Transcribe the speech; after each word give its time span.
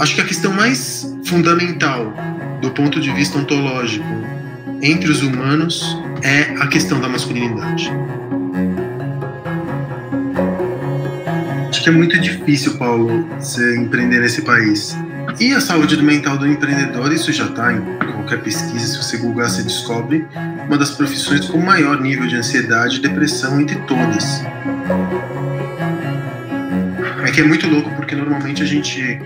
Acho 0.00 0.14
que 0.14 0.20
a 0.20 0.24
questão 0.24 0.52
mais 0.52 1.12
fundamental 1.24 2.14
do 2.60 2.70
ponto 2.70 3.00
de 3.00 3.10
vista 3.12 3.36
ontológico 3.36 4.06
entre 4.80 5.10
os 5.10 5.22
humanos 5.22 5.98
é 6.22 6.54
a 6.62 6.68
questão 6.68 7.00
da 7.00 7.08
masculinidade. 7.08 7.90
Acho 11.68 11.82
que 11.82 11.88
é 11.88 11.92
muito 11.92 12.18
difícil, 12.20 12.78
Paulo, 12.78 13.28
você 13.40 13.76
empreender 13.76 14.20
nesse 14.20 14.42
país. 14.42 14.96
E 15.40 15.52
a 15.52 15.60
saúde 15.60 16.00
mental 16.00 16.38
do 16.38 16.46
empreendedor, 16.46 17.12
isso 17.12 17.32
já 17.32 17.46
está 17.46 17.72
em 17.72 17.80
qualquer 18.12 18.40
pesquisa, 18.40 18.86
se 18.86 18.96
você 18.98 19.16
googar, 19.16 19.50
você 19.50 19.62
descobre 19.62 20.24
uma 20.66 20.78
das 20.78 20.92
profissões 20.92 21.46
com 21.46 21.58
maior 21.58 22.00
nível 22.00 22.26
de 22.28 22.36
ansiedade 22.36 22.98
e 22.98 23.00
depressão 23.00 23.60
entre 23.60 23.76
todas. 23.80 24.42
É 27.24 27.30
que 27.32 27.40
é 27.40 27.44
muito 27.44 27.68
louco 27.68 27.90
porque 27.96 28.14
normalmente 28.14 28.62
a 28.62 28.66
gente 28.66 29.20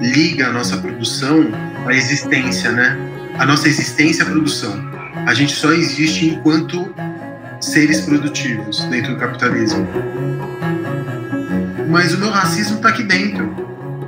liga 0.00 0.48
a 0.48 0.52
nossa 0.52 0.76
produção 0.78 1.46
à 1.86 1.92
existência, 1.92 2.72
né? 2.72 2.96
A 3.38 3.46
nossa 3.46 3.68
existência 3.68 4.24
à 4.24 4.26
produção. 4.26 4.72
A 5.26 5.34
gente 5.34 5.54
só 5.54 5.72
existe 5.72 6.26
enquanto 6.26 6.94
seres 7.60 8.00
produtivos 8.02 8.80
dentro 8.84 9.14
do 9.14 9.18
capitalismo. 9.18 9.86
Mas 11.88 12.12
o 12.12 12.18
meu 12.18 12.30
racismo 12.30 12.76
está 12.76 12.88
aqui 12.90 13.02
dentro. 13.02 13.48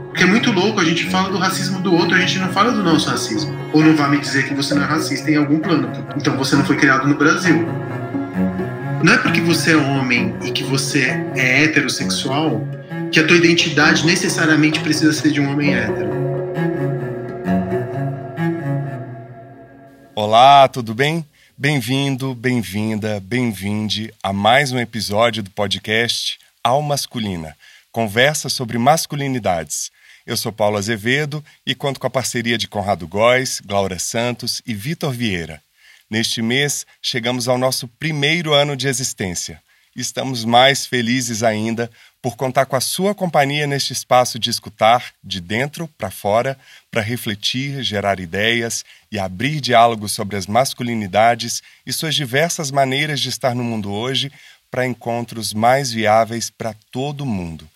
Porque 0.08 0.24
é 0.24 0.26
muito 0.26 0.50
louco, 0.50 0.80
a 0.80 0.84
gente 0.84 1.08
fala 1.10 1.30
do 1.30 1.38
racismo 1.38 1.80
do 1.80 1.94
outro, 1.94 2.14
a 2.14 2.20
gente 2.20 2.38
não 2.38 2.48
fala 2.48 2.72
do 2.72 2.82
nosso 2.82 3.08
racismo. 3.08 3.54
Ou 3.72 3.82
não 3.82 3.94
vai 3.94 4.10
me 4.10 4.18
dizer 4.18 4.46
que 4.46 4.54
você 4.54 4.74
não 4.74 4.82
é 4.82 4.86
racista 4.86 5.30
em 5.30 5.36
algum 5.36 5.58
plano. 5.58 5.90
Então 6.16 6.36
você 6.36 6.56
não 6.56 6.64
foi 6.64 6.76
criado 6.76 7.06
no 7.06 7.14
Brasil. 7.14 7.66
Não 9.02 9.12
é 9.12 9.18
porque 9.18 9.40
você 9.40 9.72
é 9.72 9.76
homem 9.76 10.34
e 10.42 10.50
que 10.50 10.64
você 10.64 11.22
é 11.34 11.64
heterossexual 11.64 12.66
que 13.12 13.20
a 13.20 13.26
tua 13.26 13.36
identidade 13.36 14.04
necessariamente 14.04 14.80
precisa 14.80 15.12
ser 15.12 15.32
de 15.32 15.40
um 15.40 15.50
homem 15.50 15.74
hétero. 15.74 16.10
Olá, 20.14 20.68
tudo 20.68 20.94
bem? 20.94 21.24
Bem-vindo, 21.56 22.34
bem-vinda, 22.34 23.20
bem-vinde 23.20 24.12
a 24.22 24.32
mais 24.32 24.72
um 24.72 24.78
episódio 24.78 25.42
do 25.42 25.50
podcast 25.50 26.38
Al 26.62 26.82
Masculina, 26.82 27.56
conversa 27.90 28.48
sobre 28.48 28.76
masculinidades. 28.76 29.90
Eu 30.26 30.36
sou 30.36 30.52
Paulo 30.52 30.76
Azevedo 30.76 31.42
e 31.64 31.74
conto 31.74 32.00
com 32.00 32.06
a 32.06 32.10
parceria 32.10 32.58
de 32.58 32.68
Conrado 32.68 33.06
Góes, 33.06 33.60
Glaura 33.64 33.98
Santos 33.98 34.60
e 34.66 34.74
Vitor 34.74 35.12
Vieira. 35.12 35.62
Neste 36.10 36.42
mês, 36.42 36.84
chegamos 37.00 37.48
ao 37.48 37.56
nosso 37.56 37.88
primeiro 37.88 38.52
ano 38.52 38.76
de 38.76 38.88
existência. 38.88 39.62
Estamos 39.94 40.44
mais 40.44 40.84
felizes 40.84 41.42
ainda 41.42 41.90
por 42.26 42.34
contar 42.34 42.66
com 42.66 42.74
a 42.74 42.80
sua 42.80 43.14
companhia 43.14 43.68
neste 43.68 43.92
espaço 43.92 44.36
de 44.36 44.50
escutar, 44.50 45.12
de 45.22 45.40
dentro 45.40 45.86
para 45.96 46.10
fora, 46.10 46.58
para 46.90 47.00
refletir, 47.00 47.84
gerar 47.84 48.18
ideias 48.18 48.84
e 49.12 49.16
abrir 49.16 49.60
diálogos 49.60 50.10
sobre 50.10 50.34
as 50.34 50.48
masculinidades 50.48 51.62
e 51.86 51.92
suas 51.92 52.16
diversas 52.16 52.72
maneiras 52.72 53.20
de 53.20 53.28
estar 53.28 53.54
no 53.54 53.62
mundo 53.62 53.92
hoje 53.92 54.32
para 54.72 54.84
encontros 54.84 55.54
mais 55.54 55.92
viáveis 55.92 56.50
para 56.50 56.74
todo 56.90 57.24
mundo. 57.24 57.70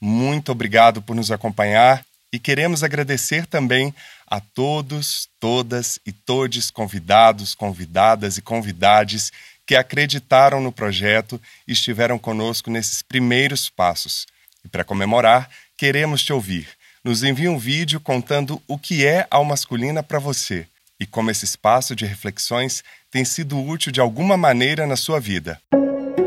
Muito 0.00 0.50
obrigado 0.50 1.00
por 1.00 1.14
nos 1.14 1.30
acompanhar 1.30 2.04
e 2.32 2.40
queremos 2.40 2.82
agradecer 2.82 3.46
também 3.46 3.94
a 4.26 4.40
todos, 4.40 5.28
todas 5.38 6.00
e 6.04 6.10
todes 6.10 6.72
convidados, 6.72 7.54
convidadas 7.54 8.36
e 8.36 8.42
convidades 8.42 9.30
que 9.72 9.76
acreditaram 9.76 10.60
no 10.60 10.70
projeto 10.70 11.40
e 11.66 11.72
estiveram 11.72 12.18
conosco 12.18 12.70
nesses 12.70 13.00
primeiros 13.00 13.70
passos. 13.70 14.26
E 14.62 14.68
para 14.68 14.84
comemorar, 14.84 15.48
queremos 15.78 16.22
te 16.22 16.30
ouvir. 16.30 16.68
Nos 17.02 17.24
envie 17.24 17.48
um 17.48 17.58
vídeo 17.58 17.98
contando 17.98 18.60
o 18.68 18.76
que 18.76 19.06
é 19.06 19.26
a 19.30 19.42
masculina 19.42 20.02
para 20.02 20.18
você 20.18 20.66
e 21.00 21.06
como 21.06 21.30
esse 21.30 21.46
espaço 21.46 21.96
de 21.96 22.04
reflexões 22.04 22.84
tem 23.10 23.24
sido 23.24 23.58
útil 23.58 23.90
de 23.90 23.98
alguma 23.98 24.36
maneira 24.36 24.86
na 24.86 24.94
sua 24.94 25.18
vida. 25.18 25.58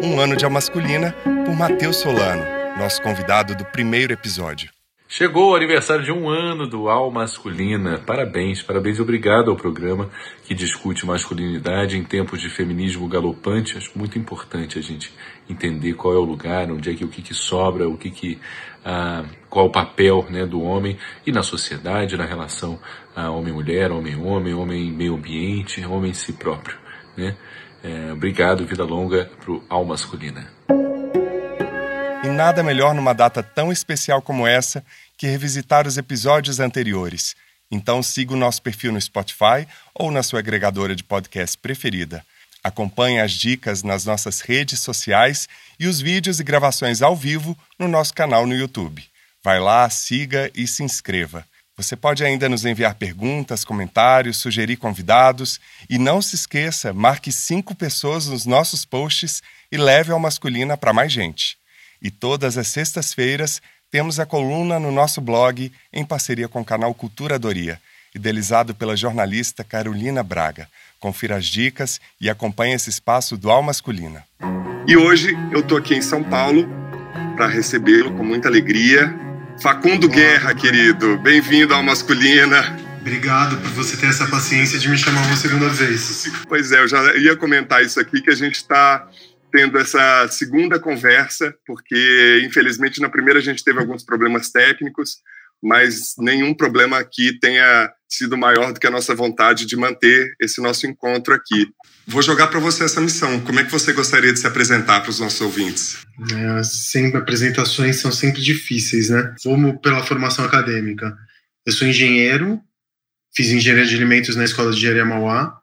Um 0.04 0.20
ano 0.20 0.36
de 0.36 0.44
Almasculina 0.44 1.14
por 1.46 1.56
Matheus 1.56 1.98
Solano 1.98 2.44
nosso 2.76 3.00
convidado 3.02 3.56
do 3.56 3.64
primeiro 3.64 4.12
episódio. 4.12 4.75
Chegou 5.18 5.52
o 5.52 5.56
aniversário 5.56 6.04
de 6.04 6.12
um 6.12 6.28
ano 6.28 6.68
do 6.68 6.90
Al 6.90 7.10
Masculina. 7.10 7.98
Parabéns, 8.06 8.62
parabéns 8.62 8.98
e 8.98 9.02
obrigado 9.02 9.50
ao 9.50 9.56
programa 9.56 10.10
que 10.44 10.54
discute 10.54 11.06
masculinidade 11.06 11.98
em 11.98 12.04
tempos 12.04 12.42
de 12.42 12.50
feminismo 12.50 13.08
galopante. 13.08 13.78
Acho 13.78 13.98
muito 13.98 14.20
importante 14.20 14.78
a 14.78 14.82
gente 14.82 15.14
entender 15.50 15.94
qual 15.94 16.14
é 16.14 16.18
o 16.18 16.26
lugar, 16.26 16.70
onde 16.70 16.92
é 16.92 16.94
que 16.94 17.06
o 17.06 17.08
que, 17.08 17.22
que 17.22 17.34
sobra, 17.34 17.88
o 17.88 17.98
que, 17.98 18.12
que 18.12 18.38
ah, 18.84 19.24
qual 19.50 19.68
o 19.68 19.72
papel 19.72 20.26
né, 20.30 20.46
do 20.46 20.62
homem 20.62 20.98
e 21.26 21.32
na 21.32 21.44
sociedade, 21.44 22.18
na 22.18 22.26
relação 22.26 22.78
ah, 23.16 23.32
homem-mulher, 23.32 23.94
homem-homem, 23.94 24.54
homem-meio 24.54 25.16
ambiente, 25.16 25.86
homem 25.86 26.14
si 26.14 26.34
próprio. 26.34 26.78
Né? 27.16 27.38
É, 27.82 28.12
obrigado, 28.12 28.66
vida 28.66 28.84
longa 28.84 29.32
para 29.40 29.54
o 29.54 29.64
Al 29.70 29.86
Masculina. 29.86 30.52
E 32.26 32.28
nada 32.28 32.64
melhor 32.64 32.96
numa 32.96 33.14
data 33.14 33.44
tão 33.44 33.72
especial 33.72 34.20
como 34.20 34.48
essa 34.48 34.84
que 35.18 35.28
revisitar 35.28 35.88
os 35.88 35.98
episódios 35.98 36.60
anteriores. 36.60 37.36
Então 37.72 38.04
siga 38.04 38.34
o 38.34 38.38
nosso 38.38 38.62
perfil 38.62 38.92
no 38.92 39.02
Spotify 39.02 39.68
ou 39.94 40.12
na 40.12 40.24
sua 40.24 40.40
agregadora 40.40 40.96
de 40.96 41.04
podcast 41.04 41.58
preferida. 41.58 42.26
Acompanhe 42.64 43.20
as 43.20 43.32
dicas 43.32 43.84
nas 43.84 44.06
nossas 44.06 44.42
redes 44.42 44.80
sociais 44.80 45.48
e 45.80 45.88
os 45.88 46.02
vídeos 46.02 46.40
e 46.40 46.44
gravações 46.44 47.02
ao 47.02 47.16
vivo 47.16 47.58
no 47.78 47.88
nosso 47.88 48.14
canal 48.14 48.48
no 48.48 48.56
YouTube. 48.56 49.04
Vai 49.44 49.60
lá, 49.60 49.88
siga 49.90 50.52
e 50.56 50.66
se 50.66 50.84
inscreva. 50.84 51.46
Você 51.78 51.96
pode 51.96 52.24
ainda 52.24 52.48
nos 52.48 52.64
enviar 52.64 52.96
perguntas, 52.96 53.66
comentários, 53.66 54.38
sugerir 54.38 54.78
convidados 54.78 55.60
e 55.90 56.00
não 56.00 56.22
se 56.22 56.36
esqueça, 56.36 56.94
marque 56.94 57.32
cinco 57.32 57.76
pessoas 57.76 58.28
nos 58.28 58.46
nossos 58.46 58.86
posts 58.86 59.44
e 59.72 59.78
leve 59.78 60.12
ao 60.12 60.20
masculina 60.20 60.78
para 60.78 60.94
mais 60.94 61.12
gente. 61.12 61.58
E 62.02 62.10
todas 62.10 62.58
as 62.58 62.68
sextas-feiras 62.70 63.62
temos 63.96 64.20
a 64.20 64.26
coluna 64.26 64.78
no 64.78 64.92
nosso 64.92 65.22
blog 65.22 65.72
em 65.94 66.04
parceria 66.04 66.50
com 66.50 66.60
o 66.60 66.66
canal 66.66 66.94
Cultura 66.94 67.40
Doria, 67.40 67.80
idealizado 68.14 68.76
pela 68.76 68.94
jornalista 68.94 69.64
Carolina 69.64 70.22
Braga. 70.22 70.68
Confira 71.00 71.38
as 71.38 71.46
dicas 71.46 72.02
e 72.20 72.30
acompanhe 72.30 72.74
esse 72.74 72.90
espaço 72.90 73.38
do 73.38 73.50
Al 73.50 73.64
Masculina. 73.64 74.26
E 74.86 74.98
hoje 74.98 75.34
eu 75.50 75.62
estou 75.62 75.78
aqui 75.78 75.96
em 75.96 76.02
São 76.02 76.22
Paulo 76.22 76.68
para 77.38 77.48
recebê-lo 77.48 78.12
com 78.18 78.24
muita 78.26 78.50
alegria. 78.50 79.16
Facundo. 79.62 80.10
Guerra, 80.10 80.54
querido, 80.54 81.18
bem-vindo 81.20 81.74
ao 81.74 81.82
Masculina. 81.82 82.78
Obrigado 83.00 83.56
por 83.62 83.70
você 83.70 83.96
ter 83.96 84.08
essa 84.08 84.28
paciência 84.28 84.78
de 84.78 84.90
me 84.90 84.98
chamar 84.98 85.26
uma 85.26 85.38
segunda 85.38 85.70
vez. 85.70 86.30
Pois 86.50 86.70
é, 86.74 86.82
eu 86.82 86.88
já 86.90 87.16
ia 87.16 87.38
comentar 87.38 87.82
isso 87.82 87.98
aqui, 87.98 88.22
que 88.22 88.30
a 88.30 88.36
gente 88.36 88.56
está 88.56 89.08
tendo 89.56 89.80
essa 89.80 90.28
segunda 90.28 90.78
conversa, 90.78 91.56
porque 91.66 92.42
infelizmente 92.46 93.00
na 93.00 93.08
primeira 93.08 93.40
a 93.40 93.42
gente 93.42 93.64
teve 93.64 93.80
alguns 93.80 94.04
problemas 94.04 94.50
técnicos, 94.50 95.20
mas 95.64 96.14
nenhum 96.20 96.54
problema 96.54 97.00
aqui 97.00 97.40
tenha 97.40 97.90
sido 98.06 98.38
maior 98.38 98.74
do 98.74 98.80
que 98.82 98.86
a 98.86 98.92
nossa 98.92 99.16
vontade 99.16 99.66
de 99.66 99.78
manter 99.78 100.36
esse 100.42 100.62
nosso 100.62 100.86
encontro 100.86 101.34
aqui. 101.34 101.70
Vou 102.06 102.22
jogar 102.22 102.48
para 102.48 102.60
você 102.60 102.84
essa 102.84 103.00
missão. 103.00 103.40
Como 103.40 103.58
é 103.58 103.64
que 103.64 103.72
você 103.72 103.94
gostaria 103.94 104.34
de 104.34 104.40
se 104.40 104.46
apresentar 104.46 105.00
para 105.00 105.10
os 105.10 105.22
nossos 105.22 105.40
ouvintes? 105.40 106.00
É, 106.34 106.64
sempre 106.64 107.18
apresentações 107.18 107.96
são 107.96 108.12
sempre 108.12 108.42
difíceis, 108.42 109.10
né? 109.10 109.34
Vamos 109.46 109.80
pela 109.82 110.04
formação 110.04 110.44
acadêmica. 110.44 111.16
Eu 111.66 111.72
sou 111.72 111.88
engenheiro, 111.88 112.60
fiz 113.34 113.52
engenharia 113.52 113.86
de 113.86 113.96
alimentos 113.96 114.36
na 114.36 114.44
Escola 114.44 114.72
de 114.72 114.78
Engenharia 114.78 115.06
Mauá, 115.06 115.58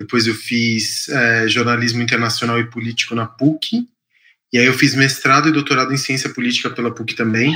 depois 0.00 0.26
eu 0.26 0.34
fiz 0.34 1.08
é, 1.08 1.48
jornalismo 1.48 2.02
internacional 2.02 2.58
e 2.60 2.70
político 2.70 3.14
na 3.14 3.26
PUC. 3.26 3.86
E 4.52 4.58
aí 4.58 4.64
eu 4.64 4.72
fiz 4.72 4.94
mestrado 4.94 5.48
e 5.48 5.52
doutorado 5.52 5.92
em 5.92 5.96
ciência 5.96 6.30
política 6.30 6.70
pela 6.70 6.94
PUC 6.94 7.14
também. 7.14 7.52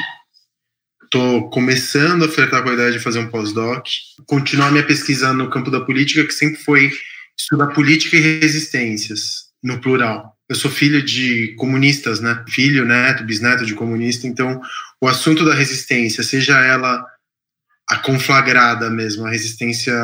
Estou 1.05 1.49
começando 1.51 2.25
a 2.25 2.29
flertar 2.29 2.63
com 2.63 2.71
a 2.71 2.75
ideia 2.75 2.91
de 2.91 2.99
fazer 2.99 3.21
um 3.21 3.29
pós-doc. 3.29 3.87
Continuar 4.27 4.71
minha 4.71 4.87
pesquisa 4.87 5.33
no 5.33 5.51
campo 5.51 5.71
da 5.71 5.81
política, 5.81 6.27
que 6.27 6.35
sempre 6.35 6.61
foi 6.63 6.91
estudar 7.39 7.69
política 7.69 8.17
e 8.17 8.41
resistências, 8.41 9.51
no 9.63 9.81
plural. 9.81 10.37
Eu 10.49 10.57
sou 10.57 10.71
filho 10.71 11.03
de 11.03 11.55
comunistas, 11.57 12.21
né? 12.21 12.45
Filho, 12.49 12.85
neto, 12.85 13.25
bisneto 13.25 13.65
de 13.65 13.75
comunista. 13.75 14.27
Então, 14.27 14.61
o 15.01 15.09
assunto 15.09 15.45
da 15.45 15.55
resistência, 15.55 16.23
seja 16.23 16.59
ela 16.61 17.05
a 17.89 17.97
conflagrada 17.97 18.91
mesmo, 18.91 19.27
a 19.27 19.31
resistência 19.31 19.95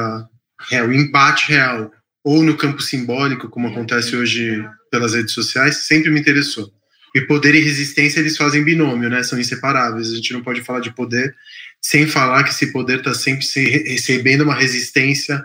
real, 0.68 0.88
o 0.88 0.92
empate 0.92 1.48
real, 1.48 1.90
ou 2.28 2.42
no 2.42 2.58
campo 2.58 2.82
simbólico, 2.82 3.48
como 3.48 3.68
acontece 3.68 4.14
hoje 4.14 4.62
pelas 4.90 5.14
redes 5.14 5.32
sociais, 5.32 5.86
sempre 5.86 6.10
me 6.10 6.20
interessou. 6.20 6.70
E 7.16 7.22
poder 7.22 7.54
e 7.54 7.60
resistência 7.60 8.20
eles 8.20 8.36
fazem 8.36 8.62
binômio, 8.62 9.08
né? 9.08 9.22
São 9.22 9.40
inseparáveis. 9.40 10.12
A 10.12 10.16
gente 10.16 10.34
não 10.34 10.42
pode 10.42 10.60
falar 10.60 10.80
de 10.80 10.94
poder 10.94 11.34
sem 11.80 12.06
falar 12.06 12.44
que 12.44 12.50
esse 12.50 12.70
poder 12.70 12.98
está 12.98 13.14
sempre 13.14 13.46
recebendo 13.86 14.42
uma 14.42 14.54
resistência 14.54 15.42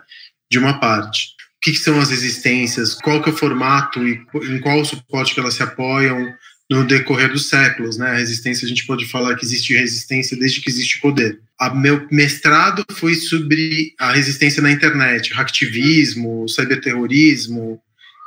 de 0.52 0.60
uma 0.60 0.78
parte. 0.78 1.28
O 1.56 1.62
que, 1.62 1.72
que, 1.72 1.78
são 1.78 2.02
as 2.02 2.10
resistências? 2.10 2.96
Qual 2.96 3.24
que 3.24 3.30
é 3.30 3.32
o 3.34 3.38
formato 3.38 4.06
e 4.06 4.22
em 4.52 4.60
qual 4.60 4.84
suporte 4.84 5.34
que 5.34 5.40
elas 5.40 5.54
se 5.54 5.64
apoiam 5.64 6.34
no 6.70 6.86
decorrer 6.86 7.32
dos 7.32 7.48
séculos, 7.48 7.98
né? 7.98 8.10
A 8.10 8.18
resistência, 8.18 8.66
a 8.66 8.70
gente 8.70 8.86
pode 8.86 9.10
falar 9.10 9.36
que 9.36 9.46
existe 9.46 9.74
resistência 9.74 10.36
desde 10.36 10.60
que 10.60 10.70
existe 10.70 11.00
poder. 11.00 11.40
A 11.64 11.74
meu 11.74 12.06
mestrado 12.12 12.84
foi 12.92 13.16
sobre 13.16 13.94
a 13.98 14.12
resistência 14.12 14.62
na 14.62 14.70
internet, 14.70 15.34
hacktivismo, 15.34 16.46
cyberterrorismo. 16.50 17.80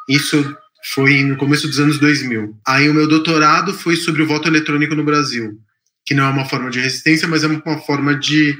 Isso 0.09 0.56
foi 0.94 1.23
no 1.23 1.37
começo 1.37 1.69
dos 1.69 1.79
anos 1.79 1.99
2000. 1.99 2.56
Aí 2.67 2.88
o 2.88 2.94
meu 2.94 3.06
doutorado 3.06 3.75
foi 3.75 3.94
sobre 3.97 4.23
o 4.23 4.27
voto 4.27 4.49
eletrônico 4.49 4.94
no 4.94 5.05
Brasil, 5.05 5.61
que 6.06 6.15
não 6.15 6.25
é 6.25 6.31
uma 6.31 6.49
forma 6.49 6.71
de 6.71 6.81
resistência, 6.81 7.29
mas 7.29 7.44
é 7.44 7.47
uma 7.47 7.79
forma 7.81 8.15
de 8.15 8.56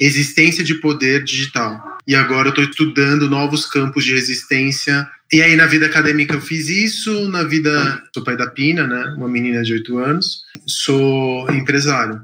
existência 0.00 0.64
de 0.64 0.74
poder 0.74 1.22
digital. 1.22 1.80
E 2.04 2.16
agora 2.16 2.48
eu 2.48 2.50
estou 2.50 2.64
estudando 2.64 3.30
novos 3.30 3.66
campos 3.66 4.04
de 4.04 4.14
resistência. 4.14 5.08
E 5.32 5.40
aí 5.40 5.54
na 5.54 5.66
vida 5.66 5.86
acadêmica 5.86 6.34
eu 6.34 6.40
fiz 6.40 6.68
isso, 6.68 7.28
na 7.28 7.44
vida 7.44 8.02
sou 8.12 8.24
pai 8.24 8.36
da 8.36 8.50
Pina, 8.50 8.84
né, 8.84 9.14
uma 9.16 9.28
menina 9.28 9.62
de 9.62 9.74
8 9.74 9.96
anos, 9.98 10.40
sou 10.66 11.48
empresário 11.52 12.20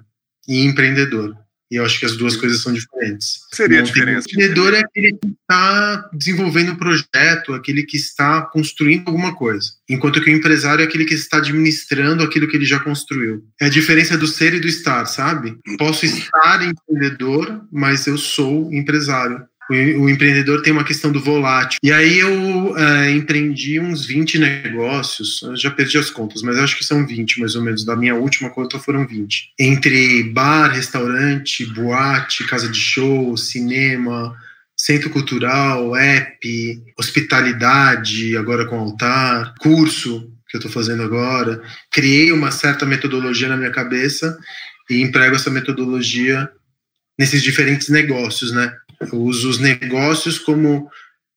e 0.49 0.64
empreendedor. 0.64 1.44
E 1.70 1.76
eu 1.76 1.84
acho 1.84 1.99
que 1.99 2.06
as 2.06 2.16
duas 2.16 2.37
coisas 2.37 2.61
são 2.61 2.72
diferentes. 2.72 3.40
Seria 3.52 3.81
a 3.81 3.82
diferença? 3.82 4.26
O 4.28 4.31
empreendedor 4.31 4.75
é 4.75 4.81
aquele 4.81 5.12
que 5.12 5.28
está 5.28 6.11
desenvolvendo 6.12 6.72
um 6.72 6.76
projeto, 6.76 7.55
aquele 7.55 7.82
que 7.84 7.96
está 7.96 8.43
construindo 8.43 9.08
alguma 9.08 9.34
coisa. 9.34 9.70
Enquanto 9.88 10.20
que 10.20 10.31
o 10.31 10.34
empresário 10.34 10.82
é 10.82 10.87
aquele 10.87 11.05
que 11.05 11.14
está 11.14 11.38
administrando 11.38 12.22
aquilo 12.22 12.49
que 12.49 12.56
ele 12.56 12.66
já 12.66 12.78
construiu. 12.78 13.44
É 13.61 13.66
a 13.66 13.70
diferença 13.70 14.16
do 14.16 14.26
ser 14.26 14.55
e 14.55 14.61
do 14.61 14.69
estar, 14.69 15.06
sabe? 15.06 15.56
Posso 15.78 16.05
estar 16.05 16.62
empreendedor, 16.62 17.67
mas 17.72 18.06
eu 18.06 18.19
sou 18.19 18.72
empresário. 18.72 19.43
O, 19.70 20.08
empreendedor 20.11 20.62
tem 20.62 20.72
uma 20.72 20.84
questão 20.84 21.11
do 21.11 21.20
volátil. 21.20 21.78
E 21.82 21.90
aí 21.90 22.19
eu 22.19 22.76
é, 22.76 23.11
empreendi 23.12 23.81
uns 23.81 24.05
20 24.05 24.38
negócios, 24.38 25.40
já 25.56 25.70
perdi 25.70 25.96
as 25.96 26.11
contas, 26.11 26.43
mas 26.43 26.58
acho 26.58 26.76
que 26.76 26.84
são 26.84 27.06
20 27.06 27.40
mais 27.40 27.56
ou 27.56 27.62
menos. 27.62 27.84
Da 27.84 27.96
minha 27.96 28.14
última 28.14 28.50
conta 28.50 28.78
foram 28.78 29.06
20. 29.06 29.52
Entre 29.58 30.22
bar, 30.25 30.69
restaurante, 30.69 31.64
boate, 31.66 32.46
casa 32.46 32.69
de 32.69 32.78
show, 32.78 33.37
cinema, 33.37 34.37
centro 34.76 35.08
cultural, 35.11 35.96
app, 35.96 36.82
hospitalidade, 36.99 38.37
agora 38.37 38.67
com 38.67 38.78
altar, 38.78 39.55
curso 39.58 40.31
que 40.49 40.56
eu 40.56 40.58
estou 40.58 40.70
fazendo 40.70 41.02
agora. 41.02 41.62
Criei 41.90 42.31
uma 42.32 42.50
certa 42.50 42.84
metodologia 42.84 43.49
na 43.49 43.56
minha 43.56 43.70
cabeça 43.70 44.37
e 44.90 45.00
emprego 45.00 45.37
essa 45.37 45.50
metodologia 45.50 46.50
nesses 47.19 47.43
diferentes 47.43 47.88
negócios, 47.88 48.52
né? 48.52 48.72
Eu 49.00 49.20
uso 49.20 49.49
os 49.49 49.58
negócios 49.58 50.38
como 50.38 50.88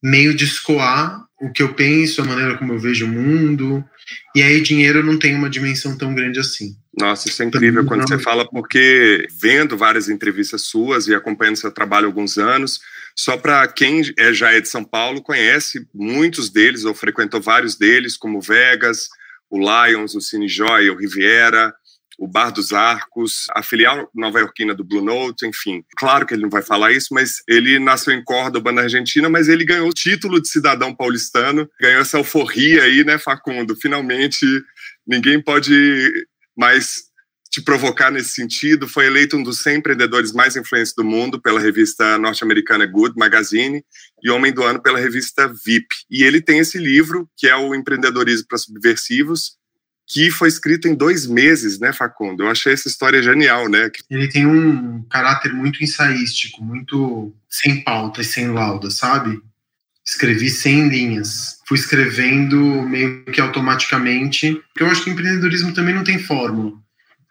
meio 0.02 0.36
de 0.36 0.44
escoar 0.44 1.26
o 1.40 1.52
que 1.52 1.62
eu 1.62 1.74
penso, 1.74 2.22
a 2.22 2.26
maneira 2.26 2.58
como 2.58 2.74
eu 2.74 2.80
vejo 2.80 3.06
o 3.06 3.10
mundo. 3.10 3.84
E 4.36 4.42
aí, 4.42 4.62
dinheiro 4.62 5.04
não 5.04 5.20
tem 5.20 5.36
uma 5.36 5.50
dimensão 5.50 5.98
tão 5.98 6.16
grande 6.16 6.40
assim. 6.40 6.76
Nossa, 7.00 7.28
isso 7.28 7.44
é 7.44 7.46
incrível 7.46 7.86
quando 7.86 8.08
você 8.08 8.18
fala, 8.18 8.48
porque 8.50 9.28
vendo 9.40 9.78
várias 9.78 10.10
entrevistas 10.10 10.64
suas 10.64 11.08
e 11.08 11.14
acompanhando 11.14 11.58
seu 11.58 11.72
trabalho 11.72 12.06
há 12.06 12.10
alguns 12.10 12.38
anos, 12.40 12.80
só 13.16 13.38
para 13.38 13.68
quem 13.68 14.02
é, 14.18 14.34
já 14.34 14.52
é 14.52 14.60
de 14.60 14.68
São 14.68 14.84
Paulo, 14.84 15.22
conhece 15.22 15.88
muitos 15.94 16.50
deles, 16.50 16.86
ou 16.86 16.96
frequentou 16.96 17.40
vários 17.40 17.76
deles, 17.76 18.18
como 18.18 18.42
Vegas, 18.42 19.10
o 19.50 19.60
Lions, 19.60 20.16
o 20.16 20.22
Cine 20.22 20.48
Joy, 20.48 20.90
o 20.90 20.98
Riviera, 20.98 21.74
o 22.18 22.28
Bar 22.28 22.52
dos 22.52 22.74
Arcos, 22.74 23.46
a 23.52 23.62
filial 23.62 24.10
nova-iorquina 24.14 24.74
do 24.74 24.84
Blue 24.84 25.04
Note, 25.04 25.46
enfim. 25.46 25.84
Claro 25.98 26.26
que 26.26 26.34
ele 26.34 26.42
não 26.42 26.50
vai 26.50 26.64
falar 26.64 26.92
isso, 26.92 27.14
mas 27.14 27.44
ele 27.48 27.78
nasceu 27.80 28.14
em 28.14 28.24
Córdoba, 28.24 28.72
na 28.72 28.84
Argentina, 28.84 29.30
mas 29.30 29.48
ele 29.48 29.64
ganhou 29.64 29.88
o 29.88 29.94
título 29.94 30.42
de 30.42 30.50
cidadão 30.50 30.96
paulistano, 30.96 31.70
ganhou 31.80 32.02
essa 32.02 32.18
euforia 32.18 32.84
aí, 32.84 33.04
né, 33.04 33.18
Facundo? 33.18 33.76
Finalmente, 33.76 34.46
ninguém 35.06 35.42
pode 35.42 36.12
mais 36.58 37.08
te 37.50 37.62
provocar 37.62 38.12
nesse 38.12 38.32
sentido. 38.32 38.88
Foi 38.88 39.06
eleito 39.06 39.38
um 39.38 39.44
dos 39.44 39.62
100 39.62 39.78
empreendedores 39.78 40.32
mais 40.32 40.56
influentes 40.56 40.94
do 40.96 41.04
mundo 41.04 41.42
pela 41.42 41.60
revista 41.60 42.18
norte-americana 42.18 42.86
Good 42.86 43.16
Magazine 43.18 43.84
e 44.22 44.30
Homem 44.30 44.52
do 44.52 44.64
Ano 44.64 44.82
pela 44.82 45.00
revista 45.00 45.48
VIP. 45.66 45.88
E 46.10 46.24
ele 46.24 46.42
tem 46.42 46.60
esse 46.60 46.78
livro, 46.78 47.30
que 47.38 47.48
é 47.48 47.56
o 47.56 47.74
Empreendedorismo 47.74 48.48
para 48.48 48.58
Subversivos, 48.58 49.58
que 50.08 50.32
foi 50.32 50.48
escrito 50.48 50.88
em 50.88 50.96
dois 50.96 51.28
meses, 51.28 51.80
né, 51.80 51.92
Facundo? 51.92 52.44
Eu 52.44 52.50
achei 52.50 52.72
essa 52.72 52.88
história 52.88 53.22
genial, 53.22 53.70
né? 53.70 53.92
Ele 54.10 54.30
tem 54.30 54.48
um 54.48 55.04
caráter 55.04 55.54
muito 55.54 55.84
ensaístico, 55.84 56.64
muito 56.64 57.36
sem 57.50 57.84
pauta 57.84 58.22
e 58.22 58.26
sem 58.26 58.48
lauda, 58.48 58.90
sabe? 58.90 59.38
Escrevi 60.06 60.50
100 60.50 60.88
linhas. 60.88 61.60
Fui 61.68 61.78
escrevendo 61.78 62.58
meio 62.84 63.26
que 63.26 63.42
automaticamente, 63.42 64.54
porque 64.74 64.84
eu 64.84 64.88
acho 64.88 65.04
que 65.04 65.10
empreendedorismo 65.10 65.74
também 65.74 65.94
não 65.94 66.06
tem 66.06 66.18
fórmula. 66.18 66.72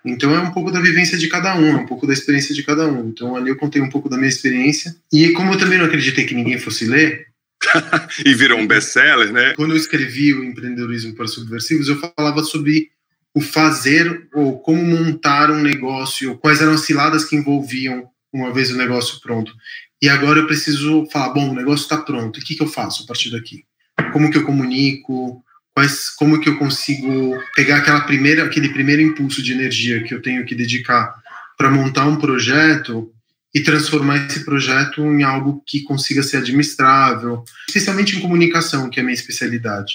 Então 0.04 0.34
é 0.34 0.38
um 0.38 0.52
pouco 0.52 0.70
da 0.70 0.80
vivência 0.80 1.16
de 1.16 1.28
cada 1.28 1.56
um, 1.56 1.66
é 1.66 1.76
um 1.76 1.86
pouco 1.86 2.06
da 2.06 2.12
experiência 2.12 2.54
de 2.54 2.62
cada 2.62 2.86
um. 2.86 3.08
Então 3.08 3.34
ali 3.34 3.48
eu 3.48 3.56
contei 3.56 3.80
um 3.80 3.88
pouco 3.88 4.10
da 4.10 4.18
minha 4.18 4.28
experiência. 4.28 4.94
E 5.10 5.30
como 5.30 5.54
eu 5.54 5.58
também 5.58 5.78
não 5.78 5.86
acreditei 5.86 6.26
que 6.26 6.34
ninguém 6.34 6.58
fosse 6.58 6.84
ler, 6.84 7.26
e 8.24 8.34
virou 8.34 8.58
um 8.58 8.66
best-seller, 8.66 9.32
né? 9.32 9.54
Quando 9.54 9.72
eu 9.72 9.76
escrevi 9.76 10.32
o 10.32 10.44
Empreendedorismo 10.44 11.14
para 11.14 11.26
Subversivos, 11.26 11.88
eu 11.88 11.98
falava 11.98 12.42
sobre 12.42 12.90
o 13.34 13.40
fazer 13.40 14.28
ou 14.32 14.58
como 14.60 14.82
montar 14.82 15.50
um 15.50 15.60
negócio, 15.60 16.36
quais 16.38 16.62
eram 16.62 16.72
as 16.72 16.80
ciladas 16.80 17.24
que 17.24 17.36
envolviam 17.36 18.08
uma 18.32 18.52
vez 18.52 18.70
o 18.70 18.76
negócio 18.76 19.20
pronto. 19.20 19.52
E 20.00 20.08
agora 20.08 20.40
eu 20.40 20.46
preciso 20.46 21.06
falar, 21.12 21.34
bom, 21.34 21.50
o 21.50 21.54
negócio 21.54 21.84
está 21.84 21.98
pronto, 21.98 22.38
o 22.38 22.42
que, 22.42 22.54
que 22.54 22.62
eu 22.62 22.68
faço 22.68 23.02
a 23.02 23.06
partir 23.06 23.30
daqui? 23.30 23.64
Como 24.12 24.30
que 24.30 24.38
eu 24.38 24.44
comunico? 24.44 25.42
Quais, 25.74 26.08
como 26.10 26.40
que 26.40 26.48
eu 26.48 26.56
consigo 26.58 27.38
pegar 27.54 27.78
aquela 27.78 28.00
primeira, 28.00 28.44
aquele 28.44 28.70
primeiro 28.70 29.02
impulso 29.02 29.42
de 29.42 29.52
energia 29.52 30.02
que 30.02 30.14
eu 30.14 30.22
tenho 30.22 30.44
que 30.46 30.54
dedicar 30.54 31.14
para 31.58 31.70
montar 31.70 32.06
um 32.06 32.16
projeto 32.16 33.12
e 33.56 33.62
transformar 33.62 34.26
esse 34.26 34.44
projeto 34.44 35.00
em 35.00 35.22
algo 35.22 35.62
que 35.66 35.82
consiga 35.82 36.22
ser 36.22 36.36
administrável, 36.36 37.42
especialmente 37.66 38.14
em 38.14 38.20
comunicação, 38.20 38.90
que 38.90 39.00
é 39.00 39.02
a 39.02 39.04
minha 39.04 39.14
especialidade. 39.14 39.94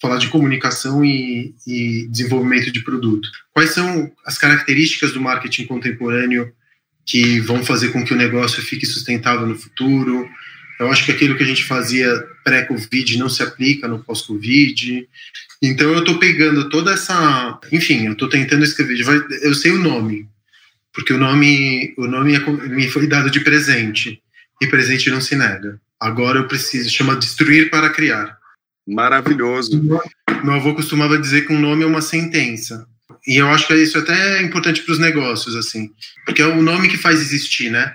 Falar 0.00 0.18
de 0.18 0.28
comunicação 0.28 1.04
e, 1.04 1.52
e 1.66 2.06
desenvolvimento 2.08 2.70
de 2.70 2.84
produto. 2.84 3.28
Quais 3.52 3.70
são 3.70 4.12
as 4.24 4.38
características 4.38 5.12
do 5.12 5.20
marketing 5.20 5.66
contemporâneo 5.66 6.52
que 7.04 7.40
vão 7.40 7.64
fazer 7.64 7.88
com 7.88 8.04
que 8.04 8.14
o 8.14 8.16
negócio 8.16 8.62
fique 8.62 8.86
sustentável 8.86 9.44
no 9.44 9.58
futuro? 9.58 10.28
Eu 10.78 10.88
acho 10.88 11.04
que 11.04 11.10
aquilo 11.10 11.36
que 11.36 11.42
a 11.42 11.46
gente 11.46 11.64
fazia 11.64 12.24
pré-Covid 12.44 13.18
não 13.18 13.28
se 13.28 13.42
aplica 13.42 13.88
no 13.88 14.04
pós-Covid. 14.04 15.04
Então 15.60 15.90
eu 15.90 15.98
estou 15.98 16.16
pegando 16.20 16.68
toda 16.68 16.92
essa. 16.92 17.58
Enfim, 17.72 18.06
eu 18.06 18.12
estou 18.12 18.28
tentando 18.28 18.62
escrever. 18.62 19.00
Eu 19.42 19.54
sei 19.56 19.72
o 19.72 19.82
nome, 19.82 20.28
porque 20.92 21.12
o 21.12 21.18
nome, 21.18 21.94
o 21.96 22.06
nome 22.06 22.34
é 22.34 22.40
me 22.40 22.88
foi 22.88 23.06
dado 23.06 23.30
de 23.30 23.40
presente 23.40 24.20
e 24.60 24.66
presente 24.66 25.10
não 25.10 25.20
se 25.20 25.36
nega. 25.36 25.80
Agora 25.98 26.38
eu 26.38 26.48
preciso, 26.48 26.90
chama 26.90 27.16
destruir 27.16 27.70
para 27.70 27.90
criar. 27.90 28.38
Maravilhoso. 28.86 29.82
Meu 30.42 30.54
avô 30.54 30.74
costumava 30.74 31.18
dizer 31.18 31.46
que 31.46 31.52
um 31.52 31.60
nome 31.60 31.84
é 31.84 31.86
uma 31.86 32.02
sentença. 32.02 32.86
E 33.26 33.36
eu 33.36 33.48
acho 33.48 33.66
que 33.66 33.74
isso 33.74 33.98
até 33.98 34.38
é 34.38 34.42
importante 34.42 34.82
para 34.82 34.92
os 34.92 34.98
negócios, 34.98 35.54
assim, 35.54 35.90
porque 36.24 36.40
é 36.40 36.46
o 36.46 36.62
nome 36.62 36.88
que 36.88 36.96
faz 36.96 37.20
existir, 37.20 37.70
né? 37.70 37.94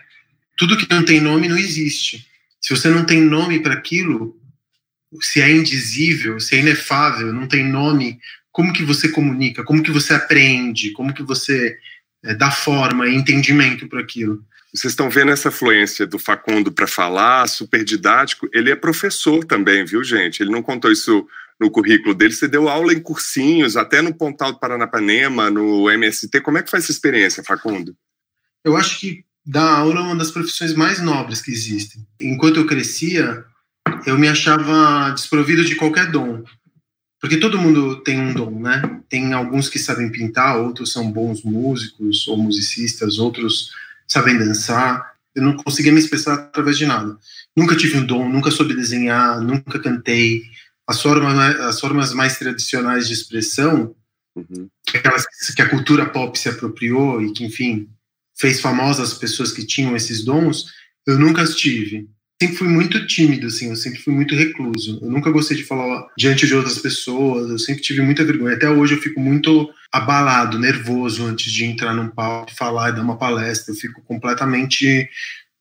Tudo 0.55 0.77
que 0.77 0.88
não 0.89 1.03
tem 1.03 1.20
nome 1.20 1.48
não 1.48 1.58
existe. 1.58 2.27
Se 2.62 2.75
você 2.75 2.89
não 2.89 3.03
tem 3.03 3.22
nome 3.22 3.60
para 3.60 3.74
aquilo, 3.74 4.39
se 5.22 5.41
é 5.41 5.51
indizível, 5.51 6.39
se 6.39 6.55
é 6.55 6.60
inefável, 6.60 7.34
não 7.34 7.48
tem 7.48 7.67
nome, 7.67 8.20
como 8.51 8.72
que 8.72 8.84
você 8.84 9.10
comunica? 9.10 9.63
Como 9.63 9.84
que 9.84 9.91
você 9.91 10.13
aprende? 10.13 10.91
Como 10.91 11.13
que 11.13 11.24
você 11.24 11.77
é, 12.25 12.34
dar 12.34 12.51
forma 12.51 13.08
e 13.08 13.15
entendimento 13.15 13.88
para 13.88 14.01
aquilo. 14.01 14.44
Vocês 14.74 14.91
estão 14.91 15.10
vendo 15.10 15.32
essa 15.32 15.50
fluência 15.50 16.05
do 16.05 16.20
Facundo 16.20 16.72
para 16.72 16.86
falar, 16.86 17.48
super 17.48 17.84
didático. 17.84 18.50
Ele 18.53 18.70
é 18.70 18.75
professor 18.75 19.46
também, 19.46 19.86
viu, 19.86 20.03
gente? 20.03 20.44
Ele 20.44 20.51
não 20.51 20.62
contou 20.62 20.91
isso 20.91 21.25
no 21.58 21.72
currículo 21.72 22.13
dele. 22.13 22.34
Você 22.34 22.48
deu 22.48 22.67
aula 22.67 22.94
em 22.94 23.00
cursinhos, 23.00 23.77
até 23.77 24.01
no 24.01 24.13
Pontal 24.13 24.51
do 24.51 24.60
Paranapanema, 24.60 25.50
no 25.50 25.89
MST. 25.89 26.41
Como 26.41 26.58
é 26.58 26.63
que 26.63 26.70
foi 26.70 26.79
essa 26.79 26.91
experiência, 26.91 27.44
Facundo? 27.44 27.96
Eu 28.65 28.75
acho 28.75 29.00
que 29.00 29.24
dar 29.46 29.77
aula 29.77 30.00
é 30.00 30.03
uma 30.03 30.15
das 30.15 30.32
profissões 30.32 30.74
mais 30.74 31.00
nobres 31.00 31.41
que 31.41 31.51
existem. 31.51 32.05
Enquanto 32.20 32.58
eu 32.58 32.65
crescia, 32.65 33.46
eu 34.05 34.17
me 34.17 34.27
achava 34.27 35.12
desprovido 35.12 35.63
de 35.63 35.75
qualquer 35.75 36.12
dom. 36.12 36.44
Porque 37.25 37.38
todo 37.38 37.58
mundo 37.58 38.03
tem 38.03 38.22
um 38.22 38.36
dom, 38.36 38.60
né? 38.60 39.01
Tem 39.10 39.34
alguns 39.34 39.67
que 39.67 39.79
sabem 39.79 40.12
pintar, 40.12 40.60
outros 40.60 40.91
são 40.91 41.12
bons 41.12 41.41
músicos 41.41 42.27
ou 42.27 42.38
musicistas, 42.38 43.17
outros 43.17 43.72
sabem 44.08 44.38
dançar. 44.38 45.15
Eu 45.34 45.41
não 45.41 45.58
conseguia 45.58 45.91
me 45.91 45.98
expressar 45.98 46.36
através 46.36 46.77
de 46.77 46.86
nada. 46.86 47.17
Nunca 47.58 47.75
tive 47.75 47.98
um 47.98 48.05
dom, 48.05 48.29
nunca 48.29 48.51
soube 48.51 48.75
desenhar, 48.75 49.41
nunca 49.41 49.79
cantei. 49.79 50.44
As 50.86 51.01
formas, 51.01 51.36
as 51.62 51.79
formas 51.79 52.13
mais 52.13 52.38
tradicionais 52.38 53.08
de 53.08 53.15
expressão, 53.15 53.96
uhum. 54.36 54.70
aquelas 54.88 55.25
que 55.55 55.63
a 55.63 55.70
cultura 55.70 56.05
pop 56.05 56.38
se 56.38 56.48
apropriou 56.48 57.24
e 57.24 57.34
que, 57.34 57.44
enfim, 57.44 57.89
fez 58.38 58.62
famosas 58.62 59.13
as 59.13 59.17
pessoas 59.17 59.51
que 59.51 59.65
tinham 59.65 59.96
esses 59.96 60.24
dons, 60.24 60.67
eu 61.08 61.17
nunca 61.17 61.41
as 61.41 61.55
tive. 61.55 62.08
Sempre 62.42 62.58
fui 62.58 62.68
muito 62.68 63.06
tímido, 63.08 63.48
assim, 63.48 63.70
eu 63.70 63.75
sempre 63.75 64.01
fui 64.01 64.13
muito 64.13 64.36
recluso. 64.36 65.00
Eu 65.01 65.10
nunca 65.10 65.32
gostei 65.32 65.56
de 65.56 65.63
falar 65.63 66.08
diante 66.18 66.46
de 66.46 66.54
outras 66.54 66.80
pessoas, 66.80 67.50
eu 67.50 67.60
sempre 67.60 67.82
tive 67.82 68.01
muita 68.01 68.25
vergonha. 68.25 68.56
Até 68.56 68.70
hoje 68.70 68.96
eu 68.96 69.01
fico 69.01 69.20
muito 69.20 69.70
abalado, 69.92 70.60
nervoso 70.60 71.25
antes 71.25 71.51
de 71.51 71.65
entrar 71.65 71.94
num 71.94 72.10
palco, 72.10 72.54
falar 72.56 72.89
e 72.89 72.94
dar 72.94 73.01
uma 73.01 73.18
palestra. 73.18 73.74
Eu 73.74 73.77
fico 73.77 74.01
completamente 74.04 75.10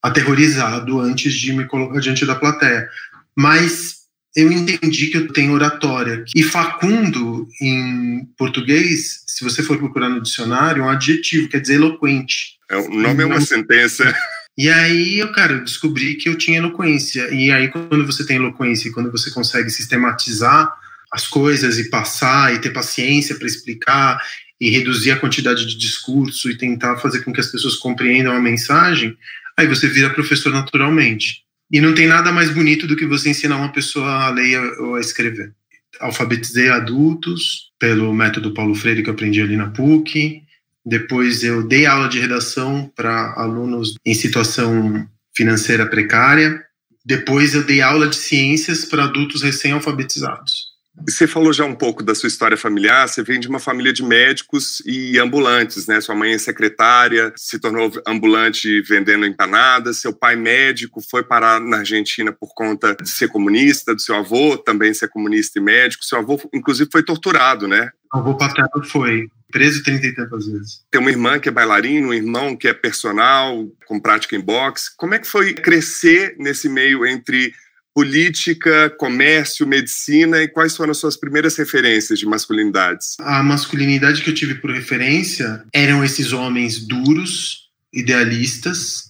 aterrorizado 0.02 1.00
antes 1.00 1.32
de 1.34 1.52
me 1.52 1.64
colocar 1.66 2.00
diante 2.00 2.26
da 2.26 2.34
plateia. 2.34 2.88
Mas 3.36 4.04
eu 4.36 4.50
entendi 4.50 5.08
que 5.08 5.16
eu 5.16 5.32
tenho 5.32 5.52
oratória. 5.52 6.24
E 6.34 6.42
facundo, 6.42 7.48
em 7.60 8.28
português, 8.36 9.22
se 9.26 9.44
você 9.44 9.62
for 9.62 9.78
procurar 9.78 10.08
no 10.08 10.20
dicionário, 10.20 10.82
é 10.82 10.86
um 10.86 10.90
adjetivo, 10.90 11.48
quer 11.48 11.60
dizer 11.60 11.74
eloquente. 11.74 12.58
É, 12.68 12.76
o 12.76 12.90
nome 12.90 13.22
é 13.22 13.26
uma 13.26 13.40
sentença. 13.40 14.12
E 14.56 14.68
aí, 14.68 15.18
eu, 15.18 15.32
cara, 15.32 15.54
eu 15.54 15.64
descobri 15.64 16.14
que 16.14 16.28
eu 16.28 16.38
tinha 16.38 16.58
eloquência. 16.58 17.28
E 17.34 17.50
aí, 17.50 17.68
quando 17.68 18.06
você 18.06 18.24
tem 18.24 18.36
eloquência 18.36 18.88
e 18.88 18.92
quando 18.92 19.10
você 19.10 19.30
consegue 19.30 19.68
sistematizar 19.68 20.72
as 21.10 21.26
coisas 21.26 21.78
e 21.78 21.90
passar 21.90 22.54
e 22.54 22.60
ter 22.60 22.70
paciência 22.70 23.36
para 23.36 23.46
explicar 23.46 24.20
e 24.60 24.70
reduzir 24.70 25.10
a 25.10 25.18
quantidade 25.18 25.66
de 25.66 25.76
discurso 25.76 26.50
e 26.50 26.56
tentar 26.56 26.96
fazer 26.98 27.22
com 27.22 27.32
que 27.32 27.40
as 27.40 27.50
pessoas 27.50 27.76
compreendam 27.76 28.34
a 28.34 28.40
mensagem, 28.40 29.16
aí 29.56 29.66
você 29.66 29.88
vira 29.88 30.10
professor 30.10 30.52
naturalmente. 30.52 31.42
E 31.70 31.80
não 31.80 31.94
tem 31.94 32.06
nada 32.06 32.32
mais 32.32 32.50
bonito 32.50 32.86
do 32.86 32.96
que 32.96 33.06
você 33.06 33.30
ensinar 33.30 33.56
uma 33.56 33.72
pessoa 33.72 34.24
a 34.24 34.30
ler 34.30 34.60
ou 34.80 34.94
a 34.94 35.00
escrever. 35.00 35.52
Alfabetizei 36.00 36.68
adultos 36.68 37.72
pelo 37.78 38.12
método 38.12 38.54
Paulo 38.54 38.74
Freire 38.74 39.02
que 39.02 39.08
eu 39.08 39.14
aprendi 39.14 39.40
ali 39.40 39.56
na 39.56 39.70
PUC. 39.70 40.43
Depois 40.84 41.42
eu 41.42 41.62
dei 41.62 41.86
aula 41.86 42.08
de 42.08 42.20
redação 42.20 42.90
para 42.94 43.34
alunos 43.36 43.94
em 44.04 44.14
situação 44.14 45.08
financeira 45.34 45.86
precária. 45.86 46.62
Depois 47.04 47.54
eu 47.54 47.64
dei 47.64 47.80
aula 47.80 48.08
de 48.08 48.16
ciências 48.16 48.84
para 48.84 49.04
adultos 49.04 49.42
recém-alfabetizados. 49.42 50.74
Você 51.08 51.26
falou 51.26 51.52
já 51.52 51.64
um 51.64 51.74
pouco 51.74 52.04
da 52.04 52.14
sua 52.14 52.28
história 52.28 52.56
familiar. 52.56 53.08
Você 53.08 53.22
vem 53.22 53.40
de 53.40 53.48
uma 53.48 53.58
família 53.58 53.92
de 53.92 54.02
médicos 54.02 54.80
e 54.86 55.18
ambulantes, 55.18 55.88
né? 55.88 56.00
Sua 56.00 56.14
mãe 56.14 56.32
é 56.32 56.38
secretária, 56.38 57.32
se 57.36 57.58
tornou 57.58 57.90
ambulante 58.06 58.80
vendendo 58.82 59.26
empanadas. 59.26 59.98
Seu 59.98 60.12
pai 60.12 60.36
médico 60.36 61.00
foi 61.00 61.24
parar 61.24 61.60
na 61.60 61.78
Argentina 61.78 62.32
por 62.32 62.54
conta 62.54 62.94
de 62.94 63.08
ser 63.08 63.28
comunista, 63.28 63.94
do 63.94 64.00
seu 64.00 64.14
avô 64.14 64.56
também 64.56 64.94
ser 64.94 65.08
comunista 65.08 65.58
e 65.58 65.62
médico. 65.62 66.04
Seu 66.04 66.18
avô, 66.18 66.40
inclusive, 66.54 66.88
foi 66.90 67.02
torturado, 67.02 67.66
né? 67.66 67.90
O 68.12 68.18
avô 68.18 68.36
paterno 68.36 68.84
foi 68.84 69.28
preso 69.54 69.84
trinta 69.84 70.08
e 70.08 70.12
tantas 70.12 70.48
vezes. 70.48 70.80
Tem 70.90 71.00
uma 71.00 71.12
irmã 71.12 71.38
que 71.38 71.48
é 71.48 71.52
bailarina, 71.52 72.08
um 72.08 72.12
irmão 72.12 72.56
que 72.56 72.66
é 72.66 72.74
personal, 72.74 73.68
com 73.86 74.00
prática 74.00 74.34
em 74.34 74.40
boxe. 74.40 74.90
Como 74.96 75.14
é 75.14 75.18
que 75.20 75.28
foi 75.28 75.54
crescer 75.54 76.34
nesse 76.40 76.68
meio 76.68 77.06
entre 77.06 77.54
política, 77.94 78.90
comércio, 78.98 79.64
medicina 79.64 80.42
e 80.42 80.48
quais 80.48 80.76
foram 80.76 80.90
as 80.90 80.98
suas 80.98 81.16
primeiras 81.16 81.56
referências 81.56 82.18
de 82.18 82.26
masculinidades? 82.26 83.14
A 83.20 83.44
masculinidade 83.44 84.22
que 84.22 84.30
eu 84.30 84.34
tive 84.34 84.56
por 84.56 84.72
referência 84.72 85.64
eram 85.72 86.02
esses 86.02 86.32
homens 86.32 86.80
duros, 86.80 87.68
idealistas, 87.92 89.04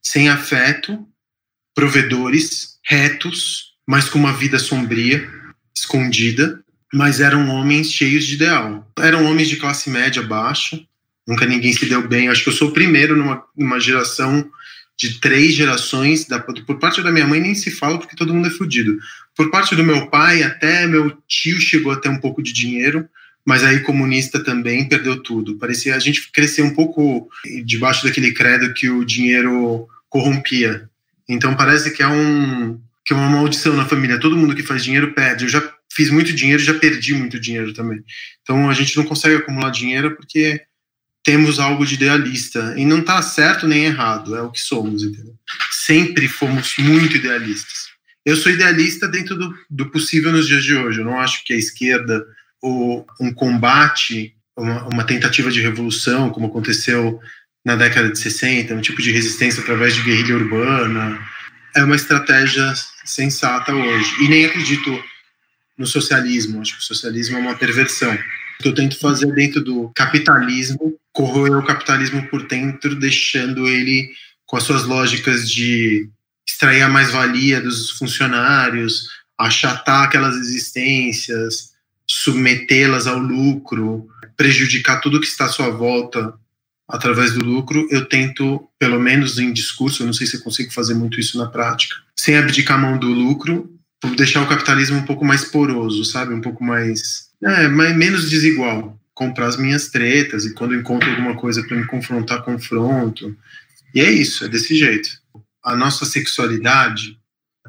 sem 0.00 0.28
afeto, 0.28 1.04
provedores, 1.74 2.78
retos, 2.86 3.72
mas 3.84 4.08
com 4.08 4.20
uma 4.20 4.32
vida 4.32 4.60
sombria, 4.60 5.28
escondida, 5.76 6.62
mas 6.92 7.20
eram 7.20 7.48
homens 7.48 7.92
cheios 7.92 8.26
de 8.26 8.34
ideal. 8.34 8.90
Eram 8.98 9.24
homens 9.26 9.48
de 9.48 9.56
classe 9.56 9.90
média 9.90 10.22
baixa, 10.22 10.80
nunca 11.26 11.46
ninguém 11.46 11.72
se 11.72 11.86
deu 11.86 12.06
bem. 12.06 12.28
Acho 12.28 12.42
que 12.42 12.48
eu 12.48 12.54
sou 12.54 12.68
o 12.68 12.72
primeiro 12.72 13.16
numa, 13.16 13.42
numa 13.56 13.78
geração 13.78 14.48
de 14.96 15.20
três 15.20 15.54
gerações, 15.54 16.24
da, 16.24 16.40
por 16.40 16.78
parte 16.78 17.00
da 17.02 17.12
minha 17.12 17.26
mãe 17.26 17.40
nem 17.40 17.54
se 17.54 17.70
fala 17.70 17.98
porque 17.98 18.16
todo 18.16 18.34
mundo 18.34 18.48
é 18.48 18.50
fudido. 18.50 18.98
Por 19.36 19.48
parte 19.50 19.76
do 19.76 19.84
meu 19.84 20.08
pai, 20.08 20.42
até 20.42 20.86
meu 20.86 21.16
tio 21.28 21.60
chegou 21.60 21.92
a 21.92 21.96
ter 21.96 22.08
um 22.08 22.18
pouco 22.18 22.42
de 22.42 22.52
dinheiro, 22.52 23.08
mas 23.44 23.62
aí 23.62 23.80
comunista 23.80 24.42
também 24.42 24.88
perdeu 24.88 25.22
tudo. 25.22 25.56
Parecia 25.56 25.94
a 25.94 25.98
gente 26.00 26.32
crescer 26.32 26.62
um 26.62 26.74
pouco 26.74 27.28
debaixo 27.64 28.04
daquele 28.04 28.32
credo 28.32 28.74
que 28.74 28.90
o 28.90 29.04
dinheiro 29.04 29.86
corrompia. 30.08 30.90
Então 31.28 31.54
parece 31.54 31.92
que 31.92 32.02
é 32.02 32.08
um 32.08 32.80
que 33.04 33.14
é 33.14 33.16
uma 33.16 33.30
maldição 33.30 33.74
na 33.74 33.86
família. 33.86 34.20
Todo 34.20 34.36
mundo 34.36 34.54
que 34.54 34.62
faz 34.62 34.84
dinheiro 34.84 35.14
perde. 35.14 35.44
Eu 35.44 35.48
já 35.48 35.62
fiz 35.98 36.10
muito 36.10 36.32
dinheiro, 36.32 36.62
já 36.62 36.74
perdi 36.74 37.12
muito 37.12 37.40
dinheiro 37.40 37.72
também. 37.72 38.04
Então 38.40 38.70
a 38.70 38.72
gente 38.72 38.96
não 38.96 39.04
consegue 39.04 39.34
acumular 39.34 39.70
dinheiro 39.70 40.14
porque 40.14 40.62
temos 41.24 41.58
algo 41.58 41.84
de 41.84 41.94
idealista. 41.94 42.72
E 42.76 42.84
não 42.84 43.00
está 43.00 43.20
certo 43.20 43.66
nem 43.66 43.86
errado, 43.86 44.36
é 44.36 44.42
o 44.42 44.52
que 44.52 44.60
somos, 44.60 45.02
entendeu? 45.02 45.34
Sempre 45.72 46.28
fomos 46.28 46.76
muito 46.78 47.16
idealistas. 47.16 47.88
Eu 48.24 48.36
sou 48.36 48.52
idealista 48.52 49.08
dentro 49.08 49.34
do, 49.34 49.52
do 49.68 49.90
possível 49.90 50.30
nos 50.30 50.46
dias 50.46 50.62
de 50.62 50.76
hoje. 50.76 51.00
Eu 51.00 51.04
não 51.04 51.18
acho 51.18 51.44
que 51.44 51.52
a 51.52 51.56
esquerda 51.58 52.24
ou 52.62 53.04
um 53.20 53.34
combate, 53.34 54.36
uma, 54.56 54.84
uma 54.84 55.04
tentativa 55.04 55.50
de 55.50 55.60
revolução, 55.60 56.30
como 56.30 56.46
aconteceu 56.46 57.18
na 57.64 57.74
década 57.74 58.08
de 58.08 58.18
60, 58.20 58.72
um 58.72 58.80
tipo 58.80 59.02
de 59.02 59.10
resistência 59.10 59.62
através 59.62 59.96
de 59.96 60.02
guerrilha 60.02 60.36
urbana, 60.36 61.18
é 61.74 61.82
uma 61.82 61.96
estratégia 61.96 62.72
sensata 63.04 63.74
hoje. 63.74 64.14
E 64.20 64.28
nem 64.28 64.44
acredito 64.44 65.02
no 65.78 65.86
socialismo. 65.86 66.60
Acho 66.60 66.76
que 66.76 66.82
o 66.82 66.86
socialismo 66.86 67.38
é 67.38 67.40
uma 67.40 67.56
perversão. 67.56 68.12
O 68.12 68.62
que 68.62 68.68
eu 68.68 68.74
tento 68.74 68.98
fazer 68.98 69.32
dentro 69.32 69.62
do 69.62 69.90
capitalismo 69.94 70.98
corroer 71.12 71.56
o 71.56 71.64
capitalismo 71.64 72.26
por 72.28 72.46
dentro, 72.46 72.94
deixando 72.94 73.68
ele 73.68 74.10
com 74.46 74.56
as 74.56 74.62
suas 74.62 74.84
lógicas 74.84 75.50
de 75.50 76.08
extrair 76.48 76.82
a 76.82 76.88
mais-valia 76.88 77.60
dos 77.60 77.90
funcionários, 77.90 79.08
achatar 79.36 80.04
aquelas 80.04 80.36
existências, 80.36 81.72
submetê-las 82.06 83.06
ao 83.06 83.18
lucro, 83.18 84.08
prejudicar 84.36 85.00
tudo 85.00 85.20
que 85.20 85.26
está 85.26 85.44
à 85.44 85.48
sua 85.48 85.70
volta 85.70 86.34
através 86.88 87.32
do 87.34 87.44
lucro, 87.44 87.86
eu 87.90 88.06
tento, 88.06 88.66
pelo 88.78 88.98
menos 88.98 89.38
em 89.38 89.52
discurso, 89.52 90.02
eu 90.02 90.06
não 90.06 90.14
sei 90.14 90.26
se 90.26 90.36
eu 90.36 90.42
consigo 90.42 90.72
fazer 90.72 90.94
muito 90.94 91.20
isso 91.20 91.36
na 91.36 91.46
prática, 91.46 91.96
sem 92.16 92.36
abdicar 92.36 92.78
a 92.78 92.80
mão 92.80 92.98
do 92.98 93.08
lucro, 93.08 93.77
deixar 94.16 94.42
o 94.42 94.48
capitalismo 94.48 94.98
um 94.98 95.04
pouco 95.04 95.24
mais 95.24 95.44
poroso, 95.44 96.04
sabe? 96.04 96.34
Um 96.34 96.40
pouco 96.40 96.62
mais. 96.62 97.28
É, 97.42 97.68
mais 97.68 97.96
menos 97.96 98.28
desigual 98.28 98.98
comprar 99.14 99.46
as 99.46 99.56
minhas 99.56 99.88
tretas 99.88 100.44
e 100.44 100.54
quando 100.54 100.76
encontro 100.76 101.10
alguma 101.10 101.34
coisa 101.34 101.64
para 101.64 101.76
me 101.76 101.86
confrontar, 101.86 102.44
confronto. 102.44 103.36
E 103.92 104.00
é 104.00 104.08
isso, 104.10 104.44
é 104.44 104.48
desse 104.48 104.76
jeito. 104.76 105.08
A 105.64 105.74
nossa 105.74 106.04
sexualidade, 106.04 107.18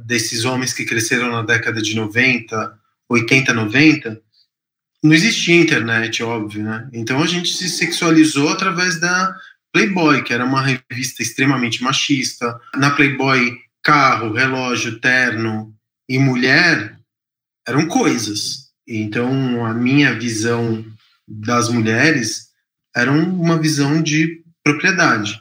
desses 0.06 0.46
homens 0.46 0.74
que 0.74 0.86
cresceram 0.86 1.32
na 1.32 1.42
década 1.42 1.82
de 1.82 1.96
90, 1.96 2.78
80, 3.10 3.54
90, 3.54 4.22
não 5.04 5.14
existia 5.14 5.56
internet, 5.56 6.22
óbvio, 6.22 6.64
né? 6.64 6.88
Então 6.94 7.22
a 7.24 7.26
gente 7.26 7.50
se 7.50 7.68
sexualizou 7.68 8.50
através 8.50 9.00
da 9.00 9.36
Playboy, 9.74 10.24
que 10.24 10.34
era 10.34 10.46
uma 10.46 10.62
revista 10.62 11.24
extremamente 11.24 11.82
machista. 11.82 12.60
Na 12.76 12.92
Playboy, 12.92 13.58
carro, 13.82 14.34
relógio, 14.34 15.00
terno 15.00 15.74
e 16.10 16.18
mulher 16.18 16.98
eram 17.68 17.88
coisas. 17.88 18.70
Então 18.88 19.64
a 19.66 19.74
minha 19.74 20.18
visão 20.18 20.84
das 21.28 21.70
mulheres 21.70 22.48
era 22.96 23.12
uma 23.12 23.60
visão 23.60 24.02
de 24.02 24.44
propriedade. 24.64 25.40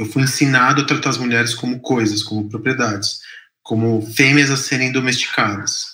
Eu 0.00 0.06
fui 0.06 0.22
ensinado 0.22 0.80
a 0.80 0.86
tratar 0.86 1.10
as 1.10 1.18
mulheres 1.18 1.54
como 1.54 1.80
coisas, 1.80 2.22
como 2.22 2.48
propriedades, 2.48 3.18
como 3.62 4.00
fêmeas 4.14 4.50
a 4.50 4.56
serem 4.56 4.90
domesticadas 4.90 5.84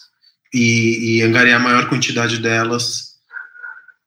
e, 0.52 1.16
e 1.16 1.22
angariar 1.22 1.60
a 1.60 1.64
maior 1.64 1.88
quantidade 1.88 2.38
delas. 2.38 3.14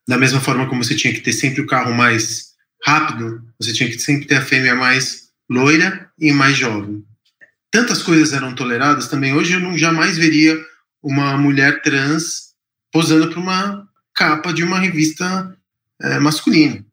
Da 0.07 0.17
mesma 0.17 0.39
forma 0.39 0.69
como 0.69 0.83
você 0.83 0.95
tinha 0.95 1.13
que 1.13 1.19
ter 1.19 1.33
sempre 1.33 1.61
o 1.61 1.67
carro 1.67 1.93
mais 1.93 2.53
rápido, 2.85 3.43
você 3.59 3.73
tinha 3.73 3.89
que 3.89 3.99
sempre 3.99 4.25
ter 4.25 4.35
a 4.35 4.45
fêmea 4.45 4.73
mais 4.73 5.29
loira 5.49 6.09
e 6.17 6.31
mais 6.31 6.55
jovem. 6.55 7.03
Tantas 7.71 8.01
coisas 8.01 8.33
eram 8.33 8.55
toleradas 8.55 9.07
também. 9.07 9.33
Hoje 9.33 9.53
eu 9.53 9.59
não 9.59 9.77
jamais 9.77 10.17
veria 10.17 10.57
uma 11.01 11.37
mulher 11.37 11.81
trans 11.81 12.53
posando 12.91 13.29
para 13.29 13.39
uma 13.39 13.87
capa 14.13 14.53
de 14.53 14.63
uma 14.63 14.79
revista 14.79 15.55
é, 16.01 16.19
masculina. 16.19 16.83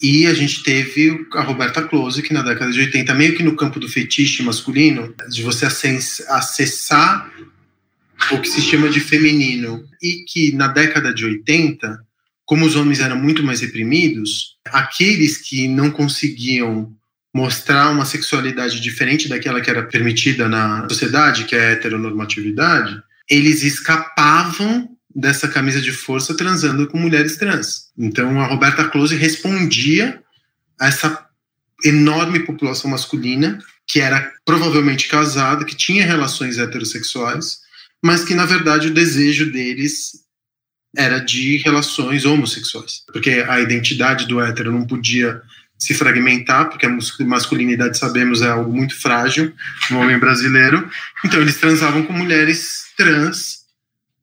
E 0.00 0.26
a 0.26 0.32
gente 0.32 0.62
teve 0.62 1.26
a 1.34 1.42
Roberta 1.42 1.82
Close, 1.82 2.22
que 2.22 2.32
na 2.32 2.42
década 2.42 2.72
de 2.72 2.80
80, 2.80 3.14
meio 3.14 3.36
que 3.36 3.42
no 3.42 3.56
campo 3.56 3.78
do 3.78 3.88
fetiche 3.88 4.42
masculino, 4.42 5.14
de 5.28 5.42
você 5.42 5.66
acessar 5.66 7.30
o 8.30 8.40
que 8.40 8.48
se 8.48 8.62
chama 8.62 8.88
de 8.88 9.00
feminino, 9.00 9.84
e 10.00 10.24
que 10.26 10.52
na 10.52 10.68
década 10.68 11.12
de 11.12 11.24
80, 11.24 12.00
como 12.46 12.64
os 12.64 12.76
homens 12.76 13.00
eram 13.00 13.16
muito 13.16 13.42
mais 13.42 13.60
reprimidos, 13.60 14.56
aqueles 14.66 15.36
que 15.36 15.68
não 15.68 15.90
conseguiam 15.90 16.94
mostrar 17.34 17.90
uma 17.90 18.04
sexualidade 18.04 18.80
diferente 18.80 19.28
daquela 19.28 19.60
que 19.60 19.70
era 19.70 19.84
permitida 19.84 20.48
na 20.48 20.88
sociedade, 20.88 21.44
que 21.44 21.54
é 21.54 21.60
a 21.60 21.70
heteronormatividade, 21.70 23.00
eles 23.28 23.62
escapavam 23.62 24.88
dessa 25.14 25.48
camisa 25.48 25.80
de 25.80 25.92
força 25.92 26.36
transando 26.36 26.86
com 26.88 26.98
mulheres 26.98 27.36
trans. 27.36 27.90
Então 27.96 28.40
a 28.40 28.46
Roberta 28.46 28.88
Close 28.88 29.14
respondia 29.14 30.22
a 30.80 30.88
essa 30.88 31.26
enorme 31.84 32.40
população 32.40 32.90
masculina 32.90 33.58
que 33.86 34.00
era 34.00 34.32
provavelmente 34.44 35.08
casada, 35.08 35.64
que 35.64 35.74
tinha 35.74 36.06
relações 36.06 36.58
heterossexuais, 36.58 37.58
mas 38.02 38.24
que 38.24 38.34
na 38.34 38.46
verdade 38.46 38.86
o 38.88 38.94
desejo 38.94 39.50
deles 39.50 40.12
era 40.96 41.18
de 41.18 41.58
relações 41.58 42.24
homossexuais, 42.24 43.02
porque 43.12 43.44
a 43.48 43.60
identidade 43.60 44.26
do 44.26 44.40
hétero 44.40 44.72
não 44.72 44.86
podia 44.86 45.42
se 45.80 45.94
fragmentar, 45.94 46.68
porque 46.68 46.84
a 46.84 46.98
masculinidade, 47.20 47.98
sabemos, 47.98 48.42
é 48.42 48.48
algo 48.48 48.70
muito 48.70 49.00
frágil 49.00 49.52
no 49.90 49.98
homem 49.98 50.18
brasileiro. 50.18 50.88
Então, 51.24 51.40
eles 51.40 51.58
transavam 51.58 52.02
com 52.02 52.12
mulheres 52.12 52.84
trans 52.96 53.60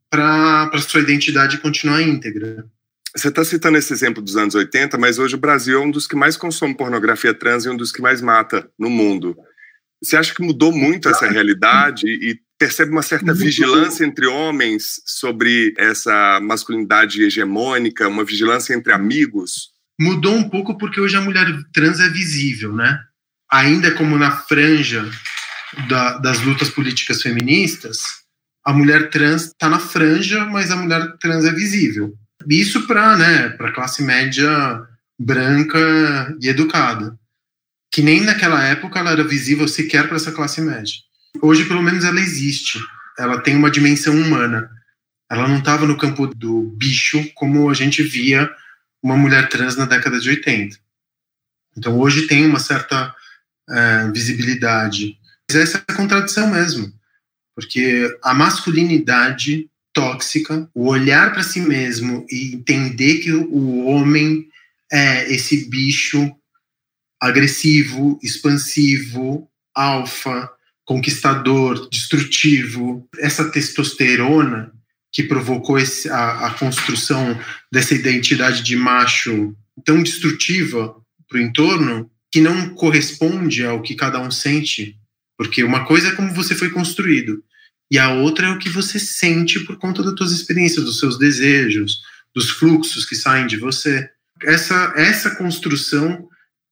para 0.10 0.72
sua 0.78 1.02
identidade 1.02 1.58
continuar 1.58 2.04
íntegra. 2.04 2.64
Você 3.16 3.30
está 3.30 3.44
citando 3.44 3.80
esse 3.80 3.92
exemplo 3.92 4.22
dos 4.22 4.38
anos 4.38 4.54
80, 4.54 4.96
mas 5.00 5.18
hoje 5.18 5.34
o 5.34 5.40
Brasil 5.40 5.82
é 5.82 5.84
um 5.84 5.90
dos 5.90 6.06
que 6.06 6.16
mais 6.16 6.38
consome 6.38 6.78
pornografia 6.78 7.34
trans 7.34 7.66
e 7.66 7.70
um 7.70 7.76
dos 7.76 7.92
que 7.92 8.02
mais 8.02 8.22
mata 8.22 8.70
no 8.78 8.92
mundo. 8.92 9.36
Você 10.02 10.16
acha 10.16 10.36
que 10.36 10.44
mudou 10.44 10.72
muito 10.72 11.10
essa 11.10 11.28
realidade 11.28 12.08
e 12.08 12.40
percebe 12.60 12.92
uma 12.92 13.02
certa 13.02 13.34
vigilância 13.34 14.06
entre 14.06 14.28
homens 14.28 15.02
sobre 15.08 15.74
essa 15.76 16.40
masculinidade 16.40 17.24
hegemônica, 17.24 18.08
uma 18.08 18.24
vigilância 18.24 18.76
entre 18.76 18.94
amigos? 18.94 19.76
Mudou 20.00 20.36
um 20.36 20.50
pouco 20.50 20.78
porque 20.78 21.00
hoje 21.00 21.16
a 21.16 21.22
mulher 21.22 21.48
trans 21.74 22.00
é 22.00 22.10
visível, 22.10 22.74
né? 22.74 23.00
Ainda 23.52 23.92
como 23.92 24.18
na 24.18 24.32
franja 24.32 25.10
da, 25.88 26.18
das 26.20 26.42
lutas 26.42 26.70
políticas 26.70 27.22
feministas, 27.22 28.00
a 28.64 28.74
mulher 28.74 29.10
trans 29.10 29.46
está 29.46 29.70
na 29.70 29.80
franja, 29.80 30.46
mas 30.46 30.70
a 30.72 30.76
mulher 30.76 31.18
trans 31.20 31.46
é 31.46 31.52
visível. 31.52 32.14
Isso 32.48 32.86
para 32.86 33.18
né, 33.18 33.56
a 33.60 33.72
classe 33.72 34.04
média 34.04 34.82
branca 35.20 36.36
e 36.42 36.48
educada. 36.48 37.18
Que 37.92 38.02
nem 38.02 38.22
naquela 38.22 38.64
época 38.64 39.00
ela 39.00 39.12
era 39.12 39.24
visível 39.24 39.68
sequer 39.68 40.08
para 40.08 40.18
essa 40.18 40.32
classe 40.32 40.62
média. 40.62 40.94
Hoje, 41.42 41.66
pelo 41.66 41.82
menos, 41.82 42.04
ela 42.04 42.20
existe. 42.20 42.80
Ela 43.18 43.40
tem 43.40 43.56
uma 43.56 43.72
dimensão 43.72 44.16
humana. 44.16 44.70
Ela 45.32 45.48
não 45.48 45.58
estava 45.58 45.86
no 45.86 45.98
campo 45.98 46.28
do 46.28 46.64
bicho 46.78 47.32
como 47.34 47.70
a 47.70 47.74
gente 47.74 48.04
via 48.04 48.50
uma 49.02 49.16
mulher 49.16 49.50
trans 49.50 49.76
na 49.76 49.86
década 49.86 50.20
de 50.20 50.30
80. 50.30 50.78
Então 51.78 51.98
hoje 52.00 52.28
tem 52.28 52.46
uma 52.46 52.60
certa 52.60 53.14
é, 53.70 54.12
visibilidade. 54.12 55.18
Mas 55.50 55.58
essa 55.62 55.78
é 55.78 55.94
a 55.94 55.96
contradição 55.96 56.50
mesmo, 56.50 56.92
porque 57.56 58.18
a 58.24 58.34
masculinidade 58.34 59.70
tóxica, 59.94 60.70
o 60.74 60.88
olhar 60.88 61.32
para 61.34 61.44
si 61.44 61.62
mesmo 61.62 62.26
e 62.30 62.56
entender 62.56 63.20
que 63.20 63.32
o 63.32 63.86
homem 63.86 64.48
é 64.92 65.32
esse 65.34 65.70
bicho 65.70 66.36
agressivo, 67.20 68.20
expansivo, 68.22 69.50
alfa, 69.74 70.52
conquistador, 70.86 71.90
destrutivo, 71.90 73.08
essa 73.18 73.50
testosterona 73.50 74.72
que 75.18 75.24
provocou 75.24 75.80
esse, 75.80 76.08
a, 76.12 76.46
a, 76.46 76.52
construção 76.52 77.42
dessa 77.72 77.96
identidade 77.96 78.62
de 78.62 78.76
macho 78.76 79.58
tão 79.84 80.04
destrutiva 80.04 80.96
para 81.28 81.40
o 81.40 81.42
entorno, 81.42 82.08
que 82.32 82.40
não 82.40 82.70
corresponde 82.76 83.66
ao 83.66 83.82
que 83.82 83.96
cada 83.96 84.22
um 84.22 84.30
sente. 84.30 84.96
Porque 85.36 85.64
uma 85.64 85.86
coisa 85.86 86.10
é 86.10 86.12
como 86.12 86.36
você 86.36 86.54
foi 86.54 86.70
construído, 86.70 87.44
e 87.90 87.98
a 87.98 88.12
outra 88.12 88.46
é 88.46 88.52
o 88.52 88.60
que 88.60 88.70
você 88.70 89.00
sente 89.00 89.60
por 89.62 89.78
conta 89.78 90.04
das 90.04 90.14
suas 90.16 90.32
experiências, 90.32 90.86
dos 90.86 91.00
seus 91.00 91.18
desejos, 91.18 91.98
dos 92.32 92.52
fluxos 92.52 93.04
que 93.04 93.16
saem 93.16 93.48
de 93.48 93.58
você. 93.58 94.08
Essa, 94.44 94.94
essa 94.96 95.36
construção 95.36 96.28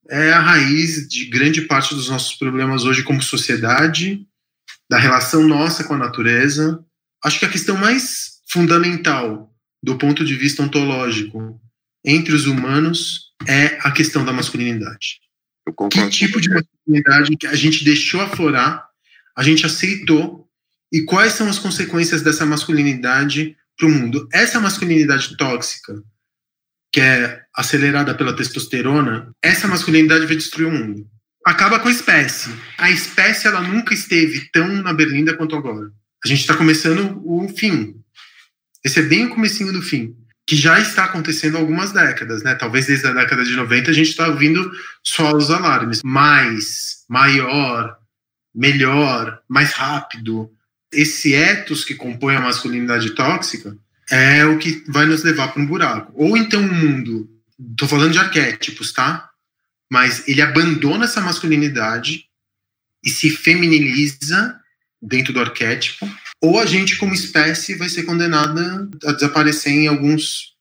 é 0.08 0.32
a 0.32 0.40
raiz 0.40 1.08
de 1.08 1.26
grande 1.26 1.62
parte 1.62 1.96
dos 1.96 2.10
nossos 2.10 2.36
problemas 2.36 2.84
hoje 2.84 3.02
como 3.02 3.24
sociedade, 3.24 4.24
da 4.88 5.00
relação 5.00 5.48
nossa 5.48 5.84
com 5.84 5.96
a 5.96 5.98
natureza. 5.98 6.80
Acho 7.24 7.40
que 7.40 7.46
a 7.46 7.50
questão 7.50 7.76
mais 7.76 8.35
fundamental 8.56 9.54
do 9.84 9.98
ponto 9.98 10.24
de 10.24 10.34
vista 10.34 10.64
ontológico 10.64 11.60
entre 12.06 12.34
os 12.34 12.46
humanos 12.46 13.34
é 13.46 13.78
a 13.82 13.92
questão 13.92 14.24
da 14.24 14.32
masculinidade. 14.32 15.20
Que 15.92 16.10
tipo 16.10 16.40
de 16.40 16.50
masculinidade 16.50 17.36
que 17.36 17.48
a 17.48 17.56
gente 17.56 17.84
deixou 17.84 18.22
aflorar, 18.22 18.88
a 19.36 19.44
gente 19.44 19.66
aceitou, 19.66 20.48
e 20.90 21.04
quais 21.04 21.34
são 21.34 21.50
as 21.50 21.60
consequências 21.60 22.22
dessa 22.22 22.46
masculinidade 22.46 23.58
para 23.78 23.88
o 23.88 23.92
mundo? 23.92 24.30
Essa 24.32 24.62
masculinidade 24.62 25.36
tóxica, 25.36 26.02
que 26.94 27.02
é 27.02 27.42
acelerada 27.54 28.16
pela 28.16 28.36
testosterona, 28.36 29.34
essa 29.44 29.68
masculinidade 29.68 30.28
vai 30.28 30.36
destruir 30.38 30.68
o 30.68 30.72
mundo. 30.72 31.06
Acaba 31.46 31.78
com 31.80 31.90
a 31.90 31.92
espécie. 31.92 32.50
A 32.78 32.90
espécie 32.90 33.48
ela 33.48 33.62
nunca 33.62 33.94
esteve 33.94 34.50
tão 34.52 34.82
na 34.82 34.94
berlinda 34.94 35.36
quanto 35.36 35.58
agora. 35.58 35.92
A 36.24 36.28
gente 36.28 36.40
está 36.40 36.56
começando 36.56 37.22
o 37.26 37.50
fim. 37.50 38.05
Esse 38.86 39.00
é 39.00 39.02
bem 39.02 39.26
o 39.26 39.30
comecinho 39.30 39.74
do 39.74 39.82
fim, 39.82 40.16
que 40.46 40.56
já 40.56 40.80
está 40.80 41.06
acontecendo 41.06 41.58
há 41.58 41.60
algumas 41.60 41.92
décadas, 41.92 42.44
né? 42.44 42.54
Talvez 42.54 42.86
desde 42.86 43.08
a 43.08 43.14
década 43.14 43.44
de 43.44 43.56
90 43.56 43.90
a 43.90 43.94
gente 43.94 44.10
está 44.10 44.28
ouvindo 44.28 44.72
só 45.04 45.36
os 45.36 45.50
alarmes. 45.50 46.04
Mais, 46.04 47.04
maior, 47.10 47.98
melhor, 48.54 49.42
mais 49.50 49.72
rápido. 49.72 50.52
Esse 50.94 51.34
ethos 51.34 51.84
que 51.84 51.96
compõe 51.96 52.36
a 52.36 52.42
masculinidade 52.42 53.16
tóxica 53.16 53.76
é 54.12 54.46
o 54.46 54.60
que 54.60 54.84
vai 54.88 55.08
nos 55.08 55.24
levar 55.24 55.48
para 55.48 55.64
um 55.64 55.66
buraco. 55.66 56.14
Ou 56.16 56.38
então 56.38 56.62
um 56.62 56.72
mundo, 56.72 57.28
estou 57.72 57.88
falando 57.88 58.12
de 58.12 58.20
arquétipos, 58.20 58.94
tá? 58.94 59.32
Mas 59.92 60.28
ele 60.28 60.44
abandona 60.44 61.06
essa 61.06 61.22
masculinidade 61.22 62.26
e 63.04 63.10
se 63.10 63.32
feminiliza 63.32 64.60
dentro 65.02 65.34
do 65.34 65.40
arquétipo 65.40 66.08
ou 66.46 66.60
a 66.60 66.66
gente 66.66 66.98
como 66.98 67.14
espécie 67.14 67.76
vai 67.76 67.90
ser 67.90 68.04
condenada 68.04 68.90
a 69.06 69.12
desaparecer 69.12 69.74
em 69.74 69.88
alguns 69.88 70.56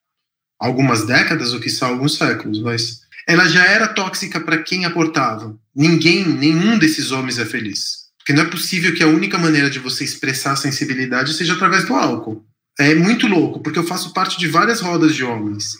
algumas 0.58 1.06
décadas 1.06 1.52
ou 1.52 1.60
que 1.60 1.70
alguns 1.82 2.16
séculos, 2.16 2.62
mas 2.62 3.00
ela 3.26 3.46
já 3.46 3.64
era 3.64 3.88
tóxica 3.88 4.40
para 4.40 4.62
quem 4.62 4.84
aportava. 4.84 5.58
Ninguém, 5.74 6.26
nenhum 6.26 6.78
desses 6.78 7.10
homens 7.10 7.38
é 7.38 7.44
feliz. 7.44 8.04
Porque 8.18 8.32
não 8.32 8.42
é 8.42 8.50
possível 8.50 8.94
que 8.94 9.02
a 9.02 9.08
única 9.08 9.36
maneira 9.36 9.68
de 9.68 9.78
você 9.78 10.04
expressar 10.04 10.56
sensibilidade 10.56 11.34
seja 11.34 11.52
através 11.52 11.84
do 11.84 11.94
álcool. 11.94 12.44
É 12.78 12.94
muito 12.94 13.26
louco, 13.26 13.60
porque 13.60 13.78
eu 13.78 13.86
faço 13.86 14.14
parte 14.14 14.38
de 14.38 14.48
várias 14.48 14.80
rodas 14.80 15.14
de 15.14 15.22
homens. 15.22 15.76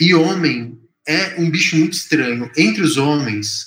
E 0.00 0.14
homem 0.14 0.78
é 1.06 1.36
um 1.38 1.48
bicho 1.48 1.76
muito 1.76 1.94
estranho. 1.94 2.50
Entre 2.56 2.82
os 2.82 2.96
homens, 2.96 3.66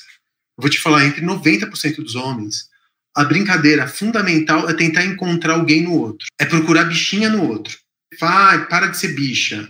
vou 0.57 0.69
te 0.69 0.79
falar, 0.79 1.05
entre 1.05 1.25
90% 1.25 1.97
dos 1.97 2.15
homens, 2.15 2.70
a 3.15 3.23
brincadeira 3.23 3.87
fundamental 3.87 4.69
é 4.69 4.73
tentar 4.73 5.05
encontrar 5.05 5.53
alguém 5.53 5.83
no 5.83 5.93
outro. 5.93 6.27
É 6.39 6.45
procurar 6.45 6.85
bichinha 6.85 7.29
no 7.29 7.47
outro. 7.47 7.77
Vai, 8.19 8.67
para 8.67 8.87
de 8.87 8.97
ser 8.97 9.13
bicha. 9.13 9.69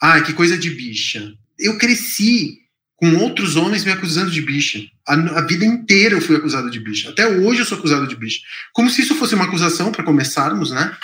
Ai, 0.00 0.22
que 0.24 0.32
coisa 0.32 0.56
de 0.56 0.70
bicha. 0.70 1.32
Eu 1.58 1.78
cresci 1.78 2.58
com 2.96 3.16
outros 3.16 3.56
homens 3.56 3.84
me 3.84 3.92
acusando 3.92 4.30
de 4.30 4.42
bicha. 4.42 4.80
A, 5.06 5.14
a, 5.14 5.40
vida 5.42 5.64
inteira 5.64 6.14
eu 6.16 6.20
fui 6.20 6.36
acusado 6.36 6.70
de 6.70 6.80
bicha. 6.80 7.10
Até 7.10 7.26
hoje 7.26 7.60
eu 7.60 7.66
sou 7.66 7.78
acusado 7.78 8.06
de 8.06 8.16
bicha. 8.16 8.40
Como 8.72 8.90
se 8.90 9.02
isso 9.02 9.14
fosse 9.14 9.34
uma 9.34 9.44
acusação, 9.44 9.92
para 9.92 10.04
começarmos, 10.04 10.70
né? 10.70 10.96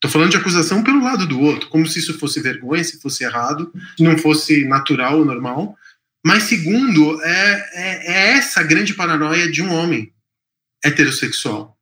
Tô 0.00 0.08
falando 0.08 0.30
de 0.30 0.36
acusação 0.36 0.82
pelo 0.82 1.02
lado 1.02 1.26
do 1.26 1.38
outro, 1.38 1.68
como 1.68 1.86
se 1.86 1.98
isso 1.98 2.18
fosse 2.18 2.40
vergonha, 2.40 2.82
se 2.82 3.00
fosse 3.00 3.22
errado, 3.22 3.70
se 3.96 4.02
não 4.02 4.16
fosse 4.16 4.64
natural 4.64 5.18
ou 5.18 5.24
normal. 5.24 5.76
Mas 6.24 6.44
segundo, 6.44 7.20
é, 7.22 7.70
é, 7.74 8.12
é 8.12 8.30
essa 8.38 8.62
grande 8.62 8.94
paranoia 8.94 9.50
de 9.50 9.60
um 9.60 9.72
homem 9.72 10.10
heterossexual 10.84 11.76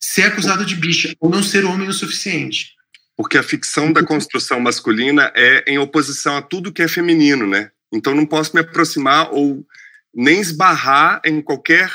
ser 0.00 0.22
acusado 0.22 0.64
de 0.64 0.74
bicha 0.76 1.14
ou 1.20 1.28
não 1.30 1.42
ser 1.42 1.64
homem 1.64 1.88
o 1.88 1.92
suficiente. 1.92 2.74
Porque 3.16 3.36
a 3.36 3.42
ficção 3.42 3.92
da 3.92 4.02
construção 4.02 4.58
masculina 4.58 5.30
é 5.36 5.62
em 5.70 5.78
oposição 5.78 6.36
a 6.36 6.42
tudo 6.42 6.72
que 6.72 6.82
é 6.82 6.88
feminino, 6.88 7.46
né? 7.46 7.70
Então 7.92 8.14
não 8.14 8.24
posso 8.24 8.54
me 8.54 8.60
aproximar 8.60 9.30
ou 9.32 9.64
nem 10.14 10.40
esbarrar 10.40 11.20
em 11.24 11.42
qualquer 11.42 11.92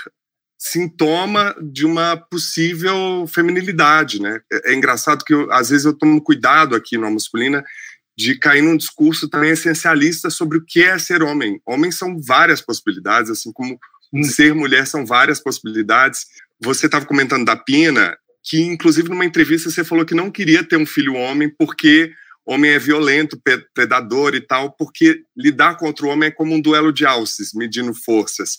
sintoma 0.57 1.55
de 1.61 1.85
uma 1.85 2.15
possível 2.15 3.25
feminilidade, 3.27 4.21
né? 4.21 4.39
É, 4.51 4.71
é 4.71 4.75
engraçado 4.75 5.25
que 5.25 5.33
eu, 5.33 5.51
às 5.51 5.69
vezes 5.69 5.85
eu 5.85 5.93
tomo 5.93 6.21
cuidado 6.21 6.75
aqui 6.75 6.97
na 6.97 7.09
masculina 7.09 7.63
de 8.17 8.37
cair 8.37 8.61
num 8.61 8.77
discurso 8.77 9.27
também 9.27 9.49
essencialista 9.49 10.29
sobre 10.29 10.57
o 10.57 10.65
que 10.65 10.83
é 10.83 10.97
ser 10.97 11.21
homem. 11.21 11.59
Homens 11.65 11.97
são 11.97 12.21
várias 12.21 12.61
possibilidades, 12.61 13.29
assim 13.29 13.51
como. 13.51 13.79
Ser 14.23 14.53
mulher 14.53 14.87
são 14.87 15.05
várias 15.05 15.39
possibilidades. 15.39 16.25
Você 16.61 16.85
estava 16.85 17.05
comentando 17.05 17.45
da 17.45 17.55
Pina, 17.55 18.15
que 18.43 18.61
inclusive 18.61 19.09
numa 19.09 19.25
entrevista 19.25 19.69
você 19.69 19.83
falou 19.83 20.05
que 20.05 20.15
não 20.15 20.31
queria 20.31 20.63
ter 20.63 20.77
um 20.77 20.85
filho 20.85 21.15
homem 21.15 21.49
porque 21.49 22.11
homem 22.45 22.71
é 22.71 22.79
violento, 22.79 23.41
predador 23.73 24.35
e 24.35 24.41
tal, 24.41 24.71
porque 24.71 25.23
lidar 25.35 25.77
contra 25.77 26.05
o 26.05 26.09
homem 26.09 26.27
é 26.27 26.31
como 26.31 26.53
um 26.53 26.61
duelo 26.61 26.93
de 26.93 27.05
alces, 27.05 27.51
medindo 27.53 27.93
forças. 27.93 28.57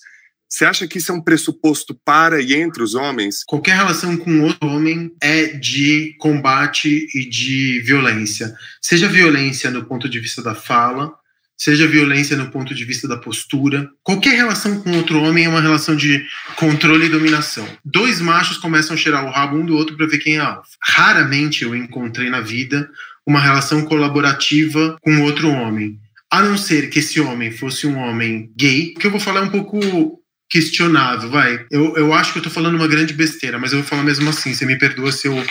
Você 0.48 0.64
acha 0.64 0.86
que 0.86 0.98
isso 0.98 1.10
é 1.10 1.14
um 1.14 1.22
pressuposto 1.22 1.98
para 2.04 2.40
e 2.40 2.54
entre 2.54 2.82
os 2.82 2.94
homens? 2.94 3.42
Qualquer 3.44 3.76
relação 3.76 4.16
com 4.16 4.42
outro 4.42 4.68
homem 4.68 5.10
é 5.20 5.46
de 5.46 6.14
combate 6.18 7.06
e 7.14 7.28
de 7.28 7.80
violência. 7.80 8.54
Seja 8.80 9.08
violência 9.08 9.70
no 9.70 9.84
ponto 9.84 10.08
de 10.08 10.20
vista 10.20 10.42
da 10.42 10.54
fala, 10.54 11.12
seja 11.56 11.86
violência 11.86 12.36
no 12.36 12.50
ponto 12.50 12.74
de 12.74 12.84
vista 12.84 13.08
da 13.08 13.16
postura. 13.16 13.88
Qualquer 14.02 14.34
relação 14.34 14.80
com 14.80 14.96
outro 14.96 15.22
homem 15.22 15.44
é 15.44 15.48
uma 15.48 15.60
relação 15.60 15.96
de 15.96 16.24
controle 16.56 17.06
e 17.06 17.10
dominação. 17.10 17.66
Dois 17.84 18.20
machos 18.20 18.58
começam 18.58 18.94
a 18.94 18.98
cheirar 18.98 19.24
o 19.24 19.30
rabo 19.30 19.56
um 19.56 19.64
do 19.64 19.76
outro 19.76 19.96
para 19.96 20.06
ver 20.06 20.18
quem 20.18 20.36
é 20.36 20.40
alfa. 20.40 20.68
Raramente 20.82 21.62
eu 21.62 21.74
encontrei 21.74 22.28
na 22.28 22.40
vida 22.40 22.88
uma 23.26 23.40
relação 23.40 23.84
colaborativa 23.84 24.96
com 25.00 25.22
outro 25.22 25.48
homem. 25.48 25.98
A 26.30 26.42
não 26.42 26.58
ser 26.58 26.90
que 26.90 26.98
esse 26.98 27.20
homem 27.20 27.50
fosse 27.50 27.86
um 27.86 27.96
homem 27.98 28.50
gay, 28.56 28.94
que 28.94 29.06
eu 29.06 29.10
vou 29.10 29.20
falar 29.20 29.42
um 29.42 29.50
pouco 29.50 30.20
questionável, 30.48 31.30
vai. 31.30 31.66
Eu, 31.70 31.96
eu 31.96 32.12
acho 32.12 32.32
que 32.32 32.38
eu 32.38 32.42
tô 32.42 32.50
falando 32.50 32.76
uma 32.76 32.88
grande 32.88 33.12
besteira, 33.12 33.58
mas 33.58 33.72
eu 33.72 33.80
vou 33.80 33.88
falar 33.88 34.02
mesmo 34.02 34.28
assim. 34.28 34.54
Você 34.54 34.66
me 34.66 34.78
perdoa 34.78 35.10
se 35.10 35.26
eu 35.26 35.44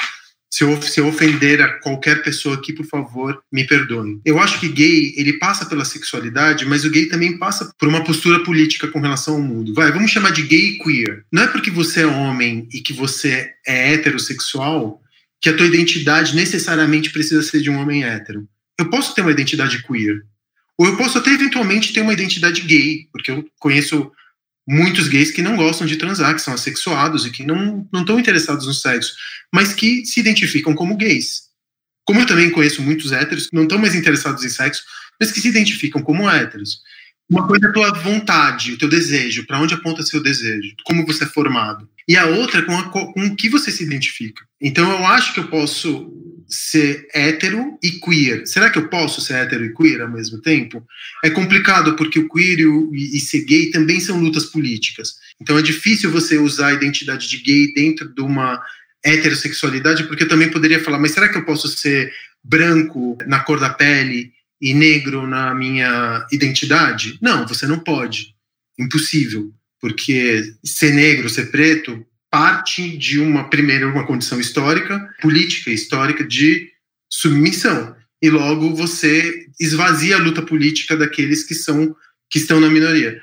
se 0.56 0.64
eu, 0.64 0.82
se 0.82 1.02
eu 1.02 1.08
ofender 1.08 1.62
a 1.62 1.68
qualquer 1.80 2.24
pessoa 2.24 2.56
aqui, 2.56 2.72
por 2.72 2.86
favor, 2.86 3.44
me 3.52 3.68
perdoe. 3.68 4.22
Eu 4.24 4.40
acho 4.40 4.58
que 4.58 4.70
gay, 4.70 5.14
ele 5.18 5.34
passa 5.34 5.66
pela 5.66 5.84
sexualidade, 5.84 6.66
mas 6.66 6.86
o 6.86 6.90
gay 6.90 7.08
também 7.08 7.38
passa 7.38 7.74
por 7.78 7.90
uma 7.90 8.06
postura 8.06 8.42
política 8.42 8.88
com 8.88 9.02
relação 9.02 9.34
ao 9.34 9.42
mundo. 9.42 9.74
Vai, 9.74 9.92
vamos 9.92 10.12
chamar 10.12 10.32
de 10.32 10.44
gay 10.44 10.78
queer. 10.78 11.26
Não 11.30 11.44
é 11.44 11.48
porque 11.48 11.70
você 11.70 12.04
é 12.04 12.08
homem 12.08 12.70
e 12.72 12.80
que 12.80 12.94
você 12.94 13.50
é 13.68 13.96
heterossexual 13.96 15.02
que 15.42 15.50
a 15.50 15.58
tua 15.58 15.66
identidade 15.66 16.34
necessariamente 16.34 17.10
precisa 17.10 17.44
ser 17.44 17.60
de 17.60 17.70
um 17.70 17.78
homem 17.78 18.06
hétero. 18.06 18.48
Eu 18.80 18.90
posso 18.90 19.14
ter 19.14 19.24
uma 19.24 19.32
identidade 19.32 19.84
queer. 19.84 20.22
Ou 20.78 20.88
eu 20.88 20.96
posso 20.96 21.18
até 21.18 21.32
eventualmente 21.32 21.92
ter 21.92 22.00
uma 22.00 22.14
identidade 22.14 22.62
gay, 22.62 23.10
porque 23.12 23.30
eu 23.30 23.46
conheço 23.60 24.10
muitos 24.68 25.08
gays 25.08 25.32
que 25.32 25.42
não 25.42 25.56
gostam 25.56 25.86
de 25.86 25.96
transar, 25.96 26.34
que 26.34 26.42
são 26.42 26.54
assexuados 26.54 27.26
e 27.26 27.32
que 27.32 27.46
não, 27.46 27.88
estão 27.94 28.20
interessados 28.20 28.66
no 28.66 28.74
sexo, 28.74 29.16
mas 29.54 29.74
que 29.74 30.06
se 30.06 30.20
identificam 30.20 30.74
como 30.74 30.98
gays. 30.98 31.44
Como 32.06 32.20
eu 32.20 32.26
também 32.26 32.50
conheço 32.50 32.82
muitos 32.82 33.12
héteros 33.12 33.48
que 33.48 33.56
não 33.56 33.64
estão 33.64 33.78
mais 33.78 33.96
interessados 33.96 34.44
em 34.44 34.50
sexo, 34.50 34.84
mas 35.20 35.32
que 35.32 35.42
se 35.42 35.48
identificam 35.48 36.02
como 36.02 36.30
héteros. 36.30 36.82
Uma 37.30 37.48
coisa 37.48 37.66
é 37.66 37.70
a 37.70 37.74
tua 37.74 37.92
vontade, 37.94 38.74
o 38.74 38.78
teu 38.78 38.88
desejo, 38.88 39.48
para 39.48 39.60
onde 39.60 39.74
aponta 39.74 40.04
seu 40.04 40.22
desejo, 40.22 40.76
como 40.84 41.06
você 41.06 41.24
é 41.24 41.28
formado. 41.28 41.90
E 42.08 42.16
a 42.16 42.28
outra 42.28 42.60
é 42.60 42.64
com, 42.64 42.78
a, 42.78 42.90
com 42.90 43.26
o 43.26 43.36
que 43.36 43.50
você 43.50 43.72
se 43.72 43.84
identifica. 43.84 44.46
Então 44.62 44.90
eu 44.92 45.08
acho 45.08 45.34
que 45.34 45.40
eu 45.40 45.48
posso 45.48 46.12
ser 46.48 47.08
hétero 47.14 47.78
e 47.82 47.92
queer. 47.92 48.46
Será 48.46 48.70
que 48.70 48.78
eu 48.78 48.88
posso 48.88 49.22
ser 49.22 49.34
hétero 49.34 49.66
e 49.66 49.74
queer 49.74 50.02
ao 50.02 50.12
mesmo 50.12 50.40
tempo? 50.42 50.86
É 51.24 51.30
complicado 51.30 51.96
porque 51.96 52.20
o 52.20 52.30
queer 52.30 52.60
e, 52.60 52.66
o, 52.66 52.94
e 52.94 53.20
ser 53.20 53.46
gay 53.46 53.72
também 53.72 54.00
são 54.00 54.20
lutas 54.20 54.46
políticas. 54.46 55.16
Então 55.42 55.58
é 55.58 55.62
difícil 55.62 56.12
você 56.12 56.38
usar 56.38 56.68
a 56.68 56.74
identidade 56.74 57.28
de 57.28 57.38
gay 57.38 57.74
dentro 57.74 58.14
de 58.14 58.22
uma 58.22 58.62
heterossexualidade, 59.04 60.06
porque 60.06 60.24
eu 60.24 60.28
também 60.28 60.50
poderia 60.50 60.84
falar, 60.84 61.00
mas 61.00 61.12
será 61.12 61.30
que 61.30 61.38
eu 61.38 61.46
posso 61.46 61.68
ser 61.68 62.12
branco 62.44 63.18
na 63.28 63.40
cor 63.40 63.60
da 63.60 63.70
pele 63.70 64.32
e 64.62 64.74
negro 64.74 65.28
na 65.28 65.54
minha 65.54 66.26
identidade? 66.32 67.18
Não, 67.22 67.48
você 67.48 67.68
não 67.68 67.80
pode. 67.80 68.34
Impossível. 68.80 69.52
Porque 69.80 70.44
ser 70.64 70.94
negro, 70.94 71.30
ser 71.30 71.52
preto, 71.52 72.06
parte 72.36 72.98
de 72.98 73.18
uma 73.18 73.50
primeira 73.50 73.88
uma 73.88 74.06
condição 74.06 74.42
histórica, 74.42 75.10
política 75.22 75.72
histórica 75.72 76.22
de 76.22 76.68
submissão. 77.10 77.96
E 78.22 78.30
logo 78.30 78.76
você 78.76 79.46
esvazia 79.58 80.18
a 80.18 80.20
luta 80.20 80.42
política 80.42 80.98
daqueles 80.98 81.44
que 81.44 81.56
são 81.56 81.96
que 82.30 82.38
estão 82.38 82.60
na 82.60 82.70
minoria. 82.70 83.22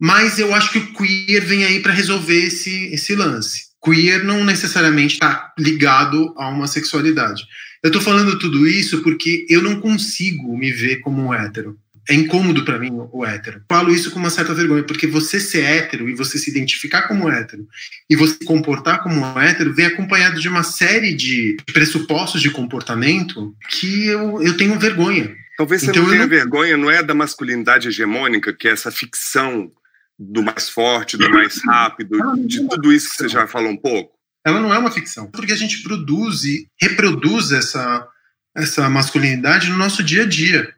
Mas 0.00 0.38
eu 0.38 0.54
acho 0.54 0.72
que 0.72 0.78
o 0.78 0.94
queer 0.94 1.44
vem 1.44 1.62
aí 1.62 1.80
para 1.80 1.92
resolver 1.92 2.42
esse, 2.42 2.86
esse 2.86 3.14
lance. 3.14 3.64
Queer 3.84 4.24
não 4.24 4.42
necessariamente 4.42 5.12
está 5.12 5.52
ligado 5.58 6.32
a 6.38 6.48
uma 6.48 6.66
sexualidade. 6.66 7.42
Eu 7.82 7.88
estou 7.88 8.00
falando 8.00 8.38
tudo 8.38 8.66
isso 8.66 9.02
porque 9.02 9.44
eu 9.50 9.60
não 9.60 9.78
consigo 9.78 10.56
me 10.56 10.72
ver 10.72 11.00
como 11.00 11.20
um 11.22 11.34
hétero 11.34 11.78
é 12.08 12.14
incômodo 12.14 12.64
para 12.64 12.78
mim 12.78 12.90
o 13.12 13.24
hétero. 13.24 13.62
Falo 13.68 13.92
isso 13.92 14.10
com 14.10 14.18
uma 14.18 14.30
certa 14.30 14.54
vergonha, 14.54 14.82
porque 14.82 15.06
você 15.06 15.40
ser 15.40 15.64
hétero 15.64 16.08
e 16.08 16.14
você 16.14 16.38
se 16.38 16.50
identificar 16.50 17.08
como 17.08 17.28
hétero 17.28 17.66
e 18.08 18.16
você 18.16 18.34
se 18.34 18.44
comportar 18.44 19.02
como 19.02 19.24
hétero 19.38 19.74
vem 19.74 19.86
acompanhado 19.86 20.40
de 20.40 20.48
uma 20.48 20.62
série 20.62 21.14
de 21.14 21.56
pressupostos 21.72 22.42
de 22.42 22.50
comportamento 22.50 23.54
que 23.70 24.06
eu, 24.06 24.42
eu 24.42 24.56
tenho 24.56 24.78
vergonha. 24.78 25.34
Talvez 25.56 25.82
você 25.82 25.90
então, 25.90 26.02
não 26.02 26.10
tenha 26.10 26.22
não... 26.22 26.28
vergonha, 26.28 26.76
não 26.76 26.90
é 26.90 27.02
da 27.02 27.14
masculinidade 27.14 27.88
hegemônica, 27.88 28.52
que 28.52 28.68
é 28.68 28.72
essa 28.72 28.90
ficção 28.90 29.70
do 30.18 30.42
mais 30.42 30.68
forte, 30.68 31.16
do 31.16 31.28
mais 31.30 31.60
rápido, 31.64 32.18
de 32.46 32.66
tudo 32.68 32.92
isso 32.92 33.10
que 33.10 33.16
você 33.16 33.28
já 33.28 33.46
falou 33.46 33.70
um 33.70 33.76
pouco? 33.76 34.14
Ela 34.44 34.60
não 34.60 34.74
é 34.74 34.78
uma 34.78 34.90
ficção, 34.90 35.30
porque 35.30 35.52
a 35.52 35.56
gente 35.56 35.82
produz 35.82 36.44
e 36.44 36.68
reproduz 36.80 37.50
essa, 37.50 38.06
essa 38.54 38.90
masculinidade 38.90 39.70
no 39.70 39.76
nosso 39.76 40.02
dia 40.02 40.22
a 40.22 40.26
dia. 40.26 40.73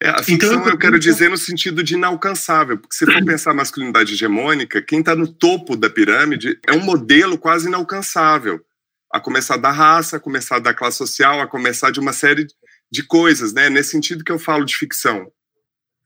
É, 0.00 0.10
a 0.10 0.22
ficção 0.22 0.54
então, 0.54 0.64
eu, 0.66 0.70
eu 0.72 0.78
quero 0.78 0.98
dizer 0.98 1.28
no 1.28 1.36
sentido 1.36 1.82
de 1.82 1.94
inalcançável, 1.94 2.78
porque 2.78 2.94
se 2.94 3.04
for 3.04 3.24
pensar 3.24 3.52
masculinidade 3.52 4.14
hegemônica, 4.14 4.80
quem 4.80 5.00
está 5.00 5.16
no 5.16 5.26
topo 5.26 5.76
da 5.76 5.90
pirâmide 5.90 6.58
é 6.66 6.72
um 6.72 6.80
modelo 6.80 7.36
quase 7.36 7.66
inalcançável, 7.66 8.60
a 9.12 9.18
começar 9.18 9.56
da 9.56 9.72
raça, 9.72 10.16
a 10.16 10.20
começar 10.20 10.60
da 10.60 10.72
classe 10.72 10.98
social, 10.98 11.40
a 11.40 11.48
começar 11.48 11.90
de 11.90 11.98
uma 11.98 12.12
série 12.12 12.46
de 12.90 13.02
coisas, 13.02 13.52
né? 13.52 13.68
Nesse 13.68 13.90
sentido 13.90 14.22
que 14.22 14.30
eu 14.30 14.38
falo 14.38 14.64
de 14.64 14.76
ficção. 14.76 15.30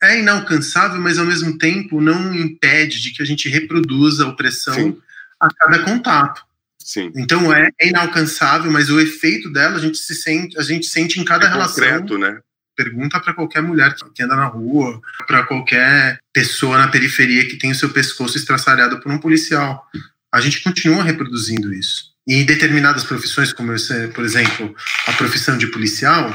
É 0.02 0.18
inalcançável, 0.18 1.00
mas 1.00 1.18
ao 1.18 1.26
mesmo 1.26 1.58
tempo 1.58 2.00
não 2.00 2.34
impede 2.34 3.00
de 3.00 3.12
que 3.12 3.22
a 3.22 3.26
gente 3.26 3.48
reproduza 3.48 4.24
a 4.24 4.28
opressão 4.28 4.74
Sim. 4.74 4.98
a 5.38 5.48
cada 5.54 5.84
contato. 5.84 6.42
Sim. 6.78 7.12
Então 7.14 7.54
é, 7.54 7.70
é, 7.80 7.88
inalcançável, 7.88 8.70
mas 8.70 8.90
o 8.90 8.98
efeito 8.98 9.52
dela 9.52 9.76
a 9.76 9.80
gente 9.80 9.98
se 9.98 10.14
sente, 10.14 10.58
a 10.58 10.62
gente 10.62 10.86
sente 10.86 11.20
em 11.20 11.24
cada 11.24 11.46
é 11.46 11.48
relação. 11.48 11.84
Concreto, 11.84 12.18
né? 12.18 12.40
Pergunta 12.76 13.20
para 13.20 13.34
qualquer 13.34 13.62
mulher 13.62 13.94
que 14.14 14.22
anda 14.22 14.34
na 14.34 14.46
rua, 14.46 15.00
para 15.26 15.44
qualquer 15.44 16.18
pessoa 16.32 16.78
na 16.78 16.88
periferia 16.88 17.46
que 17.46 17.58
tem 17.58 17.70
o 17.70 17.74
seu 17.74 17.90
pescoço 17.90 18.38
estraçalhado 18.38 19.00
por 19.00 19.12
um 19.12 19.18
policial. 19.18 19.86
A 20.32 20.40
gente 20.40 20.62
continua 20.62 21.02
reproduzindo 21.02 21.72
isso. 21.72 22.12
E 22.26 22.34
em 22.34 22.44
determinadas 22.44 23.04
profissões, 23.04 23.52
como 23.52 23.72
por 24.14 24.24
exemplo, 24.24 24.74
a 25.06 25.12
profissão 25.12 25.58
de 25.58 25.66
policial, 25.66 26.34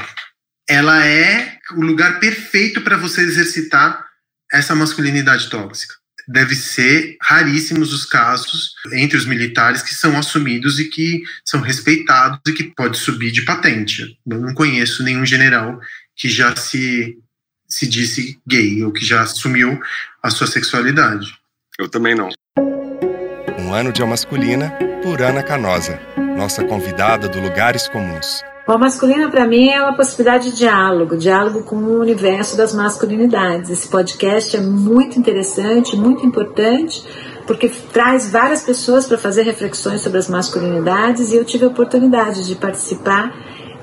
ela 0.68 1.04
é 1.04 1.58
o 1.72 1.80
lugar 1.80 2.20
perfeito 2.20 2.82
para 2.82 2.96
você 2.96 3.22
exercitar 3.22 4.04
essa 4.52 4.74
masculinidade 4.74 5.48
tóxica. 5.48 5.94
Deve 6.26 6.54
ser 6.54 7.16
raríssimos 7.22 7.92
os 7.94 8.04
casos 8.04 8.74
entre 8.92 9.16
os 9.16 9.24
militares 9.24 9.80
que 9.80 9.94
são 9.94 10.18
assumidos 10.18 10.78
e 10.78 10.84
que 10.84 11.22
são 11.42 11.62
respeitados 11.62 12.38
e 12.46 12.52
que 12.52 12.64
pode 12.64 12.98
subir 12.98 13.30
de 13.30 13.42
patente. 13.42 14.18
Eu 14.26 14.38
não 14.38 14.52
conheço 14.52 15.02
nenhum 15.02 15.24
general 15.24 15.80
que 16.18 16.28
já 16.28 16.54
se, 16.56 17.16
se 17.68 17.88
disse 17.88 18.40
gay 18.46 18.82
ou 18.82 18.90
que 18.90 19.04
já 19.04 19.22
assumiu 19.22 19.80
a 20.20 20.30
sua 20.30 20.48
sexualidade. 20.48 21.32
Eu 21.78 21.88
também 21.88 22.14
não. 22.14 22.28
Um 23.60 23.72
ano 23.72 23.92
de 23.92 24.04
masculina 24.04 24.76
por 25.02 25.22
Ana 25.22 25.44
Canosa, 25.44 26.00
nossa 26.36 26.64
convidada 26.64 27.28
do 27.28 27.40
Lugares 27.40 27.86
Comuns. 27.86 28.42
O 28.66 28.76
masculina 28.76 29.30
para 29.30 29.46
mim 29.46 29.70
é 29.70 29.80
uma 29.80 29.96
possibilidade 29.96 30.50
de 30.50 30.58
diálogo, 30.58 31.16
diálogo 31.16 31.62
com 31.62 31.76
o 31.76 32.00
universo 32.00 32.56
das 32.56 32.74
masculinidades. 32.74 33.70
Esse 33.70 33.88
podcast 33.88 34.56
é 34.56 34.60
muito 34.60 35.18
interessante, 35.18 35.96
muito 35.96 36.26
importante, 36.26 37.02
porque 37.46 37.70
traz 37.92 38.30
várias 38.30 38.62
pessoas 38.62 39.06
para 39.06 39.16
fazer 39.16 39.42
reflexões 39.42 40.02
sobre 40.02 40.18
as 40.18 40.28
masculinidades 40.28 41.32
e 41.32 41.36
eu 41.36 41.44
tive 41.44 41.64
a 41.64 41.68
oportunidade 41.68 42.46
de 42.46 42.56
participar 42.56 43.32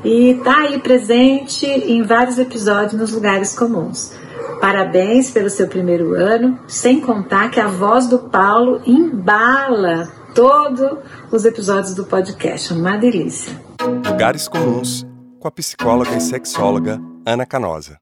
e 0.06 0.38
está 0.38 0.60
aí 0.60 0.80
presente 0.80 1.66
em 1.66 2.04
vários 2.04 2.38
episódios 2.38 2.94
nos 2.94 3.12
lugares 3.12 3.58
comuns. 3.58 4.14
Parabéns 4.62 5.32
pelo 5.32 5.50
seu 5.50 5.68
primeiro 5.68 6.14
ano, 6.14 6.60
sem 6.68 7.02
contar 7.02 7.50
que 7.50 7.60
a 7.60 7.68
voz 7.68 8.08
do 8.08 8.20
Paulo 8.30 8.82
embala 8.86 10.08
todos 10.36 11.00
os 11.32 11.44
episódios 11.44 11.96
do 11.96 12.06
podcast. 12.06 12.72
Uma 12.72 12.98
delícia. 12.98 13.60
Lugares 14.08 14.48
comuns 14.48 15.06
com 15.40 15.48
a 15.48 15.52
psicóloga 15.52 16.16
e 16.16 16.22
sexóloga 16.22 17.02
Ana 17.26 17.46
Canosa. 17.46 18.00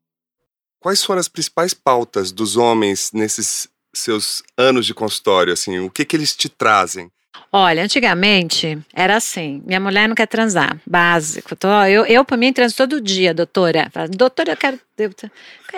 Quais 0.82 1.04
foram 1.04 1.22
as 1.22 1.30
principais 1.30 1.74
pautas 1.74 2.34
dos 2.34 2.58
homens 2.58 3.12
nesses 3.14 3.70
seus 3.96 4.44
anos 4.58 4.86
de 4.86 4.94
consultório? 4.94 5.54
Assim, 5.54 5.80
o 5.80 5.90
que, 5.90 6.04
que 6.04 6.18
eles 6.18 6.36
te 6.36 6.50
trazem? 6.50 7.10
Olha, 7.56 7.84
antigamente 7.84 8.80
era 8.92 9.16
assim: 9.16 9.62
minha 9.64 9.80
mulher 9.80 10.10
não 10.10 10.16
quer 10.16 10.26
transar, 10.26 10.76
básico. 10.88 11.56
Tô, 11.56 11.68
eu, 11.84 12.04
eu 12.04 12.26
para 12.26 12.36
mim, 12.36 12.52
transo 12.52 12.76
todo 12.76 13.00
dia, 13.00 13.32
doutora. 13.32 13.92
doutora, 14.10 14.54
eu 14.54 14.58
quero. 14.58 14.80
Eu, 14.98 15.12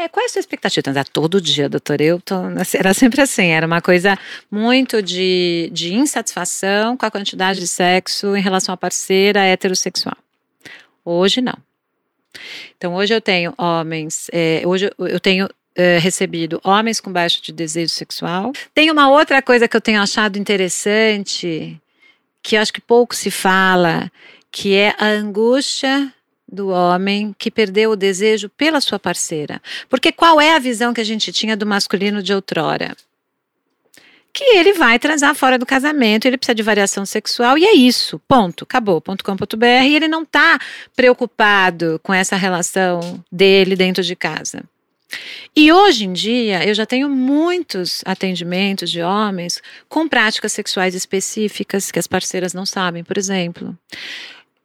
qual 0.10 0.24
é 0.24 0.26
a 0.26 0.30
sua 0.30 0.40
expectativa? 0.40 0.82
Transar 0.82 1.06
todo 1.10 1.42
dia, 1.42 1.68
doutora? 1.68 2.02
Eu 2.02 2.22
tô, 2.22 2.36
era 2.74 2.94
sempre 2.94 3.20
assim: 3.20 3.48
era 3.48 3.68
uma 3.68 3.82
coisa 3.82 4.18
muito 4.50 5.02
de, 5.02 5.70
de 5.74 5.94
insatisfação 5.94 6.96
com 6.96 7.06
a 7.06 7.12
quantidade 7.12 7.60
de 7.60 7.68
sexo 7.68 8.38
em 8.38 8.42
relação 8.42 8.74
à 8.74 8.78
parceira 8.78 9.42
heterossexual. 9.44 10.16
Hoje, 11.04 11.42
não. 11.42 11.58
Então, 12.78 12.96
hoje 12.96 13.14
eu 13.14 13.20
tenho 13.20 13.54
homens, 13.58 14.30
é, 14.32 14.62
hoje 14.66 14.90
eu 14.98 15.20
tenho 15.20 15.50
uh, 15.78 16.00
recebido 16.00 16.60
homens 16.64 17.00
com 17.00 17.12
baixo 17.12 17.42
de 17.42 17.52
desejo 17.52 17.92
sexual. 17.92 18.52
Tem 18.74 18.90
uma 18.90 19.10
outra 19.10 19.42
coisa 19.42 19.68
que 19.68 19.76
eu 19.76 19.82
tenho 19.82 20.02
achado 20.02 20.38
interessante, 20.38 21.80
que 22.42 22.56
acho 22.56 22.74
que 22.74 22.82
pouco 22.82 23.16
se 23.16 23.32
fala, 23.32 24.12
que 24.52 24.74
é 24.74 24.96
a 24.98 25.08
angústia 25.08 26.14
do 26.48 26.70
homem 26.70 27.36
que 27.38 27.52
perdeu 27.52 27.92
o 27.92 27.96
desejo 27.96 28.50
pela 28.50 28.80
sua 28.80 29.00
parceira. 29.00 29.62
Porque 29.90 30.12
qual 30.12 30.40
é 30.40 30.56
a 30.56 30.60
visão 30.60 30.94
que 30.94 31.02
a 31.02 31.06
gente 31.06 31.32
tinha 31.32 31.58
do 31.58 31.66
masculino 31.66 32.22
de 32.22 32.34
outrora? 32.34 32.96
Que 34.32 34.44
ele 34.58 34.74
vai 34.74 35.00
transar 35.00 35.34
fora 35.34 35.58
do 35.58 35.66
casamento, 35.66 36.26
ele 36.26 36.38
precisa 36.38 36.56
de 36.56 36.62
variação 36.62 37.06
sexual 37.06 37.58
e 37.58 37.66
é 37.66 37.74
isso. 37.74 38.20
Ponto. 38.28 38.64
Acabou. 38.64 39.02
.com.br 39.02 39.66
e 39.88 39.96
ele 39.96 40.08
não 40.08 40.24
está 40.24 40.60
preocupado 40.96 42.00
com 42.04 42.14
essa 42.14 42.36
relação 42.36 43.24
dele 43.32 43.76
dentro 43.76 44.04
de 44.04 44.16
casa. 44.16 44.64
E 45.56 45.72
hoje 45.72 46.06
em 46.06 46.14
dia, 46.14 46.66
eu 46.68 46.74
já 46.74 46.86
tenho 46.86 47.10
muitos 47.10 48.02
atendimentos 48.06 48.92
de 48.92 49.02
homens 49.02 49.62
com 49.88 50.08
práticas 50.08 50.52
sexuais 50.52 50.96
específicas 50.96 51.92
que 51.92 52.00
as 52.00 52.08
parceiras 52.08 52.54
não 52.54 52.66
sabem, 52.66 53.04
por 53.04 53.18
exemplo 53.18 53.78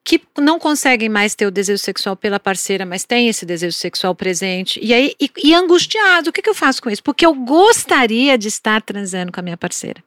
que 0.03 0.21
não 0.39 0.59
conseguem 0.59 1.09
mais 1.09 1.35
ter 1.35 1.47
o 1.47 1.51
desejo 1.51 1.81
sexual 1.83 2.17
pela 2.17 2.41
parceira, 2.41 2.85
mas 2.85 3.05
tem 3.05 3.29
esse 3.29 3.45
desejo 3.45 3.77
sexual 3.77 4.15
presente. 4.15 4.81
E 4.83 4.93
aí, 4.93 5.15
e, 5.21 5.31
e 5.45 5.55
angustiado, 5.55 6.31
o 6.31 6.33
que, 6.33 6.43
que 6.43 6.51
eu 6.51 6.55
faço 6.55 6.83
com 6.83 6.91
isso? 6.91 7.03
Porque 7.03 7.25
eu 7.25 7.35
gostaria 7.35 8.37
de 8.37 8.49
estar 8.49 8.83
transando 8.83 9.31
com 9.31 9.39
a 9.39 9.43
minha 9.43 9.57
parceira. 9.57 10.03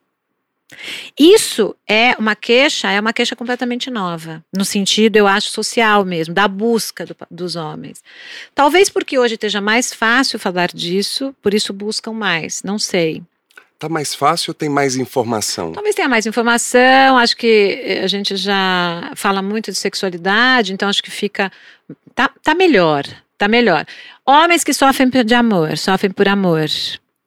Isso 1.20 1.76
é 1.88 2.16
uma 2.18 2.36
queixa, 2.36 2.92
é 2.92 3.00
uma 3.00 3.14
queixa 3.14 3.36
completamente 3.36 3.90
nova, 3.90 4.44
no 4.56 4.66
sentido, 4.66 5.16
eu 5.16 5.28
acho, 5.28 5.50
social 5.50 6.06
mesmo, 6.06 6.34
da 6.34 6.48
busca 6.48 7.06
do, 7.06 7.16
dos 7.30 7.56
homens. 7.56 8.04
Talvez 8.54 8.90
porque 8.90 9.18
hoje 9.18 9.36
esteja 9.36 9.62
mais 9.62 9.94
fácil 9.94 10.40
falar 10.40 10.70
disso, 10.74 11.36
por 11.42 11.54
isso 11.54 11.74
buscam 11.74 12.14
mais, 12.14 12.62
não 12.64 12.80
sei. 12.80 13.22
Tá 13.84 13.90
mais 13.90 14.16
fácil 14.16 14.52
ou 14.52 14.54
tem 14.54 14.70
mais 14.70 14.96
informação? 14.96 15.74
Talvez 15.74 15.94
tenha 15.94 16.08
mais 16.08 16.26
informação. 16.26 17.18
Acho 17.18 17.36
que 17.36 17.82
eh, 17.84 18.02
a 18.02 18.08
gente 18.08 18.38
já 18.38 19.12
fala 19.14 19.42
muito 19.42 19.72
de 19.72 19.78
sexualidade, 19.78 20.72
então 20.72 20.88
acho 20.88 21.04
que 21.04 21.12
fica. 21.12 21.52
Tá, 22.16 22.32
tá 22.42 22.56
melhor. 22.56 23.04
Tá 23.38 23.50
melhor. 23.50 23.86
Homens 24.26 24.64
que 24.64 24.74
sofrem 24.74 25.10
de 25.10 25.34
amor, 25.36 25.78
sofrem 25.78 26.12
por 26.12 26.30
amor. 26.30 26.68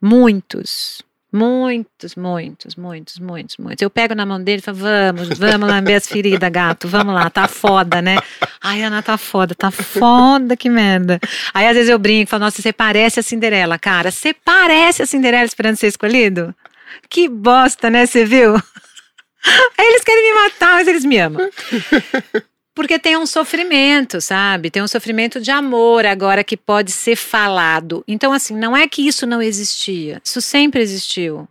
Muitos. 0.01 1.03
Muitos, 1.37 2.17
muitos, 2.17 2.77
muitos, 2.77 3.19
muitos, 3.19 3.57
muitos. 3.59 3.83
Eu 3.83 3.91
pego 3.91 4.15
na 4.15 4.25
mão 4.25 4.43
dele 4.43 4.61
e 4.61 4.63
falo, 4.63 4.79
vamos, 4.79 5.39
vamos 5.39 5.69
lamber 5.69 5.95
as 5.97 6.07
feridas, 6.09 6.51
gato, 6.51 6.89
vamos 6.89 7.15
lá, 7.15 7.29
tá 7.29 7.47
foda, 7.47 8.01
né? 8.01 8.17
Ai, 8.63 8.83
Ana, 8.83 9.03
tá 9.03 9.19
foda, 9.19 9.55
tá 9.55 9.71
foda, 9.71 10.57
que 10.57 10.71
merda. 10.71 11.21
Aí 11.53 11.69
às 11.69 11.75
vezes 11.75 11.91
eu 11.91 11.99
brinco, 11.99 12.31
falo, 12.31 12.45
nossa, 12.45 12.63
você 12.63 12.73
parece 12.73 13.21
a 13.21 13.23
Cinderela, 13.23 13.79
cara, 13.79 14.11
você 14.11 14.33
parece 14.33 15.03
a 15.03 15.07
Cinderela 15.07 15.45
esperando 15.45 15.77
ser 15.77 15.89
escolhido? 15.89 16.55
Que 17.11 17.29
bosta, 17.29 17.91
né, 17.91 18.07
você 18.07 18.25
viu? 18.25 18.55
Eles 19.79 20.03
querem 20.05 20.33
me 20.33 20.41
matar, 20.41 20.77
mas 20.77 20.89
eles 20.89 21.05
me 21.05 21.19
amam. 21.19 21.51
Porque 22.77 22.99
tem 22.99 23.17
um 23.17 23.25
sofrimento, 23.25 24.21
sabe? 24.21 24.71
Tem 24.71 24.83
um 24.83 24.87
sofrimento 24.87 25.41
de 25.41 25.51
amor 25.51 26.05
agora 26.05 26.45
que 26.45 26.59
pode 26.59 26.93
ser 26.93 27.17
falado. 27.17 28.05
Então, 28.07 28.35
assim, 28.35 28.55
não 28.55 28.77
é 28.77 28.87
que 28.87 29.01
isso 29.01 29.27
não 29.27 29.41
existia. 29.41 30.21
Isso 30.23 30.43
sempre 30.43 30.83
existiu. 30.83 31.49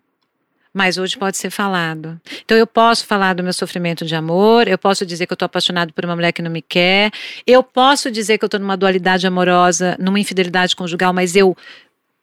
Mas 0.71 0.99
hoje 0.99 1.17
pode 1.17 1.35
ser 1.35 1.49
falado. 1.49 2.21
Então, 2.43 2.55
eu 2.55 2.67
posso 2.67 3.07
falar 3.07 3.33
do 3.33 3.41
meu 3.41 3.53
sofrimento 3.53 4.05
de 4.05 4.13
amor, 4.13 4.67
eu 4.67 4.77
posso 4.77 5.03
dizer 5.03 5.25
que 5.25 5.33
eu 5.33 5.35
estou 5.35 5.47
apaixonado 5.47 5.91
por 5.93 6.05
uma 6.05 6.15
mulher 6.15 6.31
que 6.31 6.43
não 6.43 6.51
me 6.51 6.61
quer, 6.61 7.11
eu 7.47 7.63
posso 7.63 8.11
dizer 8.11 8.37
que 8.37 8.43
eu 8.43 8.47
estou 8.47 8.59
numa 8.59 8.77
dualidade 8.77 9.25
amorosa, 9.25 9.97
numa 9.99 10.19
infidelidade 10.19 10.75
conjugal, 10.75 11.11
mas 11.11 11.35
eu 11.35 11.57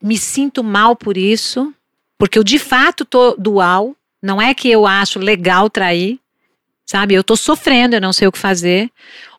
me 0.01 0.17
sinto 0.17 0.63
mal 0.63 0.95
por 0.95 1.17
isso, 1.17 1.75
porque 2.17 2.39
eu 2.39 2.45
de 2.45 2.61
fato 2.61 3.03
estou 3.03 3.35
dual. 3.37 3.97
Não 4.23 4.41
é 4.41 4.55
que 4.55 4.71
eu 4.71 4.87
acho 4.87 5.19
legal 5.19 5.69
trair, 5.69 6.21
sabe? 6.85 7.15
Eu 7.15 7.25
tô 7.25 7.37
sofrendo, 7.37 7.97
eu 7.97 8.01
não 8.01 8.13
sei 8.13 8.29
o 8.29 8.33
que 8.33 8.39
fazer. 8.39 8.91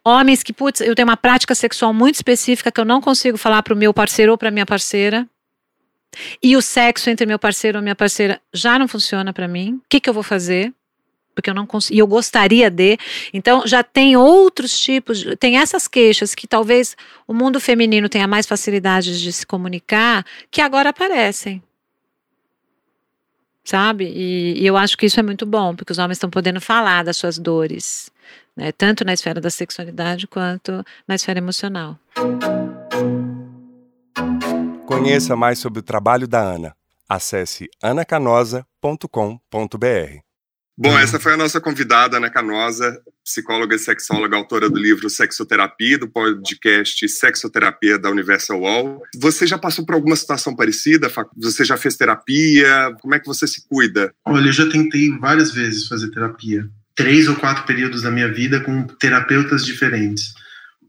Homens 0.04 0.44
que, 0.44 0.52
putz, 0.52 0.82
eu 0.82 0.96
tenho 0.96 1.08
uma 1.08 1.18
prática 1.18 1.56
sexual 1.56 1.94
muito 1.94 2.16
específica 2.16 2.72
que 2.72 2.80
eu 2.80 2.86
não 2.86 3.00
consigo 3.00 3.38
falar 3.38 3.64
pro 3.64 3.76
meu 3.76 3.94
parceiro 3.94 4.32
ou 4.32 4.38
pra 4.38 4.52
minha 4.52 4.66
parceira. 4.66 5.28
E 6.42 6.56
o 6.56 6.62
sexo 6.62 7.10
entre 7.10 7.26
meu 7.26 7.40
parceiro 7.40 7.78
ou 7.78 7.82
minha 7.82 7.96
parceira 7.96 8.40
já 8.54 8.78
não 8.78 8.88
funciona 8.88 9.34
para 9.34 9.48
mim. 9.48 9.76
O 9.76 9.82
que, 9.90 10.00
que 10.00 10.10
eu 10.10 10.14
vou 10.14 10.24
fazer? 10.24 10.74
Porque 11.34 11.50
eu 11.50 11.54
não 11.54 11.66
consigo, 11.66 11.96
e 11.96 12.00
eu 12.00 12.06
gostaria 12.06 12.70
de. 12.70 12.98
Então, 13.34 13.66
já 13.66 13.82
tem 13.82 14.16
outros 14.16 14.78
tipos, 14.80 15.26
tem 15.40 15.58
essas 15.58 15.88
queixas 15.88 16.36
que 16.36 16.46
talvez 16.46 16.96
o 17.28 17.34
mundo 17.34 17.60
feminino 17.60 18.08
tenha 18.08 18.28
mais 18.28 18.46
facilidade 18.46 19.20
de 19.20 19.34
se 19.34 19.44
comunicar, 19.44 20.24
que 20.52 20.62
agora 20.62 20.90
aparecem 20.90 21.64
sabe? 23.64 24.06
E, 24.06 24.62
e, 24.62 24.66
eu 24.66 24.76
acho 24.76 24.98
que 24.98 25.06
isso 25.06 25.20
é 25.20 25.24
muito 25.24 25.46
bom, 25.46 25.76
porque 25.76 25.92
os 25.92 25.98
homens 25.98 26.18
estão 26.18 26.30
podendo 26.30 26.60
falar 26.60 27.04
das 27.04 27.18
suas 27.18 27.38
dores, 27.38 28.12
né? 28.56 28.72
tanto 28.72 29.06
na 29.06 29.14
esfera 29.14 29.40
da 29.40 29.50
sexualidade 29.50 30.28
quanto 30.28 30.84
na 31.08 31.16
esfera 31.16 31.40
emocional. 31.40 31.98
Conheça 34.86 35.36
mais 35.36 35.60
sobre 35.60 35.80
o 35.80 35.84
trabalho 35.84 36.28
da 36.28 36.40
Ana. 36.40 36.76
Acesse 37.08 37.70
anacanosa.com.br. 37.82 40.33
Bom, 40.76 40.98
essa 40.98 41.20
foi 41.20 41.34
a 41.34 41.38
nossa 41.38 41.62
convidada, 41.62 42.18
Ana 42.18 42.32
Canosa, 42.32 43.00
psicóloga 43.24 43.76
e 43.76 43.80
sexóloga, 43.80 44.36
autora 44.36 44.68
do 44.68 44.80
livro 44.80 45.08
Sexoterapia, 45.08 46.00
do 46.00 46.08
podcast 46.08 47.08
Sexoterapia 47.08 48.00
da 48.00 48.10
Universal 48.10 48.60
Wall. 48.60 49.04
Você 49.16 49.46
já 49.46 49.56
passou 49.56 49.86
por 49.86 49.94
alguma 49.94 50.16
situação 50.16 50.56
parecida? 50.56 51.12
Você 51.38 51.64
já 51.64 51.78
fez 51.78 51.96
terapia? 51.96 52.92
Como 53.02 53.14
é 53.14 53.20
que 53.20 53.28
você 53.28 53.46
se 53.46 53.68
cuida? 53.70 54.12
Olha, 54.26 54.48
eu 54.48 54.52
já 54.52 54.68
tentei 54.68 55.16
várias 55.20 55.52
vezes 55.52 55.88
fazer 55.88 56.10
terapia. 56.10 56.68
Três 56.96 57.28
ou 57.28 57.36
quatro 57.36 57.66
períodos 57.66 58.02
da 58.02 58.10
minha 58.10 58.32
vida 58.34 58.60
com 58.60 58.84
terapeutas 58.84 59.64
diferentes. 59.64 60.34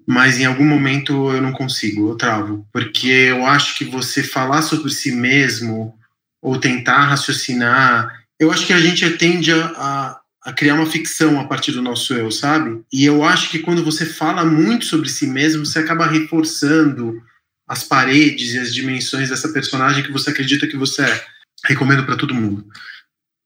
Mas 0.06 0.40
em 0.40 0.46
algum 0.46 0.64
momento 0.64 1.30
eu 1.30 1.42
não 1.42 1.52
consigo, 1.52 2.08
eu 2.08 2.16
travo. 2.16 2.66
Porque 2.72 3.08
eu 3.08 3.44
acho 3.44 3.76
que 3.76 3.84
você 3.84 4.22
falar 4.22 4.62
sobre 4.62 4.90
si 4.90 5.12
mesmo 5.12 5.94
ou 6.40 6.58
tentar 6.58 7.04
raciocinar 7.04 8.23
eu 8.38 8.50
acho 8.50 8.66
que 8.66 8.72
a 8.72 8.80
gente 8.80 9.08
tende 9.10 9.52
a, 9.52 9.66
a, 9.66 10.20
a, 10.44 10.52
criar 10.52 10.74
uma 10.74 10.90
ficção 10.90 11.40
a 11.40 11.44
partir 11.44 11.72
do 11.72 11.82
nosso 11.82 12.12
eu, 12.14 12.30
sabe? 12.30 12.82
E 12.92 13.04
eu 13.04 13.24
acho 13.24 13.50
que 13.50 13.60
quando 13.60 13.84
você 13.84 14.04
fala 14.04 14.44
muito 14.44 14.84
sobre 14.84 15.08
si 15.08 15.26
mesmo, 15.26 15.64
você 15.64 15.78
acaba 15.78 16.06
reforçando 16.06 17.22
as 17.66 17.84
paredes 17.84 18.54
e 18.54 18.58
as 18.58 18.74
dimensões 18.74 19.30
dessa 19.30 19.48
personagem 19.48 20.02
que 20.02 20.12
você 20.12 20.30
acredita 20.30 20.66
que 20.66 20.76
você 20.76 21.02
é. 21.02 21.26
Recomendo 21.66 22.04
para 22.04 22.16
todo 22.16 22.34
mundo. 22.34 22.66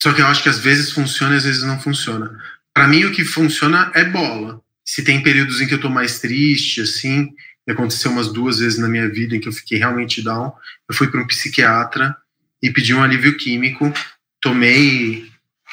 Só 0.03 0.13
que 0.13 0.21
eu 0.21 0.27
acho 0.27 0.43
que 0.43 0.49
às 0.49 0.59
vezes 0.59 0.91
funciona 0.91 1.35
e 1.35 1.37
às 1.37 1.45
vezes 1.45 1.63
não 1.63 1.79
funciona. 1.79 2.37
Para 2.75 2.89
mim, 2.89 3.05
o 3.05 3.13
que 3.13 3.25
funciona 3.25 3.93
é 3.95 4.05
bola. 4.05 4.61
Se 4.85 5.05
tem 5.05 5.23
períodos 5.23 5.61
em 5.61 5.69
que 5.69 5.75
eu 5.75 5.81
tô 5.81 5.89
mais 5.89 6.19
triste, 6.19 6.81
assim, 6.81 7.31
aconteceu 7.69 8.11
umas 8.11 8.33
duas 8.33 8.59
vezes 8.59 8.79
na 8.79 8.89
minha 8.89 9.09
vida 9.09 9.37
em 9.37 9.41
que 9.41 9.49
eu 9.49 9.53
fiquei 9.53 9.79
realmente 9.79 10.23
down, 10.23 10.53
eu 10.89 10.95
fui 10.95 11.09
para 11.09 11.21
um 11.21 11.27
psiquiatra 11.27 12.17
e 12.63 12.71
pedi 12.71 12.95
um 12.95 13.03
alívio 13.03 13.37
químico 13.37 13.93
tomei 14.41 15.27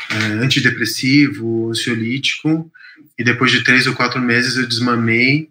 é, 0.09 0.15
antidepressivo, 0.43 1.69
ansiolítico, 1.69 2.71
e 3.17 3.23
depois 3.23 3.51
de 3.51 3.63
três 3.63 3.87
ou 3.87 3.93
quatro 3.93 4.21
meses 4.21 4.57
eu 4.57 4.67
desmamei. 4.67 5.49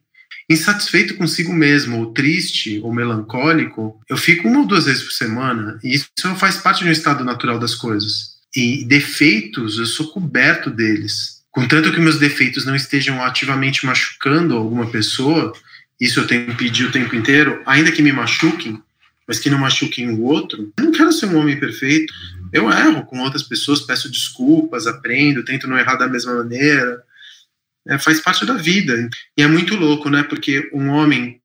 Insatisfeito 0.48 1.14
consigo 1.14 1.52
mesmo, 1.52 1.98
ou 1.98 2.12
triste, 2.12 2.78
ou 2.80 2.92
melancólico, 2.92 3.98
eu 4.08 4.16
fico 4.16 4.46
uma 4.46 4.60
ou 4.60 4.66
duas 4.66 4.84
vezes 4.84 5.02
por 5.02 5.12
semana, 5.12 5.78
e 5.82 5.94
isso 5.94 6.08
faz 6.36 6.58
parte 6.58 6.82
de 6.82 6.88
um 6.88 6.92
estado 6.92 7.24
natural 7.24 7.58
das 7.58 7.74
coisas. 7.74 8.34
E 8.54 8.84
defeitos, 8.84 9.78
eu 9.78 9.86
sou 9.86 10.08
coberto 10.08 10.70
deles. 10.70 11.42
Contanto 11.50 11.92
que 11.92 12.00
meus 12.00 12.18
defeitos 12.18 12.66
não 12.66 12.74
estejam 12.74 13.22
ativamente 13.22 13.86
machucando 13.86 14.56
alguma 14.56 14.90
pessoa, 14.90 15.52
isso 16.00 16.20
eu 16.20 16.26
tenho 16.26 16.46
que 16.48 16.56
pedir 16.56 16.84
o 16.84 16.92
tempo 16.92 17.14
inteiro, 17.14 17.62
ainda 17.64 17.92
que 17.92 18.02
me 18.02 18.12
machuquem, 18.12 18.82
mas 19.26 19.38
que 19.38 19.48
não 19.48 19.58
machuquem 19.58 20.10
o 20.10 20.22
outro. 20.22 20.72
Eu 20.76 20.84
não 20.84 20.92
quero 20.92 21.12
ser 21.12 21.26
um 21.26 21.38
homem 21.38 21.58
perfeito. 21.58 22.12
Eu 22.54 22.70
erro 22.70 23.04
com 23.04 23.18
outras 23.18 23.42
pessoas, 23.42 23.80
peço 23.80 24.08
desculpas, 24.08 24.86
aprendo, 24.86 25.44
tento 25.44 25.66
não 25.66 25.76
errar 25.76 25.96
da 25.96 26.06
mesma 26.06 26.34
maneira. 26.34 27.02
É, 27.86 27.98
faz 27.98 28.20
parte 28.20 28.46
da 28.46 28.54
vida. 28.54 29.10
E 29.36 29.42
é 29.42 29.46
muito 29.48 29.74
louco, 29.74 30.08
né? 30.08 30.22
Porque 30.22 30.70
um 30.72 30.88
homem 30.88 31.40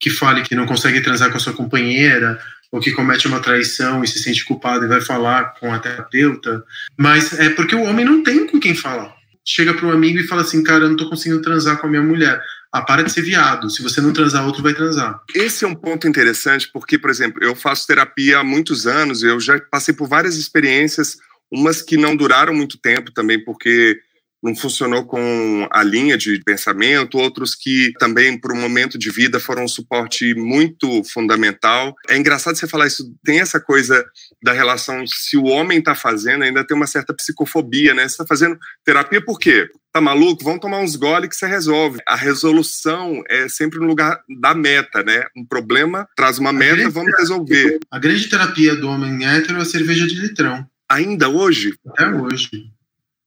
que 0.00 0.08
fale 0.08 0.42
que 0.42 0.54
não 0.54 0.64
consegue 0.64 1.02
transar 1.02 1.30
com 1.30 1.36
a 1.36 1.40
sua 1.40 1.52
companheira, 1.52 2.40
ou 2.70 2.80
que 2.80 2.92
comete 2.92 3.26
uma 3.26 3.40
traição 3.40 4.02
e 4.02 4.08
se 4.08 4.18
sente 4.18 4.44
culpado 4.44 4.84
e 4.84 4.88
vai 4.88 5.00
falar 5.00 5.54
com 5.58 5.72
a 5.72 5.78
terapeuta, 5.78 6.64
mas 6.96 7.38
é 7.38 7.50
porque 7.50 7.74
o 7.74 7.82
homem 7.82 8.04
não 8.04 8.22
tem 8.22 8.46
com 8.46 8.60
quem 8.60 8.74
falar. 8.74 9.15
Chega 9.48 9.72
para 9.72 9.86
um 9.86 9.92
amigo 9.92 10.18
e 10.18 10.26
fala 10.26 10.42
assim: 10.42 10.62
Cara, 10.62 10.84
eu 10.84 10.88
não 10.88 10.96
tô 10.96 11.08
conseguindo 11.08 11.40
transar 11.40 11.78
com 11.78 11.86
a 11.86 11.90
minha 11.90 12.02
mulher. 12.02 12.42
Ah, 12.72 12.82
para 12.82 13.02
de 13.02 13.12
ser 13.12 13.22
viado. 13.22 13.70
Se 13.70 13.82
você 13.82 14.00
não 14.00 14.12
transar, 14.12 14.44
outro 14.44 14.62
vai 14.62 14.74
transar. 14.74 15.20
Esse 15.34 15.64
é 15.64 15.68
um 15.68 15.74
ponto 15.74 16.06
interessante, 16.06 16.68
porque, 16.72 16.98
por 16.98 17.08
exemplo, 17.08 17.42
eu 17.42 17.54
faço 17.54 17.86
terapia 17.86 18.38
há 18.38 18.44
muitos 18.44 18.86
anos, 18.86 19.22
eu 19.22 19.40
já 19.40 19.58
passei 19.60 19.94
por 19.94 20.08
várias 20.08 20.36
experiências, 20.36 21.16
umas 21.50 21.80
que 21.80 21.96
não 21.96 22.16
duraram 22.16 22.52
muito 22.52 22.76
tempo 22.76 23.12
também, 23.12 23.42
porque 23.42 23.98
não 24.46 24.54
funcionou 24.54 25.04
com 25.04 25.66
a 25.72 25.82
linha 25.82 26.16
de 26.16 26.40
pensamento, 26.44 27.18
outros 27.18 27.54
que 27.54 27.92
também, 27.98 28.38
por 28.38 28.52
um 28.52 28.60
momento 28.60 28.96
de 28.96 29.10
vida, 29.10 29.40
foram 29.40 29.64
um 29.64 29.68
suporte 29.68 30.34
muito 30.34 31.02
fundamental. 31.12 31.94
É 32.08 32.16
engraçado 32.16 32.56
você 32.56 32.68
falar 32.68 32.86
isso, 32.86 33.12
tem 33.24 33.40
essa 33.40 33.58
coisa 33.58 34.04
da 34.40 34.52
relação, 34.52 35.04
se 35.06 35.36
o 35.36 35.44
homem 35.44 35.80
está 35.80 35.96
fazendo, 35.96 36.44
ainda 36.44 36.64
tem 36.64 36.76
uma 36.76 36.86
certa 36.86 37.12
psicofobia, 37.12 37.92
né? 37.92 38.02
Você 38.02 38.14
está 38.14 38.26
fazendo 38.26 38.56
terapia 38.84 39.20
por 39.20 39.38
quê? 39.38 39.68
Tá 39.92 40.00
maluco? 40.00 40.44
Vamos 40.44 40.60
tomar 40.60 40.78
uns 40.78 40.94
goles 40.94 41.28
que 41.28 41.34
você 41.34 41.46
resolve. 41.46 41.98
A 42.06 42.14
resolução 42.14 43.22
é 43.28 43.48
sempre 43.48 43.80
no 43.80 43.86
lugar 43.86 44.20
da 44.40 44.54
meta, 44.54 45.02
né? 45.02 45.24
Um 45.36 45.44
problema 45.44 46.06
traz 46.14 46.38
uma 46.38 46.52
meta, 46.52 46.88
vamos 46.88 47.16
resolver. 47.18 47.80
A 47.90 47.98
grande 47.98 48.28
terapia 48.28 48.76
do 48.76 48.88
homem 48.88 49.26
hétero 49.26 49.58
é 49.58 49.62
a 49.62 49.64
cerveja 49.64 50.06
de 50.06 50.14
litrão. 50.20 50.64
Ainda 50.88 51.28
hoje? 51.28 51.74
Até 51.84 52.08
hoje. 52.08 52.70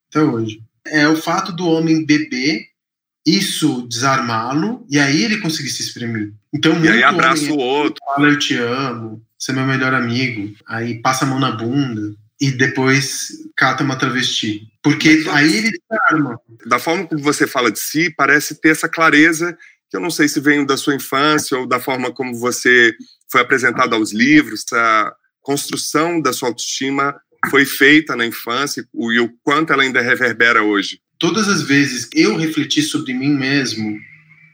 Até 0.10 0.22
hoje 0.22 0.69
é 0.86 1.08
o 1.08 1.16
fato 1.16 1.52
do 1.52 1.68
homem 1.68 2.06
beber, 2.06 2.68
isso 3.26 3.88
desarmá-lo, 3.88 4.86
e 4.90 5.00
aí 5.00 5.24
ele 5.24 5.40
conseguir 5.40 5.70
se 5.70 5.82
exprimir. 5.82 6.34
Então, 6.54 6.84
e 6.84 6.88
aí 6.88 7.04
abraça 7.04 7.52
o 7.52 7.58
outro. 7.58 8.02
Fala, 8.06 8.28
eu 8.28 8.40
te 8.40 8.56
amo, 8.56 9.24
você 9.38 9.52
é 9.52 9.56
meu 9.56 9.66
melhor 9.66 9.94
amigo. 9.94 10.56
Aí 10.68 11.02
passa 11.02 11.26
a 11.26 11.28
mão 11.28 11.40
na 11.40 11.52
bunda 11.52 12.16
e 12.42 12.52
depois 12.52 13.30
cata 13.56 13.84
uma 13.84 13.98
travesti. 13.98 14.68
Porque 14.82 15.24
aí 15.32 15.58
ele 15.58 15.72
desarma. 15.72 16.40
Da 16.66 16.80
forma 16.80 17.06
como 17.06 17.22
você 17.22 17.46
fala 17.46 17.72
de 17.72 17.80
si, 17.80 18.14
parece 18.16 18.56
ter 18.56 18.70
essa 18.70 18.90
clareza 18.90 19.58
que 19.90 19.98
eu 19.98 20.02
não 20.02 20.12
sei 20.12 20.28
se 20.28 20.40
vem 20.40 20.66
da 20.66 20.78
sua 20.78 20.96
infância 20.96 21.58
ou 21.58 21.68
da 21.68 21.80
forma 21.80 22.12
como 22.14 22.36
você 22.36 22.94
foi 23.32 23.42
apresentado 23.42 23.96
aos 23.96 24.12
livros, 24.12 24.66
a 24.72 25.14
construção 25.42 26.22
da 26.22 26.32
sua 26.32 26.50
autoestima 26.50 27.16
foi 27.50 27.66
feita 27.66 28.16
na 28.16 28.26
infância 28.26 28.86
e 28.94 29.20
o 29.20 29.32
quanto 29.44 29.72
ela 29.72 29.84
ainda 29.84 30.02
reverbera 30.02 30.64
hoje? 30.64 31.00
Todas 31.18 31.48
as 31.48 31.62
vezes 31.62 32.10
eu 32.14 32.36
refleti 32.36 32.82
sobre 32.82 33.14
mim 33.14 33.34
mesmo, 33.34 34.00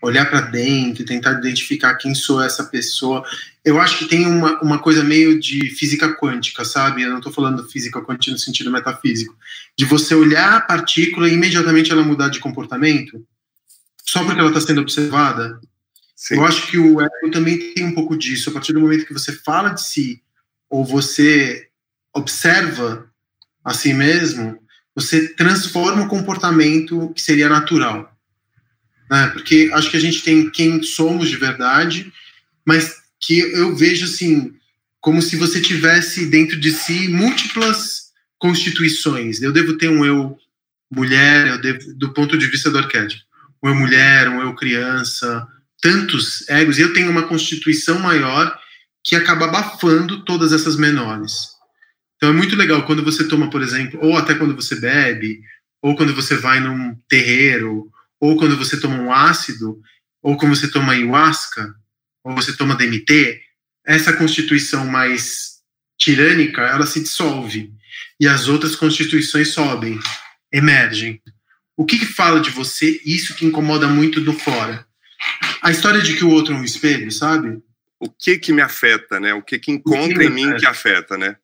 olhar 0.01 0.29
para 0.29 0.41
dentro 0.41 1.01
e 1.01 1.05
tentar 1.05 1.33
identificar 1.33 1.95
quem 1.95 2.13
sou 2.13 2.41
essa 2.41 2.63
pessoa, 2.63 3.23
eu 3.63 3.79
acho 3.79 3.97
que 3.99 4.05
tem 4.05 4.25
uma, 4.27 4.61
uma 4.61 4.79
coisa 4.79 5.03
meio 5.03 5.39
de 5.39 5.69
física 5.71 6.15
quântica, 6.15 6.63
sabe? 6.63 7.01
Eu 7.01 7.09
não 7.09 7.17
estou 7.17 7.33
falando 7.33 7.67
física 7.67 8.01
quântica 8.01 8.31
no 8.31 8.37
sentido 8.37 8.71
metafísico, 8.71 9.35
de 9.77 9.85
você 9.85 10.13
olhar 10.13 10.53
a 10.53 10.61
partícula 10.61 11.27
e 11.27 11.33
imediatamente 11.33 11.91
ela 11.91 12.03
mudar 12.03 12.29
de 12.29 12.39
comportamento, 12.39 13.25
só 14.03 14.23
porque 14.23 14.39
ela 14.39 14.49
está 14.49 14.61
sendo 14.61 14.81
observada. 14.81 15.59
Sim. 16.15 16.35
Eu 16.35 16.45
acho 16.45 16.67
que 16.67 16.77
o 16.77 17.01
ego 17.01 17.31
também 17.31 17.73
tem 17.73 17.85
um 17.85 17.93
pouco 17.93 18.15
disso. 18.15 18.49
A 18.49 18.53
partir 18.53 18.71
do 18.71 18.79
momento 18.79 19.05
que 19.05 19.13
você 19.13 19.33
fala 19.33 19.69
de 19.69 19.83
si, 19.83 20.21
ou 20.69 20.85
você 20.85 21.67
observa 22.15 23.09
a 23.63 23.73
si 23.73 23.93
mesmo, 23.93 24.57
você 24.95 25.27
transforma 25.35 26.03
o 26.03 26.07
comportamento 26.07 27.11
que 27.13 27.21
seria 27.21 27.49
natural. 27.49 28.15
Né? 29.09 29.27
Porque 29.27 29.69
acho 29.73 29.91
que 29.91 29.97
a 29.97 30.01
gente 30.01 30.23
tem 30.23 30.49
quem 30.49 30.81
somos 30.81 31.29
de 31.29 31.35
verdade, 31.35 32.11
mas 32.65 32.95
que 33.19 33.39
eu 33.39 33.75
vejo 33.75 34.05
assim, 34.05 34.53
como 35.01 35.21
se 35.21 35.35
você 35.35 35.61
tivesse 35.61 36.27
dentro 36.27 36.59
de 36.59 36.71
si 36.71 37.07
múltiplas 37.09 38.05
constituições. 38.39 39.41
Eu 39.41 39.51
devo 39.51 39.77
ter 39.77 39.89
um 39.89 40.05
eu 40.05 40.37
mulher, 40.91 41.47
eu 41.47 41.59
devo, 41.59 41.93
do 41.95 42.13
ponto 42.13 42.37
de 42.37 42.47
vista 42.47 42.69
do 42.69 42.77
arquétipo, 42.77 43.23
um 43.61 43.69
eu 43.69 43.75
mulher, 43.75 44.29
um 44.29 44.41
eu 44.41 44.55
criança, 44.55 45.45
tantos 45.81 46.47
egos, 46.47 46.77
e 46.77 46.81
eu 46.81 46.93
tenho 46.93 47.11
uma 47.11 47.27
constituição 47.27 47.99
maior 47.99 48.57
que 49.03 49.15
acaba 49.15 49.45
abafando 49.45 50.23
todas 50.23 50.53
essas 50.53 50.75
menores. 50.75 51.54
Então 52.15 52.29
é 52.29 52.33
muito 52.33 52.55
legal 52.55 52.85
quando 52.85 53.03
você 53.03 53.27
toma, 53.27 53.49
por 53.49 53.61
exemplo, 53.61 53.99
ou 54.01 54.17
até 54.17 54.35
quando 54.35 54.55
você 54.55 54.75
bebe, 54.75 55.41
ou 55.81 55.95
quando 55.95 56.13
você 56.13 56.35
vai 56.35 56.59
num 56.59 56.95
terreiro, 57.07 57.91
ou 58.19 58.37
quando 58.37 58.57
você 58.57 58.79
toma 58.79 58.95
um 58.95 59.11
ácido, 59.11 59.79
ou 60.21 60.37
quando 60.37 60.55
você 60.55 60.69
toma 60.69 60.93
ayahuasca, 60.93 61.75
ou 62.23 62.33
você 62.33 62.55
toma 62.55 62.75
DMT, 62.75 63.39
essa 63.85 64.13
constituição 64.13 64.85
mais 64.87 65.55
tirânica, 65.97 66.61
ela 66.61 66.85
se 66.85 67.01
dissolve 67.01 67.71
e 68.19 68.27
as 68.27 68.47
outras 68.47 68.75
constituições 68.75 69.49
sobem, 69.49 69.99
emergem. 70.51 71.21
O 71.77 71.85
que, 71.85 71.99
que 71.99 72.05
fala 72.05 72.39
de 72.39 72.49
você? 72.49 72.99
Isso 73.05 73.35
que 73.35 73.45
incomoda 73.45 73.87
muito 73.87 74.21
do 74.21 74.33
fora. 74.33 74.85
A 75.61 75.71
história 75.71 76.01
de 76.01 76.15
que 76.15 76.23
o 76.23 76.29
outro 76.29 76.53
é 76.53 76.57
um 76.57 76.63
espelho, 76.63 77.11
sabe? 77.11 77.61
O 77.99 78.09
que 78.09 78.37
que 78.37 78.53
me 78.53 78.61
afeta, 78.61 79.19
né? 79.19 79.33
O 79.33 79.41
que 79.41 79.59
que 79.59 79.71
encontra 79.71 80.19
que 80.19 80.25
em 80.25 80.29
mim 80.29 80.55
que 80.55 80.65
afeta, 80.65 81.17
né? 81.17 81.37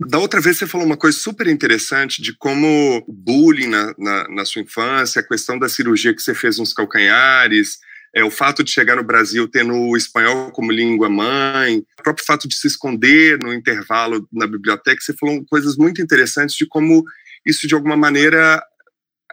Da 0.00 0.18
outra 0.18 0.40
vez 0.40 0.56
você 0.56 0.66
falou 0.66 0.86
uma 0.86 0.96
coisa 0.96 1.18
super 1.18 1.48
interessante 1.48 2.22
de 2.22 2.32
como 2.32 3.04
bullying 3.08 3.66
na, 3.66 3.94
na, 3.98 4.28
na, 4.28 4.44
sua 4.44 4.62
infância, 4.62 5.20
a 5.20 5.26
questão 5.26 5.58
da 5.58 5.68
cirurgia 5.68 6.14
que 6.14 6.22
você 6.22 6.34
fez 6.34 6.56
nos 6.58 6.72
calcanhares, 6.72 7.78
é, 8.14 8.22
o 8.22 8.30
fato 8.30 8.62
de 8.62 8.70
chegar 8.70 8.94
no 8.94 9.02
Brasil 9.02 9.48
tendo 9.48 9.74
o 9.74 9.96
espanhol 9.96 10.52
como 10.52 10.70
língua 10.70 11.08
mãe, 11.08 11.78
o 11.98 12.02
próprio 12.02 12.24
fato 12.24 12.46
de 12.46 12.54
se 12.54 12.68
esconder 12.68 13.40
no 13.42 13.52
intervalo 13.52 14.26
na 14.32 14.46
biblioteca, 14.46 15.00
você 15.00 15.12
falou 15.14 15.44
coisas 15.46 15.76
muito 15.76 16.00
interessantes 16.00 16.54
de 16.54 16.64
como 16.64 17.04
isso 17.44 17.66
de 17.66 17.74
alguma 17.74 17.96
maneira 17.96 18.62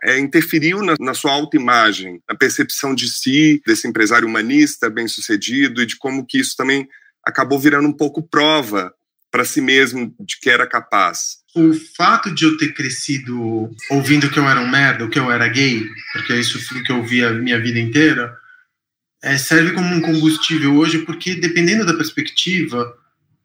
é, 0.04 0.18
interferiu 0.18 0.82
na, 0.82 0.96
na 1.00 1.14
sua 1.14 1.32
autoimagem, 1.32 2.20
na 2.28 2.36
percepção 2.36 2.96
de 2.96 3.08
si, 3.08 3.62
desse 3.68 3.88
empresário 3.88 4.28
humanista 4.28 4.90
bem 4.90 5.08
sucedido 5.08 5.84
e 5.84 5.86
de 5.86 5.96
como 5.96 6.26
que 6.26 6.40
isso 6.40 6.56
também 6.58 6.88
acabou 7.24 7.60
virando 7.60 7.88
um 7.88 7.94
pouco 7.94 8.28
prova 8.28 8.92
para 9.36 9.44
si 9.44 9.60
mesmo 9.60 10.16
de 10.18 10.40
que 10.40 10.50
era 10.50 10.66
capaz? 10.66 11.40
O 11.54 11.74
fato 11.74 12.34
de 12.34 12.46
eu 12.46 12.56
ter 12.56 12.74
crescido 12.74 13.70
ouvindo 13.92 14.30
que 14.30 14.40
eu 14.40 14.48
era 14.48 14.62
um 14.62 14.70
merda, 14.70 15.10
que 15.10 15.20
eu 15.20 15.30
era 15.30 15.46
gay, 15.50 15.84
porque 16.14 16.32
é 16.32 16.40
isso 16.40 16.58
que 16.86 16.90
eu 16.90 17.00
ouvi 17.00 17.22
a 17.22 17.34
minha 17.34 17.60
vida 17.60 17.78
inteira, 17.78 18.34
é, 19.22 19.38
serve 19.38 19.74
como 19.74 19.94
um 19.94 20.00
combustível 20.00 20.78
hoje, 20.78 21.00
porque 21.00 21.36
dependendo 21.36 21.86
da 21.86 21.94
perspectiva, 21.94 22.96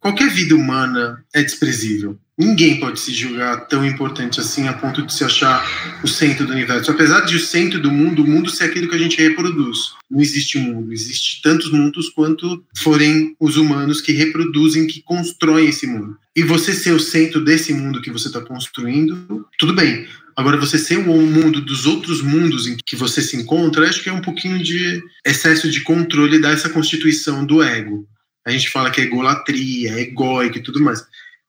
qualquer 0.00 0.30
vida 0.30 0.54
humana 0.54 1.24
é 1.32 1.42
desprezível. 1.42 2.18
Ninguém 2.40 2.80
pode 2.80 2.98
se 2.98 3.12
julgar 3.12 3.68
tão 3.68 3.84
importante 3.84 4.40
assim 4.40 4.66
a 4.66 4.72
ponto 4.72 5.02
de 5.02 5.12
se 5.12 5.22
achar 5.22 5.62
o 6.02 6.08
centro 6.08 6.46
do 6.46 6.52
universo. 6.54 6.90
Apesar 6.90 7.20
de 7.20 7.36
o 7.36 7.40
centro 7.40 7.78
do 7.78 7.92
mundo, 7.92 8.22
o 8.22 8.26
mundo 8.26 8.48
ser 8.48 8.64
aquilo 8.64 8.88
que 8.88 8.94
a 8.94 8.98
gente 8.98 9.20
reproduz. 9.20 9.92
Não 10.10 10.22
existe 10.22 10.58
mundo, 10.58 10.90
existe 10.90 11.42
tantos 11.42 11.70
mundos 11.70 12.08
quanto 12.08 12.64
forem 12.78 13.36
os 13.38 13.58
humanos 13.58 14.00
que 14.00 14.12
reproduzem, 14.12 14.86
que 14.86 15.02
constroem 15.02 15.68
esse 15.68 15.86
mundo. 15.86 16.16
E 16.34 16.42
você 16.42 16.72
ser 16.72 16.92
o 16.92 16.98
centro 16.98 17.44
desse 17.44 17.74
mundo 17.74 18.00
que 18.00 18.10
você 18.10 18.28
está 18.28 18.40
construindo, 18.40 19.46
tudo 19.58 19.74
bem. 19.74 20.06
Agora, 20.34 20.56
você 20.56 20.78
ser 20.78 20.96
o 20.96 21.20
mundo 21.20 21.60
dos 21.60 21.84
outros 21.84 22.22
mundos 22.22 22.66
em 22.66 22.74
que 22.86 22.96
você 22.96 23.20
se 23.20 23.36
encontra, 23.36 23.86
acho 23.86 24.02
que 24.02 24.08
é 24.08 24.12
um 24.12 24.22
pouquinho 24.22 24.62
de 24.62 25.02
excesso 25.22 25.70
de 25.70 25.82
controle 25.82 26.40
dessa 26.40 26.70
constituição 26.70 27.44
do 27.44 27.62
ego. 27.62 28.08
A 28.46 28.50
gente 28.50 28.70
fala 28.70 28.90
que 28.90 29.00
é 29.00 29.04
egolatria, 29.04 29.92
é 29.92 30.00
egóico 30.00 30.58
e 30.58 30.62
tudo 30.62 30.82
mais. 30.82 31.04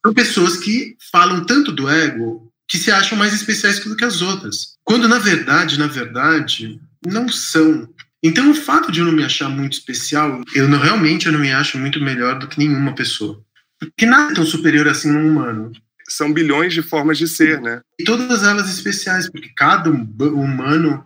São 0.06 0.14
pessoas 0.14 0.58
que 0.58 0.96
falam 1.12 1.46
tanto 1.46 1.72
do 1.72 1.90
ego 1.90 2.52
que 2.68 2.78
se 2.78 2.92
acham 2.92 3.18
mais 3.18 3.34
especiais 3.34 3.80
do 3.80 3.96
que 3.96 4.06
as 4.06 4.22
outras. 4.22 4.78
Quando, 4.84 5.08
na 5.08 5.20
verdade, 5.20 5.78
na 5.78 5.88
verdade, 5.88 6.80
não 7.06 7.28
são. 7.28 7.88
Então, 8.24 8.50
o 8.50 8.56
fato 8.56 8.92
de 8.92 9.00
eu 9.00 9.06
não 9.06 9.12
me 9.12 9.24
achar 9.24 9.50
muito 9.50 9.74
especial, 9.74 10.42
eu 10.56 10.70
não, 10.70 10.80
realmente 10.80 11.26
eu 11.26 11.32
não 11.32 11.40
me 11.40 11.52
acho 11.52 11.78
muito 11.78 12.00
melhor 12.02 12.40
do 12.40 12.48
que 12.48 12.58
nenhuma 12.58 12.94
pessoa. 12.94 13.44
Porque 13.80 14.06
nada 14.06 14.32
é 14.32 14.36
tão 14.36 14.46
superior 14.46 14.88
assim 14.88 15.12
no 15.12 15.28
humano. 15.28 15.72
São 16.08 16.32
bilhões 16.32 16.74
de 16.74 16.82
formas 16.82 17.18
de 17.18 17.28
ser, 17.28 17.60
né? 17.62 17.82
E 18.00 18.04
todas 18.04 18.44
elas 18.44 18.70
especiais, 18.70 19.30
porque 19.30 19.50
cada 19.56 19.90
humano 19.90 21.04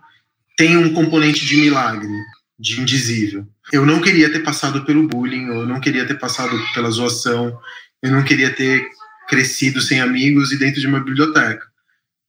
tem 0.56 0.76
um 0.76 0.92
componente 0.92 1.44
de 1.44 1.56
milagre, 1.56 2.08
de 2.58 2.80
indizível. 2.80 3.46
Eu 3.72 3.84
não 3.84 4.00
queria 4.00 4.30
ter 4.30 4.40
passado 4.40 4.84
pelo 4.84 5.08
bullying, 5.08 5.46
eu 5.46 5.66
não 5.66 5.80
queria 5.80 6.06
ter 6.06 6.18
passado 6.18 6.56
pela 6.72 6.90
zoação, 6.90 7.58
eu 8.02 8.12
não 8.12 8.22
queria 8.22 8.50
ter 8.50 8.86
crescido 9.28 9.80
sem 9.80 10.00
amigos 10.00 10.52
e 10.52 10.58
dentro 10.58 10.80
de 10.80 10.86
uma 10.86 11.00
biblioteca. 11.00 11.66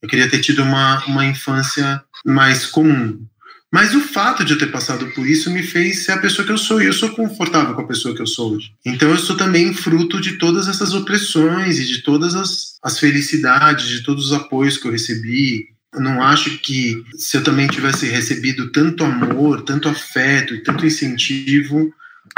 Eu 0.02 0.10
queria 0.10 0.30
ter 0.30 0.40
tido 0.40 0.64
uma, 0.64 1.04
uma 1.06 1.26
infância 1.26 2.04
mais 2.26 2.66
comum. 2.66 3.26
Mas 3.72 3.94
o 3.94 4.00
fato 4.00 4.46
de 4.46 4.54
eu 4.54 4.58
ter 4.58 4.72
passado 4.72 5.08
por 5.12 5.28
isso 5.28 5.52
me 5.52 5.62
fez 5.62 6.06
ser 6.06 6.14
a 6.14 6.18
pessoa 6.18 6.46
que 6.46 6.52
eu 6.52 6.58
sou. 6.58 6.82
E 6.82 6.86
eu 6.86 6.94
sou 6.94 7.10
confortável 7.10 7.76
com 7.76 7.82
a 7.82 7.88
pessoa 7.88 8.16
que 8.16 8.22
eu 8.22 8.28
sou 8.28 8.56
hoje. 8.56 8.72
Então 8.86 9.10
eu 9.10 9.18
sou 9.18 9.36
também 9.36 9.74
fruto 9.74 10.22
de 10.22 10.38
todas 10.38 10.68
essas 10.68 10.94
opressões 10.94 11.78
e 11.78 11.86
de 11.86 12.02
todas 12.02 12.34
as, 12.34 12.78
as 12.82 12.98
felicidades, 12.98 13.90
de 13.90 14.04
todos 14.04 14.28
os 14.28 14.34
apoios 14.34 14.78
que 14.78 14.88
eu 14.88 14.92
recebi. 14.92 15.68
Eu 15.98 16.04
não 16.04 16.22
acho 16.22 16.60
que 16.60 17.04
se 17.16 17.38
eu 17.38 17.44
também 17.44 17.68
tivesse 17.68 18.06
recebido 18.06 18.72
tanto 18.72 19.04
amor, 19.04 19.64
tanto 19.64 19.90
afeto 19.90 20.54
e 20.54 20.62
tanto 20.62 20.86
incentivo, 20.86 21.92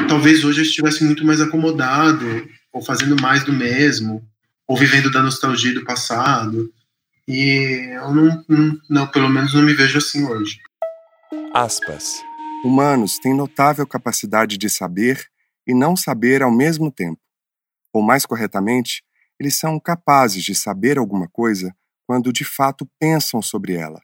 talvez 0.08 0.45
hoje 0.45 0.62
eu 0.62 0.63
estivesse 0.63 1.04
muito 1.04 1.26
mais 1.26 1.41
acomodado 1.41 2.48
ou 2.72 2.82
fazendo 2.82 3.22
mais 3.22 3.43
do 3.43 3.52
mesmo, 3.52 4.26
ou 4.65 4.78
vivendo 4.78 5.12
da 5.12 5.22
nostalgia 5.22 5.74
do 5.74 5.84
passado. 5.84 6.72
E 7.28 7.89
eu 7.95 8.13
não, 8.13 8.45
não, 8.48 8.80
não, 8.89 9.08
pelo 9.08 9.28
menos 9.28 9.54
não 9.54 9.62
me 9.62 9.74
vejo 9.74 9.98
assim 9.98 10.26
hoje. 10.26 10.58
Aspas. 11.54 12.24
Humanos 12.63 13.20
têm 13.20 13.34
notável 13.34 13.86
capacidade 13.86 14.57
de 14.57 14.70
saber 14.70 15.22
e 15.68 15.74
não 15.74 15.97
saber 15.97 16.41
ao 16.41 16.51
mesmo 16.51 16.89
tempo. 16.89 17.20
Ou 17.91 18.01
mais 18.01 18.26
corretamente, 18.26 19.03
eles 19.38 19.57
são 19.57 19.78
capazes 19.82 20.45
de 20.45 20.55
saber 20.55 20.97
alguma 20.97 21.28
coisa 21.28 21.76
quando 22.10 22.34
de 22.34 22.43
fato 22.43 22.89
pensam 22.97 23.39
sobre 23.39 23.76
ela, 23.76 24.01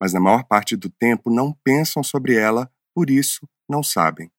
mas 0.00 0.12
na 0.12 0.20
maior 0.20 0.44
parte 0.44 0.76
do 0.76 0.88
tempo 0.88 1.28
não 1.28 1.52
pensam 1.64 2.00
sobre 2.00 2.36
ela, 2.36 2.72
por 2.94 3.10
isso 3.10 3.44
não 3.68 3.82
sabem. 3.82 4.30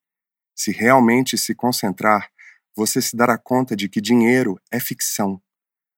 Se 0.55 0.71
realmente 0.71 1.37
se 1.37 1.53
concentrar, 1.53 2.31
você 2.73 3.01
se 3.01 3.17
dará 3.17 3.37
conta 3.37 3.75
de 3.75 3.89
que 3.89 3.99
dinheiro 3.99 4.57
é 4.71 4.79
ficção. 4.79 5.41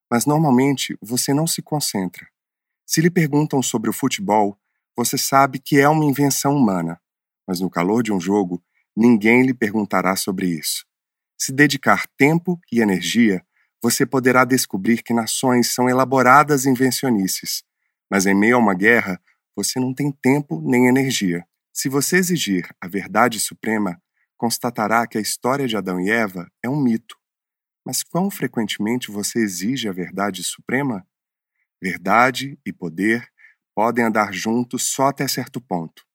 Mas 0.09 0.25
normalmente 0.25 0.97
você 0.99 1.35
não 1.35 1.45
se 1.45 1.61
concentra. 1.61 2.27
Se 2.83 2.99
lhe 2.99 3.11
perguntam 3.11 3.61
sobre 3.61 3.91
o 3.91 3.93
futebol, 3.93 4.59
você 4.97 5.15
sabe 5.15 5.59
que 5.59 5.79
é 5.79 5.87
uma 5.87 6.05
invenção 6.05 6.57
humana, 6.57 6.99
mas 7.47 7.59
no 7.59 7.69
calor 7.69 8.01
de 8.01 8.11
um 8.11 8.19
jogo, 8.19 8.59
ninguém 8.97 9.45
lhe 9.45 9.53
perguntará 9.53 10.15
sobre 10.15 10.47
isso. 10.47 10.83
Se 11.37 11.51
dedicar 11.51 12.07
tempo 12.17 12.59
e 12.71 12.81
energia, 12.81 13.45
você 13.83 14.05
poderá 14.05 14.45
descobrir 14.45 15.03
que 15.03 15.13
nações 15.13 15.73
são 15.73 15.89
elaboradas 15.89 16.65
invencionices, 16.65 17.65
mas 18.09 18.25
em 18.25 18.33
meio 18.33 18.55
a 18.55 18.59
uma 18.59 18.73
guerra, 18.73 19.19
você 19.53 19.77
não 19.77 19.93
tem 19.93 20.09
tempo 20.09 20.61
nem 20.61 20.87
energia. 20.87 21.45
Se 21.73 21.89
você 21.89 22.15
exigir 22.15 22.65
a 22.79 22.87
verdade 22.87 23.41
suprema, 23.41 24.01
constatará 24.37 25.05
que 25.05 25.17
a 25.17 25.21
história 25.21 25.67
de 25.67 25.75
Adão 25.75 25.99
e 25.99 26.09
Eva 26.09 26.49
é 26.63 26.69
um 26.69 26.81
mito. 26.81 27.17
Mas 27.85 28.03
quão 28.03 28.31
frequentemente 28.31 29.11
você 29.11 29.39
exige 29.39 29.89
a 29.89 29.91
verdade 29.91 30.45
suprema? 30.45 31.05
Verdade 31.81 32.57
e 32.65 32.71
poder 32.71 33.27
podem 33.75 34.05
andar 34.05 34.33
juntos 34.33 34.83
só 34.83 35.07
até 35.07 35.27
certo 35.27 35.59
ponto. 35.59 36.05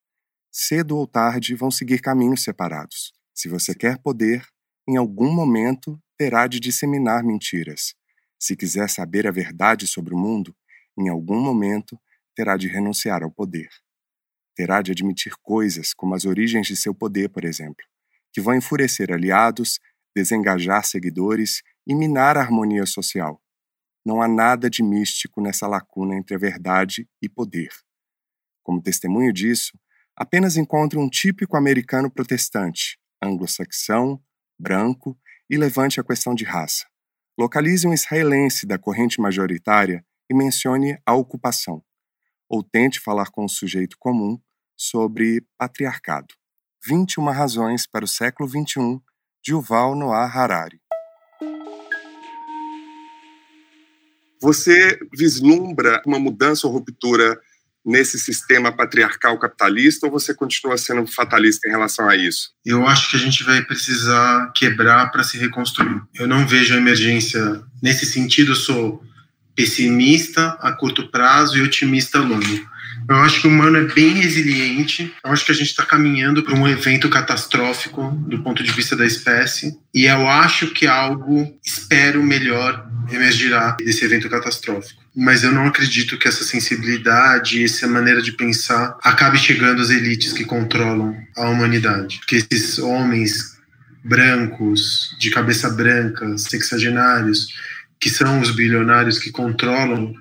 Cedo 0.50 0.96
ou 0.96 1.06
tarde 1.06 1.54
vão 1.54 1.70
seguir 1.70 2.00
caminhos 2.00 2.42
separados. 2.42 3.12
Se 3.34 3.46
você 3.46 3.74
quer 3.74 3.98
poder, 3.98 4.46
em 4.88 4.96
algum 4.96 5.30
momento 5.30 6.00
terá 6.18 6.48
de 6.48 6.58
disseminar 6.58 7.22
mentiras. 7.22 7.94
Se 8.40 8.56
quiser 8.56 8.90
saber 8.90 9.26
a 9.26 9.30
verdade 9.30 9.86
sobre 9.86 10.12
o 10.12 10.18
mundo, 10.18 10.54
em 10.98 11.08
algum 11.08 11.40
momento 11.40 11.98
terá 12.34 12.56
de 12.56 12.66
renunciar 12.66 13.22
ao 13.22 13.30
poder. 13.30 13.68
Terá 14.56 14.82
de 14.82 14.90
admitir 14.90 15.34
coisas 15.40 15.94
como 15.94 16.16
as 16.16 16.24
origens 16.24 16.66
de 16.66 16.76
seu 16.76 16.92
poder, 16.92 17.28
por 17.28 17.44
exemplo, 17.44 17.84
que 18.32 18.40
vão 18.40 18.56
enfurecer 18.56 19.12
aliados, 19.12 19.78
desengajar 20.14 20.84
seguidores 20.84 21.62
e 21.86 21.94
minar 21.94 22.36
a 22.36 22.40
harmonia 22.40 22.84
social. 22.84 23.40
Não 24.04 24.20
há 24.20 24.26
nada 24.26 24.68
de 24.68 24.82
místico 24.82 25.40
nessa 25.40 25.68
lacuna 25.68 26.16
entre 26.16 26.34
a 26.34 26.38
verdade 26.38 27.08
e 27.22 27.28
poder. 27.28 27.70
Como 28.64 28.82
testemunho 28.82 29.32
disso, 29.32 29.78
apenas 30.16 30.56
encontre 30.56 30.98
um 30.98 31.08
típico 31.08 31.56
americano 31.56 32.10
protestante, 32.10 32.98
anglo-saxão, 33.22 34.20
branco 34.58 35.16
e 35.49 35.57
levante 35.57 36.01
a 36.01 36.05
questão 36.05 36.34
de 36.34 36.44
raça. 36.44 36.86
Localize 37.38 37.86
um 37.86 37.94
israelense 37.94 38.66
da 38.66 38.78
corrente 38.78 39.20
majoritária 39.20 40.05
e 40.28 40.34
mencione 40.34 40.99
a 41.07 41.14
ocupação. 41.14 41.82
Ou 42.49 42.62
tente 42.62 43.01
falar 43.01 43.30
com 43.30 43.44
um 43.44 43.49
sujeito 43.49 43.96
comum 43.99 44.40
sobre 44.76 45.44
patriarcado. 45.57 46.34
21 46.86 47.30
razões 47.30 47.86
para 47.86 48.05
o 48.05 48.09
século 48.09 48.49
XXI, 48.49 49.01
de 49.42 49.53
Yuval 49.53 49.94
Noah 49.94 50.26
Harari. 50.26 50.80
Você 54.40 54.99
vislumbra 55.12 56.01
uma 56.07 56.18
mudança 56.18 56.66
ou 56.66 56.72
ruptura 56.72 57.40
nesse 57.84 58.18
sistema 58.18 58.70
patriarcal 58.70 59.38
capitalista 59.38 60.06
ou 60.06 60.12
você 60.12 60.34
continua 60.34 60.76
sendo 60.76 61.06
fatalista 61.06 61.68
em 61.68 61.70
relação 61.70 62.08
a 62.08 62.16
isso? 62.16 62.50
Eu 62.64 62.86
acho 62.86 63.10
que 63.10 63.16
a 63.16 63.20
gente 63.20 63.42
vai 63.44 63.62
precisar 63.62 64.52
quebrar 64.54 65.10
para 65.10 65.22
se 65.22 65.38
reconstruir. 65.38 66.02
Eu 66.14 66.26
não 66.26 66.46
vejo 66.46 66.74
a 66.74 66.78
emergência 66.78 67.62
nesse 67.82 68.04
sentido, 68.06 68.52
eu 68.52 68.56
sou 68.56 69.02
pessimista 69.54 70.56
a 70.60 70.72
curto 70.72 71.10
prazo 71.10 71.58
e 71.58 71.62
otimista 71.62 72.18
a 72.18 72.22
longo. 72.22 72.68
Eu 73.09 73.16
acho 73.16 73.40
que 73.40 73.46
o 73.46 73.51
humano 73.51 73.76
é 73.78 73.84
bem 73.84 74.14
resiliente. 74.14 75.12
Eu 75.24 75.32
acho 75.32 75.44
que 75.44 75.53
a 75.53 75.55
gente 75.55 75.68
está 75.68 75.84
caminhando 75.84 76.42
para 76.42 76.55
um 76.55 76.66
evento 76.66 77.09
catastrófico 77.09 78.11
do 78.28 78.42
ponto 78.42 78.62
de 78.62 78.70
vista 78.72 78.96
da 78.96 79.07
espécie. 79.07 79.76
E 79.94 80.07
eu 80.07 80.26
acho 80.28 80.68
que 80.68 80.86
algo, 80.86 81.46
espero, 81.64 82.22
melhor 82.22 82.86
emergirá 83.11 83.76
desse 83.78 84.05
evento 84.05 84.28
catastrófico. 84.28 85.03
Mas 85.16 85.42
eu 85.42 85.51
não 85.53 85.66
acredito 85.66 86.18
que 86.18 86.28
essa 86.28 86.44
sensibilidade, 86.44 87.64
essa 87.64 87.86
maneira 87.86 88.22
de 88.22 88.32
pensar, 88.32 88.96
acabe 89.03 89.38
chegando 89.38 89.82
às 89.82 89.90
elites 89.90 90.32
que 90.32 90.44
controlam 90.44 91.16
a 91.36 91.49
humanidade. 91.49 92.18
Porque 92.18 92.36
esses 92.36 92.78
homens 92.78 93.59
brancos, 94.05 95.16
de 95.18 95.30
cabeça 95.30 95.68
branca, 95.70 96.38
sexagenários, 96.38 97.49
que 98.01 98.09
são 98.09 98.40
os 98.40 98.51
bilionários 98.51 99.18
que 99.18 99.30
controlam 99.30 100.14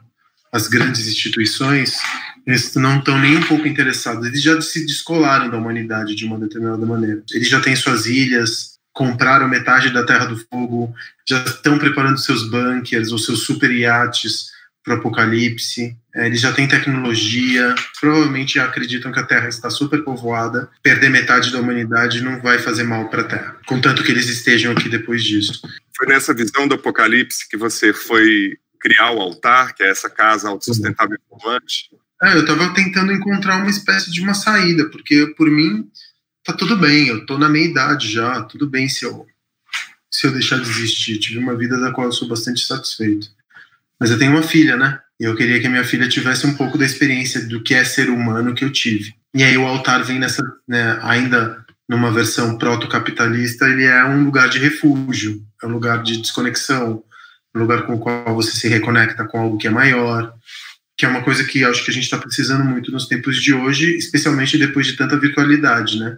as 0.51 0.67
grandes 0.67 1.07
instituições, 1.07 1.97
eles 2.47 2.73
não 2.75 2.99
estão 2.99 3.19
nem 3.19 3.37
um 3.37 3.43
pouco 3.43 3.67
interessados. 3.67 4.25
Eles 4.25 4.41
já 4.41 4.59
se 4.61 4.85
descolaram 4.85 5.49
da 5.49 5.57
humanidade 5.57 6.15
de 6.15 6.25
uma 6.25 6.39
determinada 6.39 6.85
maneira. 6.85 7.21
Eles 7.31 7.49
já 7.49 7.59
têm 7.59 7.75
suas 7.75 8.05
ilhas, 8.05 8.77
compraram 8.93 9.49
metade 9.49 9.91
da 9.91 10.05
Terra 10.05 10.25
do 10.25 10.37
Fogo, 10.37 10.95
já 11.27 11.43
estão 11.43 11.77
preparando 11.77 12.17
seus 12.17 12.49
bunkers 12.49 13.11
ou 13.11 13.19
seus 13.19 13.43
super 13.43 13.69
iates 13.69 14.47
para 14.81 14.95
o 14.95 14.97
apocalipse. 14.99 15.97
É, 16.15 16.25
eles 16.25 16.39
já 16.39 16.53
têm 16.53 16.69
tecnologia, 16.69 17.75
provavelmente 17.99 18.57
acreditam 18.59 19.11
que 19.11 19.19
a 19.19 19.25
Terra 19.25 19.49
está 19.49 19.69
super 19.69 20.01
povoada. 20.05 20.69
Perder 20.81 21.09
metade 21.09 21.51
da 21.51 21.59
humanidade 21.59 22.21
não 22.21 22.41
vai 22.41 22.59
fazer 22.59 22.83
mal 22.83 23.09
para 23.09 23.23
a 23.23 23.25
Terra, 23.25 23.57
contanto 23.65 24.03
que 24.03 24.11
eles 24.11 24.29
estejam 24.29 24.71
aqui 24.71 24.87
depois 24.87 25.21
disso. 25.21 25.61
Foi 25.95 26.07
nessa 26.07 26.33
visão 26.33 26.65
do 26.65 26.75
apocalipse 26.75 27.47
que 27.49 27.57
você 27.57 27.91
foi 27.91 28.57
criar 28.79 29.11
o 29.11 29.19
altar, 29.19 29.75
que 29.75 29.83
é 29.83 29.89
essa 29.89 30.09
casa 30.09 30.47
autossustentável 30.47 31.17
e 31.17 31.29
volante? 31.29 31.89
É, 32.21 32.33
eu 32.33 32.41
estava 32.41 32.73
tentando 32.73 33.13
encontrar 33.13 33.57
uma 33.57 33.69
espécie 33.69 34.11
de 34.11 34.21
uma 34.21 34.33
saída, 34.33 34.89
porque 34.89 35.27
por 35.37 35.49
mim 35.49 35.87
tá 36.43 36.53
tudo 36.53 36.77
bem, 36.77 37.07
eu 37.07 37.25
tô 37.25 37.37
na 37.37 37.49
meia 37.49 37.65
idade 37.65 38.11
já, 38.11 38.41
tudo 38.43 38.67
bem 38.67 38.87
se 38.89 39.05
eu 39.05 39.25
se 40.09 40.25
eu 40.25 40.31
deixar 40.31 40.59
de 40.59 40.69
existir. 40.69 41.19
Tive 41.19 41.37
uma 41.37 41.55
vida 41.55 41.79
da 41.79 41.91
qual 41.91 42.07
eu 42.07 42.11
sou 42.11 42.27
bastante 42.27 42.65
satisfeito. 42.65 43.27
Mas 43.99 44.09
eu 44.09 44.17
tenho 44.17 44.31
uma 44.31 44.41
filha, 44.41 44.75
né? 44.75 44.99
E 45.19 45.25
eu 45.25 45.35
queria 45.35 45.59
que 45.59 45.67
a 45.67 45.69
minha 45.69 45.83
filha 45.83 46.07
tivesse 46.07 46.47
um 46.47 46.55
pouco 46.55 46.77
da 46.77 46.85
experiência 46.85 47.45
do 47.47 47.61
que 47.61 47.73
é 47.73 47.83
ser 47.83 48.09
humano 48.09 48.53
que 48.53 48.63
eu 48.63 48.71
tive. 48.71 49.13
E 49.33 49.43
aí 49.43 49.57
o 49.57 49.65
altar 49.65 50.03
vem 50.03 50.19
nessa, 50.19 50.43
né, 50.67 50.97
ainda 51.01 51.65
numa 51.87 52.11
versão 52.11 52.57
proto-capitalista, 52.57 53.65
ele 53.65 53.85
é 53.85 54.03
um 54.05 54.25
lugar 54.25 54.49
de 54.49 54.59
refúgio, 54.59 55.41
é 55.63 55.65
um 55.65 55.71
lugar 55.71 56.03
de 56.03 56.17
desconexão, 56.17 57.03
um 57.55 57.59
lugar 57.59 57.83
com 57.83 57.95
o 57.95 57.99
qual 57.99 58.35
você 58.35 58.51
se 58.51 58.67
reconecta 58.67 59.25
com 59.25 59.39
algo 59.39 59.57
que 59.57 59.67
é 59.67 59.71
maior, 59.71 60.33
que 60.97 61.05
é 61.05 61.09
uma 61.09 61.23
coisa 61.23 61.43
que 61.43 61.63
acho 61.63 61.85
que 61.85 61.91
a 61.91 61.93
gente 61.93 62.05
está 62.05 62.17
precisando 62.17 62.65
muito 62.65 62.91
nos 62.91 63.07
tempos 63.07 63.41
de 63.41 63.53
hoje, 63.53 63.95
especialmente 63.95 64.57
depois 64.57 64.87
de 64.87 64.97
tanta 64.97 65.15
virtualidade, 65.17 65.99
né? 65.99 66.17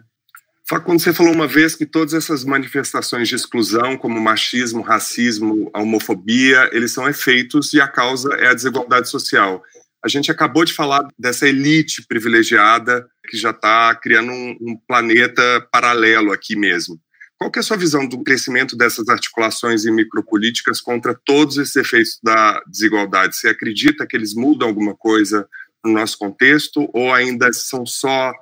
Facundo, 0.67 1.01
você 1.01 1.11
falou 1.11 1.33
uma 1.33 1.47
vez 1.47 1.75
que 1.75 1.85
todas 1.85 2.13
essas 2.13 2.45
manifestações 2.45 3.27
de 3.27 3.35
exclusão, 3.35 3.97
como 3.97 4.21
machismo, 4.21 4.81
racismo, 4.81 5.69
homofobia, 5.75 6.69
eles 6.71 6.91
são 6.91 7.09
efeitos 7.09 7.73
e 7.73 7.81
a 7.81 7.87
causa 7.87 8.29
é 8.35 8.47
a 8.47 8.53
desigualdade 8.53 9.09
social. 9.09 9.63
A 10.05 10.07
gente 10.07 10.31
acabou 10.31 10.63
de 10.63 10.71
falar 10.71 11.05
dessa 11.17 11.47
elite 11.47 12.05
privilegiada 12.07 13.05
que 13.27 13.35
já 13.35 13.49
está 13.49 13.93
criando 13.95 14.31
um, 14.31 14.57
um 14.61 14.77
planeta 14.87 15.67
paralelo 15.71 16.31
aqui 16.31 16.55
mesmo. 16.55 16.99
Qual 17.39 17.49
é 17.55 17.59
a 17.59 17.63
sua 17.63 17.77
visão 17.77 18.05
do 18.05 18.21
crescimento 18.21 18.75
dessas 18.75 19.07
articulações 19.07 19.85
e 19.85 19.91
micropolíticas 19.91 20.81
contra 20.81 21.15
todos 21.15 21.57
esses 21.57 21.75
efeitos 21.77 22.19
da 22.21 22.61
desigualdade? 22.67 23.37
Você 23.37 23.47
acredita 23.47 24.05
que 24.05 24.17
eles 24.17 24.33
mudam 24.33 24.67
alguma 24.67 24.93
coisa 24.93 25.47
no 25.83 25.93
nosso 25.93 26.17
contexto 26.17 26.89
ou 26.93 27.13
ainda 27.13 27.51
são 27.53 27.85
só 27.85 28.33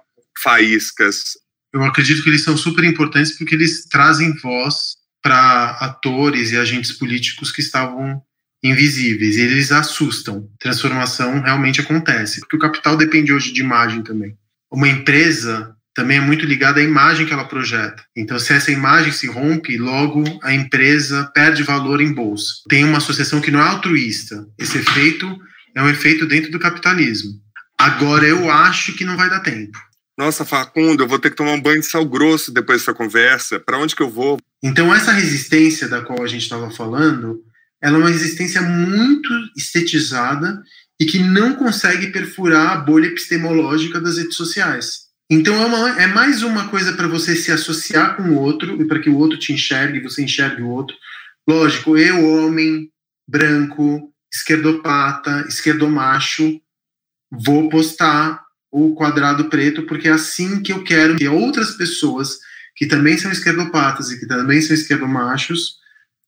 faíscas? 0.42 1.38
Eu 1.72 1.84
acredito 1.84 2.24
que 2.24 2.30
eles 2.30 2.44
são 2.44 2.58
super 2.58 2.84
importantes 2.86 3.38
porque 3.38 3.54
eles 3.54 3.86
trazem 3.86 4.36
voz 4.38 4.96
para 5.22 5.78
atores 5.80 6.52
e 6.52 6.58
agentes 6.58 6.92
políticos 6.92 7.52
que 7.52 7.62
estavam 7.62 8.20
invisíveis. 8.64 9.36
E 9.36 9.42
eles 9.42 9.72
assustam. 9.72 10.50
Transformação 10.60 11.40
realmente 11.40 11.82
acontece. 11.82 12.40
Porque 12.40 12.56
o 12.56 12.60
capital 12.60 12.98
depende 12.98 13.32
hoje 13.32 13.54
de 13.54 13.62
imagem 13.62 14.02
também. 14.02 14.36
Uma 14.72 14.90
empresa 14.90 15.77
também 15.98 16.18
é 16.18 16.22
muito 16.22 16.46
ligada 16.46 16.80
à 16.80 16.84
imagem 16.84 17.26
que 17.26 17.34
ela 17.34 17.48
projeta. 17.48 18.04
Então, 18.16 18.38
se 18.38 18.54
essa 18.54 18.72
imagem 18.72 19.12
se 19.12 19.26
rompe, 19.26 19.80
logo 19.80 20.24
a 20.44 20.54
empresa 20.54 21.32
perde 21.34 21.64
valor 21.64 22.00
em 22.02 22.14
bolsa. 22.14 22.54
Tem 22.70 22.84
uma 22.84 23.00
associação 23.00 23.42
que 23.42 23.50
não 23.50 23.60
é 23.60 23.64
altruísta. 23.64 24.46
Esse 24.60 24.78
efeito 24.78 25.28
é 25.76 25.82
um 25.82 25.90
efeito 25.90 26.28
dentro 26.28 26.52
do 26.52 26.60
capitalismo. 26.60 27.32
Agora, 27.76 28.28
eu 28.28 28.48
acho 28.48 28.94
que 28.94 29.04
não 29.04 29.18
vai 29.18 29.28
dar 29.28 29.40
tempo. 29.40 29.76
Nossa, 30.16 30.46
Facundo, 30.46 31.02
eu 31.02 31.08
vou 31.08 31.18
ter 31.18 31.32
que 31.32 31.36
tomar 31.36 31.54
um 31.54 31.62
banho 31.62 31.82
de 31.82 31.88
sal 31.88 32.06
grosso 32.06 32.54
depois 32.54 32.82
dessa 32.82 32.94
conversa. 32.94 33.60
Para 33.60 33.80
onde 33.80 33.96
que 33.96 34.04
eu 34.04 34.10
vou? 34.10 34.38
Então, 34.62 34.94
essa 34.94 35.12
resistência 35.12 35.88
da 35.88 36.02
qual 36.02 36.22
a 36.22 36.28
gente 36.28 36.44
estava 36.44 36.70
falando, 36.70 37.42
ela 37.82 37.98
é 37.98 38.00
uma 38.00 38.10
resistência 38.10 38.62
muito 38.62 39.30
estetizada 39.58 40.62
e 41.02 41.08
que 41.08 41.18
não 41.18 41.56
consegue 41.56 42.12
perfurar 42.12 42.74
a 42.74 42.78
bolha 42.78 43.08
epistemológica 43.08 44.00
das 44.00 44.20
redes 44.20 44.36
sociais. 44.36 45.07
Então 45.30 45.56
é, 45.56 45.66
uma, 45.66 46.02
é 46.02 46.08
mais 46.08 46.42
uma 46.42 46.70
coisa 46.70 46.94
para 46.94 47.08
você 47.08 47.36
se 47.36 47.52
associar 47.52 48.16
com 48.16 48.24
o 48.24 48.40
outro 48.40 48.82
e 48.82 48.88
para 48.88 49.00
que 49.00 49.10
o 49.10 49.18
outro 49.18 49.38
te 49.38 49.52
enxergue 49.52 49.98
e 49.98 50.04
você 50.04 50.24
enxergue 50.24 50.62
o 50.62 50.70
outro. 50.70 50.96
Lógico, 51.48 51.98
eu, 51.98 52.26
homem, 52.26 52.90
branco, 53.28 54.14
esquerdopata, 54.32 55.46
esquerdomacho, 55.48 56.62
vou 57.32 57.70
postar 57.70 58.42
o 58.72 58.96
quadrado 58.96 59.50
preto, 59.50 59.84
porque 59.84 60.08
é 60.08 60.12
assim 60.12 60.62
que 60.62 60.72
eu 60.72 60.84
quero 60.84 61.18
que 61.18 61.28
outras 61.28 61.72
pessoas 61.72 62.38
que 62.76 62.86
também 62.86 63.18
são 63.18 63.32
esquerdopatas 63.32 64.12
e 64.12 64.20
que 64.20 64.28
também 64.28 64.62
são 64.62 64.74
esquerdomachos 64.74 65.78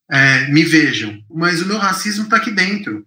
é, 0.10 0.48
me 0.50 0.64
vejam. 0.64 1.24
Mas 1.30 1.62
o 1.62 1.68
meu 1.68 1.78
racismo 1.78 2.24
está 2.24 2.38
aqui 2.38 2.52
dentro. 2.52 3.06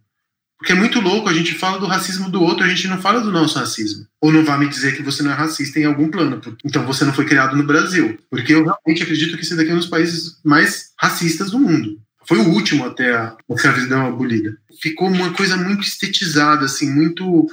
Porque 0.62 0.74
é 0.74 0.76
muito 0.76 1.00
louco, 1.00 1.28
a 1.28 1.32
gente 1.32 1.56
fala 1.56 1.80
do 1.80 1.88
racismo 1.88 2.30
do 2.30 2.40
outro, 2.40 2.64
a 2.64 2.68
gente 2.68 2.86
não 2.86 3.02
fala 3.02 3.20
do 3.20 3.32
nosso 3.32 3.58
racismo. 3.58 4.06
Ou 4.20 4.30
não 4.32 4.44
vai 4.44 4.56
me 4.60 4.68
dizer 4.68 4.96
que 4.96 5.02
você 5.02 5.20
não 5.20 5.32
é 5.32 5.34
racista 5.34 5.80
em 5.80 5.84
algum 5.86 6.08
plano, 6.08 6.40
então 6.64 6.86
você 6.86 7.04
não 7.04 7.12
foi 7.12 7.24
criado 7.24 7.56
no 7.56 7.64
Brasil. 7.64 8.16
Porque 8.30 8.54
eu 8.54 8.62
realmente 8.62 9.02
acredito 9.02 9.36
que 9.36 9.42
esse 9.42 9.56
daqui 9.56 9.72
é 9.72 9.74
um 9.74 9.78
dos 9.78 9.88
países 9.88 10.38
mais 10.44 10.92
racistas 10.96 11.50
do 11.50 11.58
mundo. 11.58 11.98
Foi 12.28 12.38
o 12.38 12.48
último 12.48 12.84
até 12.84 13.12
a 13.12 13.36
escravidão 13.50 14.06
abolida. 14.06 14.56
Ficou 14.80 15.08
uma 15.08 15.32
coisa 15.32 15.56
muito 15.56 15.82
estetizada, 15.82 16.66
assim, 16.66 16.88
muito 16.88 17.48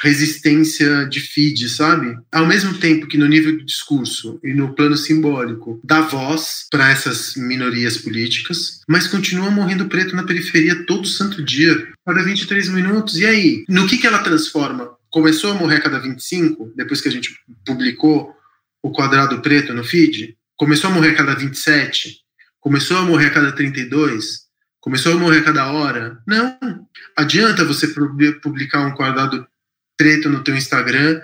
resistência 0.00 1.04
de 1.06 1.20
feed, 1.20 1.68
sabe? 1.68 2.16
Ao 2.30 2.46
mesmo 2.46 2.78
tempo 2.78 3.06
que 3.06 3.18
no 3.18 3.26
nível 3.26 3.56
do 3.56 3.64
discurso 3.64 4.38
e 4.42 4.54
no 4.54 4.74
plano 4.74 4.96
simbólico 4.96 5.80
dá 5.84 6.00
voz 6.00 6.66
para 6.70 6.90
essas 6.90 7.34
minorias 7.36 7.98
políticas, 7.98 8.80
mas 8.88 9.06
continua 9.06 9.50
morrendo 9.50 9.88
preto 9.88 10.16
na 10.16 10.24
periferia 10.24 10.86
todo 10.86 11.06
santo 11.06 11.42
dia, 11.42 11.88
cada 12.04 12.22
23 12.22 12.68
minutos. 12.70 13.16
E 13.18 13.26
aí? 13.26 13.64
No 13.68 13.86
que, 13.86 13.98
que 13.98 14.06
ela 14.06 14.22
transforma? 14.22 14.90
Começou 15.10 15.50
a 15.50 15.54
morrer 15.54 15.76
a 15.76 15.82
cada 15.82 15.98
25, 15.98 16.72
depois 16.74 17.00
que 17.00 17.08
a 17.08 17.12
gente 17.12 17.34
publicou 17.66 18.34
o 18.82 18.90
quadrado 18.90 19.40
preto 19.42 19.74
no 19.74 19.84
feed? 19.84 20.36
Começou 20.56 20.90
a 20.90 20.92
morrer 20.92 21.10
a 21.10 21.14
cada 21.14 21.34
27? 21.34 22.18
Começou 22.60 22.96
a 22.96 23.02
morrer 23.02 23.26
a 23.26 23.30
cada 23.30 23.52
32? 23.52 24.42
Começou 24.80 25.12
a 25.12 25.16
morrer 25.16 25.38
a 25.38 25.44
cada 25.44 25.70
hora? 25.70 26.18
Não. 26.26 26.58
Adianta 27.16 27.64
você 27.64 27.88
publicar 28.42 28.86
um 28.86 28.94
quadrado 28.94 29.46
preto 30.02 30.28
no 30.28 30.42
teu 30.42 30.56
Instagram 30.56 31.20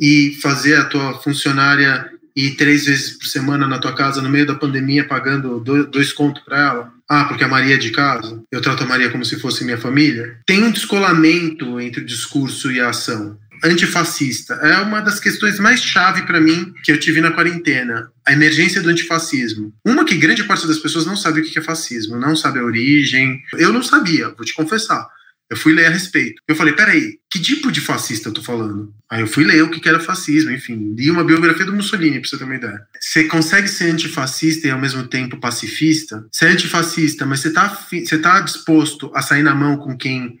e 0.00 0.38
fazer 0.40 0.76
a 0.76 0.86
tua 0.86 1.20
funcionária 1.20 2.10
ir 2.34 2.52
três 2.52 2.86
vezes 2.86 3.10
por 3.10 3.26
semana 3.26 3.68
na 3.68 3.78
tua 3.78 3.94
casa 3.94 4.22
no 4.22 4.30
meio 4.30 4.46
da 4.46 4.54
pandemia 4.54 5.06
pagando 5.06 5.60
dois 5.60 6.14
contos 6.14 6.42
para 6.42 6.58
ela? 6.58 6.92
Ah, 7.06 7.26
porque 7.26 7.44
a 7.44 7.48
Maria 7.48 7.74
é 7.74 7.78
de 7.78 7.90
casa? 7.90 8.42
Eu 8.50 8.62
trato 8.62 8.84
a 8.84 8.86
Maria 8.86 9.10
como 9.10 9.22
se 9.22 9.38
fosse 9.38 9.64
minha 9.64 9.76
família? 9.76 10.38
Tem 10.46 10.64
um 10.64 10.70
descolamento 10.70 11.78
entre 11.78 12.00
o 12.00 12.06
discurso 12.06 12.72
e 12.72 12.80
a 12.80 12.88
ação. 12.88 13.36
Antifascista 13.62 14.54
é 14.54 14.78
uma 14.78 15.00
das 15.02 15.20
questões 15.20 15.60
mais 15.60 15.82
chave 15.82 16.22
para 16.22 16.40
mim 16.40 16.72
que 16.82 16.90
eu 16.90 16.98
tive 16.98 17.20
na 17.20 17.32
quarentena. 17.32 18.08
A 18.26 18.32
emergência 18.32 18.80
do 18.80 18.88
antifascismo. 18.88 19.74
Uma 19.86 20.06
que 20.06 20.14
grande 20.14 20.42
parte 20.44 20.66
das 20.66 20.78
pessoas 20.78 21.04
não 21.04 21.18
sabe 21.18 21.42
o 21.42 21.44
que 21.44 21.58
é 21.58 21.62
fascismo, 21.62 22.16
não 22.16 22.34
sabe 22.34 22.60
a 22.60 22.64
origem. 22.64 23.42
Eu 23.58 23.74
não 23.74 23.82
sabia, 23.82 24.30
vou 24.30 24.46
te 24.46 24.54
confessar. 24.54 25.06
Eu 25.50 25.56
fui 25.56 25.74
ler 25.74 25.86
a 25.86 25.90
respeito. 25.90 26.40
Eu 26.48 26.56
falei, 26.56 26.74
peraí, 26.74 27.18
que 27.30 27.38
tipo 27.38 27.70
de 27.70 27.80
fascista 27.80 28.30
eu 28.30 28.32
tô 28.32 28.42
falando? 28.42 28.94
Aí 29.10 29.20
eu 29.20 29.26
fui 29.26 29.44
ler 29.44 29.62
o 29.62 29.70
que 29.70 29.86
era 29.86 30.00
fascismo, 30.00 30.50
enfim. 30.50 30.94
Li 30.96 31.10
uma 31.10 31.24
biografia 31.24 31.66
do 31.66 31.74
Mussolini, 31.74 32.20
pra 32.20 32.28
você 32.28 32.38
ter 32.38 32.44
uma 32.44 32.54
ideia. 32.54 32.80
Você 32.98 33.24
consegue 33.24 33.68
ser 33.68 33.90
antifascista 33.90 34.66
e 34.66 34.70
ao 34.70 34.78
mesmo 34.78 35.06
tempo 35.06 35.38
pacifista? 35.38 36.26
Ser 36.32 36.46
antifascista, 36.46 37.26
mas 37.26 37.40
você 37.40 37.52
tá, 37.52 37.68
você 37.68 38.18
tá 38.18 38.40
disposto 38.40 39.12
a 39.14 39.20
sair 39.20 39.42
na 39.42 39.54
mão 39.54 39.76
com 39.76 39.96
quem 39.96 40.38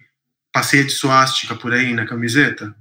passeia 0.52 0.84
de 0.84 0.92
suástica 0.92 1.54
por 1.54 1.72
aí 1.72 1.92
na 1.92 2.06
camiseta? 2.06 2.74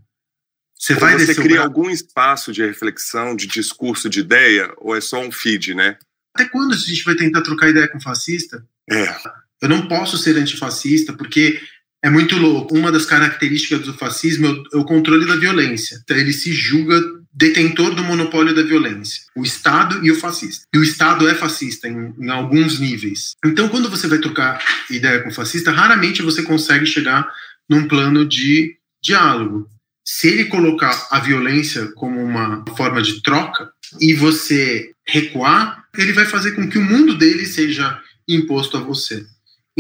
Você 0.82 0.96
vai 0.96 1.18
Você 1.18 1.36
cria 1.36 1.62
algum 1.62 1.90
espaço 1.90 2.52
de 2.52 2.66
reflexão, 2.66 3.36
de 3.36 3.46
discurso, 3.46 4.10
de 4.10 4.20
ideia, 4.20 4.74
ou 4.78 4.96
é 4.96 5.02
só 5.02 5.22
um 5.22 5.32
feed, 5.32 5.76
né? 5.76 5.98
Até 6.34 6.50
quando 6.50 6.74
a 6.74 6.78
gente 6.78 7.04
vai 7.04 7.14
tentar 7.14 7.42
trocar 7.42 7.70
ideia 7.70 7.88
com 7.88 8.00
fascista? 8.00 8.66
É. 8.90 9.16
Eu 9.62 9.70
não 9.70 9.88
posso 9.88 10.18
ser 10.18 10.36
antifascista 10.38 11.14
porque 11.14 11.62
é 12.04 12.10
muito 12.10 12.38
louco. 12.38 12.76
Uma 12.76 12.92
das 12.92 13.06
características 13.06 13.82
do 13.82 13.94
fascismo 13.94 14.64
é 14.74 14.78
o 14.78 14.86
controle 14.86 15.26
da 15.26 15.36
violência. 15.36 16.00
Então, 16.04 16.18
ele 16.18 16.34
se 16.34 16.52
julga 16.52 17.00
detentor 17.34 17.96
do 17.96 18.04
monopólio 18.04 18.54
da 18.54 18.62
violência, 18.62 19.22
o 19.36 19.44
Estado 19.44 20.06
e 20.06 20.12
o 20.12 20.16
fascista. 20.16 20.66
E 20.74 20.78
o 20.78 20.84
Estado 20.84 21.28
é 21.30 21.34
fascista 21.34 21.88
em, 21.88 22.14
em, 22.20 22.30
alguns 22.30 22.80
níveis. 22.80 23.36
Então, 23.46 23.70
quando 23.70 23.90
você 23.90 24.08
vai 24.08 24.20
trocar 24.20 24.62
ideia 24.90 25.22
com 25.22 25.30
o 25.30 25.34
fascista, 25.34 25.72
raramente 25.72 26.22
você 26.22 26.44
consegue 26.44 26.86
chegar 26.86 27.32
num 27.70 27.88
plano 27.88 28.26
de 28.26 28.76
diálogo. 29.02 29.70
Se 30.06 30.28
ele 30.28 30.46
colocar 30.46 31.08
a 31.10 31.20
violência 31.20 31.88
como 31.94 32.22
uma 32.22 32.66
forma 32.76 33.02
de 33.02 33.22
troca 33.22 33.72
e 34.00 34.14
você 34.14 34.92
recuar, 35.08 35.86
ele 35.98 36.12
vai 36.12 36.26
fazer 36.26 36.52
com 36.52 36.68
que 36.70 36.78
o 36.78 36.84
mundo 36.84 37.16
dele 37.16 37.46
seja 37.46 38.00
imposto 38.28 38.78
a 38.78 38.82
você. 38.82 39.26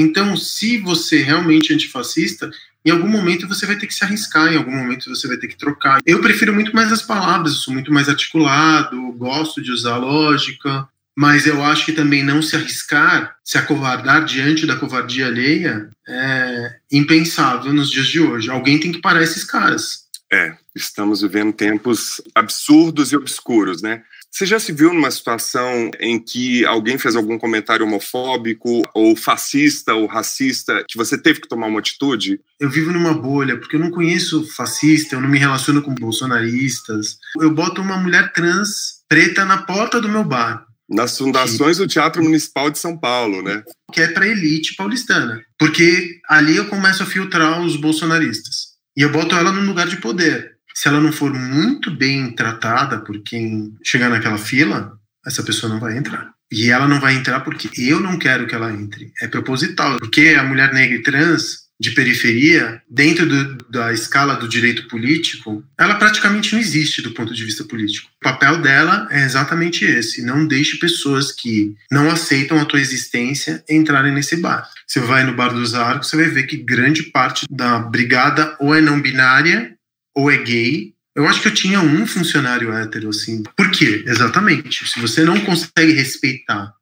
Então, 0.01 0.35
se 0.35 0.77
você 0.77 1.21
realmente 1.21 1.71
é 1.71 1.75
antifascista, 1.75 2.49
em 2.83 2.89
algum 2.89 3.07
momento 3.07 3.47
você 3.47 3.65
vai 3.65 3.77
ter 3.77 3.85
que 3.85 3.93
se 3.93 4.03
arriscar, 4.03 4.51
em 4.51 4.57
algum 4.57 4.71
momento 4.71 5.09
você 5.09 5.27
vai 5.27 5.37
ter 5.37 5.47
que 5.47 5.57
trocar. 5.57 6.01
Eu 6.05 6.19
prefiro 6.19 6.53
muito 6.53 6.75
mais 6.75 6.91
as 6.91 7.01
palavras, 7.01 7.53
sou 7.53 7.73
muito 7.73 7.93
mais 7.93 8.09
articulado, 8.09 9.11
gosto 9.13 9.61
de 9.61 9.71
usar 9.71 9.97
lógica, 9.97 10.87
mas 11.15 11.45
eu 11.45 11.63
acho 11.63 11.85
que 11.85 11.93
também 11.93 12.23
não 12.23 12.41
se 12.41 12.55
arriscar, 12.55 13.35
se 13.43 13.57
acovardar 13.57 14.25
diante 14.25 14.65
da 14.65 14.75
covardia 14.75 15.27
alheia 15.27 15.89
é 16.07 16.75
impensável 16.91 17.71
nos 17.71 17.91
dias 17.91 18.07
de 18.07 18.19
hoje. 18.19 18.49
Alguém 18.49 18.79
tem 18.79 18.91
que 18.91 19.01
parar 19.01 19.21
esses 19.21 19.43
caras. 19.43 20.05
É, 20.33 20.55
estamos 20.73 21.21
vivendo 21.21 21.53
tempos 21.53 22.21
absurdos 22.33 23.11
e 23.11 23.17
obscuros, 23.17 23.81
né? 23.81 24.01
Você 24.31 24.45
já 24.45 24.57
se 24.59 24.71
viu 24.71 24.93
numa 24.93 25.11
situação 25.11 25.91
em 25.99 26.17
que 26.17 26.65
alguém 26.65 26.97
fez 26.97 27.17
algum 27.17 27.37
comentário 27.37 27.85
homofóbico, 27.85 28.81
ou 28.93 29.13
fascista, 29.13 29.93
ou 29.93 30.07
racista, 30.07 30.85
que 30.87 30.97
você 30.97 31.17
teve 31.17 31.41
que 31.41 31.49
tomar 31.49 31.67
uma 31.67 31.79
atitude? 31.79 32.39
Eu 32.57 32.69
vivo 32.69 32.93
numa 32.93 33.13
bolha, 33.13 33.57
porque 33.57 33.75
eu 33.75 33.79
não 33.79 33.91
conheço 33.91 34.47
fascista, 34.55 35.15
eu 35.15 35.21
não 35.21 35.27
me 35.27 35.37
relaciono 35.37 35.81
com 35.81 35.93
bolsonaristas. 35.93 37.17
Eu 37.41 37.53
boto 37.53 37.81
uma 37.81 37.97
mulher 37.97 38.31
trans 38.31 39.01
preta 39.09 39.43
na 39.43 39.57
porta 39.63 39.99
do 39.99 40.07
meu 40.07 40.23
bar. 40.23 40.65
Nas 40.89 41.17
fundações 41.17 41.77
do 41.77 41.87
Teatro 41.87 42.23
Municipal 42.23 42.69
de 42.69 42.79
São 42.79 42.97
Paulo, 42.97 43.41
né? 43.41 43.63
Que 43.93 44.01
é 44.01 44.07
para 44.07 44.27
elite 44.27 44.75
paulistana. 44.75 45.41
Porque 45.59 46.19
ali 46.29 46.55
eu 46.55 46.67
começo 46.67 47.03
a 47.03 47.05
filtrar 47.05 47.61
os 47.61 47.75
bolsonaristas. 47.75 48.71
E 48.95 49.01
eu 49.01 49.11
boto 49.11 49.35
ela 49.35 49.51
num 49.51 49.65
lugar 49.65 49.87
de 49.87 49.97
poder 49.97 50.50
se 50.73 50.87
ela 50.87 50.99
não 50.99 51.11
for 51.11 51.33
muito 51.33 51.91
bem 51.91 52.33
tratada 52.33 52.99
por 52.99 53.21
quem 53.21 53.73
chegar 53.83 54.09
naquela 54.09 54.37
fila, 54.37 54.93
essa 55.25 55.43
pessoa 55.43 55.71
não 55.71 55.79
vai 55.79 55.97
entrar. 55.97 56.31
E 56.51 56.69
ela 56.69 56.87
não 56.87 56.99
vai 56.99 57.15
entrar 57.15 57.39
porque 57.41 57.69
eu 57.77 57.99
não 57.99 58.19
quero 58.19 58.45
que 58.45 58.53
ela 58.53 58.73
entre. 58.73 59.11
É 59.21 59.27
proposital. 59.27 59.97
Porque 59.99 60.35
a 60.37 60.43
mulher 60.43 60.73
negra 60.73 60.97
e 60.97 61.01
trans 61.01 61.61
de 61.81 61.91
periferia, 61.91 62.79
dentro 62.87 63.25
do, 63.25 63.57
da 63.67 63.91
escala 63.91 64.35
do 64.35 64.47
direito 64.47 64.87
político, 64.87 65.63
ela 65.79 65.95
praticamente 65.95 66.53
não 66.53 66.59
existe 66.59 67.01
do 67.01 67.09
ponto 67.11 67.33
de 67.33 67.43
vista 67.43 67.63
político. 67.63 68.07
O 68.21 68.23
papel 68.23 68.61
dela 68.61 69.07
é 69.09 69.23
exatamente 69.23 69.83
esse: 69.83 70.23
não 70.23 70.45
deixe 70.45 70.77
pessoas 70.77 71.31
que 71.31 71.73
não 71.91 72.11
aceitam 72.11 72.59
a 72.59 72.65
tua 72.65 72.79
existência 72.79 73.63
entrarem 73.67 74.13
nesse 74.13 74.35
bar. 74.35 74.69
Você 74.85 74.99
vai 74.99 75.23
no 75.23 75.33
Bar 75.33 75.53
dos 75.53 75.73
Arcos, 75.73 76.09
você 76.09 76.17
vai 76.17 76.27
ver 76.27 76.43
que 76.43 76.57
grande 76.57 77.03
parte 77.03 77.47
da 77.49 77.79
brigada 77.79 78.55
ou 78.59 78.75
é 78.75 78.81
não 78.81 79.01
binária 79.01 79.75
ou 80.15 80.31
é 80.31 80.37
gay. 80.37 80.93
Eu 81.15 81.27
acho 81.27 81.41
que 81.41 81.47
eu 81.47 81.53
tinha 81.53 81.79
um 81.81 82.07
funcionário 82.07 82.71
hétero, 82.73 83.09
assim. 83.09 83.43
Por 83.55 83.69
quê? 83.71 84.03
Exatamente. 84.07 84.87
Se 84.87 84.99
você 84.99 85.23
não 85.23 85.39
consegue 85.41 85.91
respeitar 85.93 86.73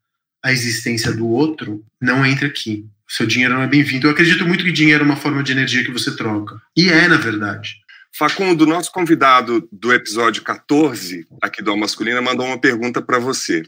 a 0.43 0.51
existência 0.51 1.11
do 1.11 1.27
outro, 1.27 1.83
não 2.01 2.25
entre 2.25 2.47
aqui. 2.47 2.85
O 3.07 3.11
seu 3.11 3.25
dinheiro 3.25 3.55
não 3.55 3.63
é 3.63 3.67
bem-vindo. 3.67 4.07
Eu 4.07 4.11
acredito 4.11 4.45
muito 4.45 4.63
que 4.63 4.71
dinheiro 4.71 5.03
é 5.03 5.05
uma 5.05 5.15
forma 5.15 5.43
de 5.43 5.51
energia 5.51 5.83
que 5.83 5.91
você 5.91 6.15
troca. 6.15 6.61
E 6.77 6.89
é, 6.89 7.07
na 7.07 7.17
verdade. 7.17 7.75
Facundo, 8.15 8.65
nosso 8.65 8.91
convidado 8.91 9.67
do 9.71 9.93
episódio 9.93 10.43
14 10.43 11.25
aqui 11.41 11.61
do 11.61 11.71
Al 11.71 11.77
Masculina 11.77 12.21
mandou 12.21 12.45
uma 12.45 12.59
pergunta 12.59 13.01
para 13.01 13.19
você. 13.19 13.63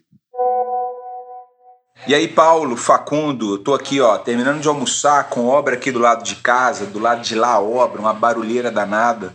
E 2.07 2.15
aí, 2.15 2.27
Paulo, 2.27 2.75
Facundo, 2.75 3.53
eu 3.53 3.57
tô 3.59 3.75
aqui, 3.75 4.01
ó, 4.01 4.17
terminando 4.17 4.59
de 4.59 4.67
almoçar 4.67 5.29
com 5.29 5.45
obra 5.45 5.75
aqui 5.75 5.91
do 5.91 5.99
lado 5.99 6.23
de 6.23 6.35
casa, 6.35 6.85
do 6.87 6.97
lado 6.97 7.21
de 7.21 7.35
lá 7.35 7.61
obra, 7.61 8.01
uma 8.01 8.13
barulheira 8.13 8.71
danada. 8.71 9.33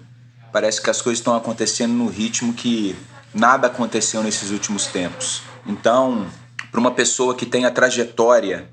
Parece 0.56 0.80
que 0.80 0.88
as 0.88 1.02
coisas 1.02 1.18
estão 1.18 1.36
acontecendo 1.36 1.92
no 1.92 2.08
ritmo 2.08 2.54
que 2.54 2.96
nada 3.34 3.66
aconteceu 3.66 4.22
nesses 4.22 4.50
últimos 4.50 4.86
tempos. 4.86 5.42
Então, 5.66 6.26
para 6.70 6.80
uma 6.80 6.92
pessoa 6.92 7.34
que 7.34 7.44
tem 7.44 7.66
a 7.66 7.70
trajetória 7.70 8.66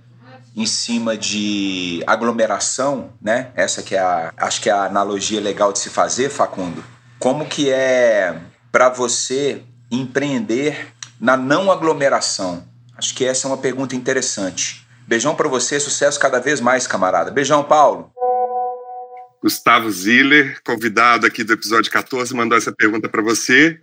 em 0.55 0.65
cima 0.65 1.17
de 1.17 2.01
aglomeração, 2.07 3.09
né? 3.21 3.51
Essa 3.53 3.83
que 3.83 3.95
é 3.95 3.99
a, 3.99 4.31
acho 4.37 4.61
que 4.61 4.69
é 4.69 4.71
a 4.71 4.85
analogia 4.85 5.41
legal 5.41 5.73
de 5.73 5.79
se 5.79 5.89
fazer, 5.89 6.29
Facundo. 6.29 6.81
Como 7.19 7.45
que 7.45 7.69
é 7.69 8.33
para 8.71 8.87
você 8.87 9.61
empreender 9.91 10.87
na 11.19 11.35
não 11.35 11.69
aglomeração? 11.69 12.63
Acho 12.97 13.13
que 13.13 13.25
essa 13.25 13.45
é 13.45 13.51
uma 13.51 13.57
pergunta 13.57 13.93
interessante. 13.93 14.87
Beijão 15.05 15.35
para 15.35 15.49
você, 15.49 15.81
sucesso 15.81 16.17
cada 16.17 16.39
vez 16.39 16.61
mais, 16.61 16.87
camarada. 16.87 17.29
Beijão, 17.29 17.61
Paulo. 17.61 18.09
Gustavo 19.43 19.91
Ziller, 19.91 20.61
convidado 20.63 21.27
aqui 21.27 21.43
do 21.43 21.51
episódio 21.51 21.91
14, 21.91 22.33
mandou 22.33 22.57
essa 22.57 22.71
pergunta 22.71 23.09
para 23.09 23.21
você. 23.21 23.77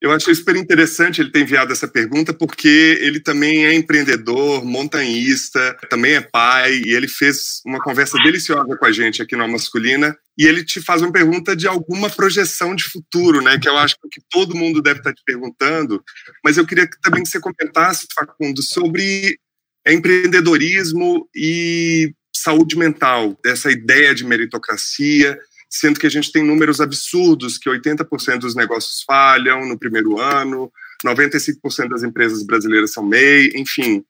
Eu 0.00 0.12
achei 0.12 0.32
super 0.34 0.54
interessante 0.54 1.20
ele 1.20 1.32
ter 1.32 1.40
enviado 1.40 1.72
essa 1.72 1.88
pergunta, 1.88 2.32
porque 2.32 2.96
ele 3.00 3.18
também 3.18 3.66
é 3.66 3.74
empreendedor, 3.74 4.64
montanhista, 4.64 5.76
também 5.88 6.14
é 6.14 6.20
pai, 6.20 6.74
e 6.84 6.94
ele 6.94 7.08
fez 7.08 7.60
uma 7.66 7.80
conversa 7.80 8.16
deliciosa 8.22 8.76
com 8.76 8.86
a 8.86 8.92
gente 8.92 9.20
aqui 9.20 9.34
no 9.34 9.48
Masculina. 9.48 10.16
E 10.38 10.46
ele 10.46 10.64
te 10.64 10.80
faz 10.80 11.02
uma 11.02 11.10
pergunta 11.10 11.56
de 11.56 11.66
alguma 11.66 12.08
projeção 12.08 12.76
de 12.76 12.84
futuro, 12.84 13.42
né? 13.42 13.58
Que 13.58 13.68
eu 13.68 13.76
acho 13.76 13.96
que 14.12 14.20
todo 14.30 14.54
mundo 14.54 14.80
deve 14.80 15.00
estar 15.00 15.12
te 15.12 15.22
perguntando. 15.24 16.00
Mas 16.44 16.56
eu 16.56 16.64
queria 16.64 16.88
também 17.02 17.24
que 17.24 17.28
você 17.28 17.40
comentasse, 17.40 18.06
Facundo, 18.14 18.62
sobre 18.62 19.36
empreendedorismo 19.84 21.28
e 21.34 22.12
saúde 22.40 22.76
mental, 22.76 23.38
dessa 23.42 23.70
ideia 23.70 24.14
de 24.14 24.24
meritocracia 24.24 25.38
sendo 25.70 26.00
que 26.00 26.06
a 26.06 26.10
gente 26.10 26.32
tem 26.32 26.44
números 26.44 26.80
absurdos, 26.80 27.56
que 27.56 27.70
80% 27.70 28.40
dos 28.40 28.56
negócios 28.56 29.04
falham 29.06 29.64
no 29.66 29.78
primeiro 29.78 30.18
ano, 30.18 30.70
95% 31.06 31.88
das 31.88 32.02
empresas 32.02 32.42
brasileiras 32.42 32.92
são 32.92 33.06
MEI, 33.06 33.52
enfim. 33.54 34.02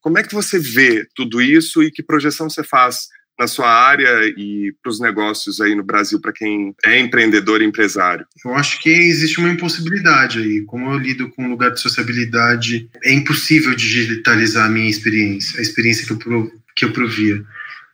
Como 0.00 0.16
é 0.16 0.22
que 0.22 0.32
você 0.32 0.60
vê 0.60 1.06
tudo 1.16 1.42
isso 1.42 1.82
e 1.82 1.90
que 1.90 2.04
projeção 2.04 2.48
você 2.48 2.62
faz 2.62 3.08
na 3.36 3.48
sua 3.48 3.68
área 3.68 4.26
e 4.36 4.72
para 4.82 4.90
os 4.90 5.00
negócios 5.00 5.60
aí 5.60 5.74
no 5.74 5.82
Brasil, 5.82 6.20
para 6.20 6.32
quem 6.32 6.74
é 6.84 6.98
empreendedor 7.00 7.62
e 7.62 7.64
empresário? 7.64 8.24
Eu 8.44 8.54
acho 8.54 8.80
que 8.80 8.88
existe 8.88 9.38
uma 9.38 9.50
impossibilidade 9.50 10.38
aí. 10.38 10.64
Como 10.66 10.90
eu 10.92 10.98
lido 10.98 11.28
com 11.30 11.44
um 11.44 11.50
lugar 11.50 11.72
de 11.72 11.80
sociabilidade, 11.80 12.88
é 13.04 13.12
impossível 13.12 13.74
digitalizar 13.74 14.66
a 14.66 14.70
minha 14.70 14.88
experiência, 14.88 15.58
a 15.58 15.62
experiência 15.62 16.06
que 16.06 16.12
eu, 16.12 16.52
que 16.76 16.84
eu 16.84 16.92
provia. 16.92 17.44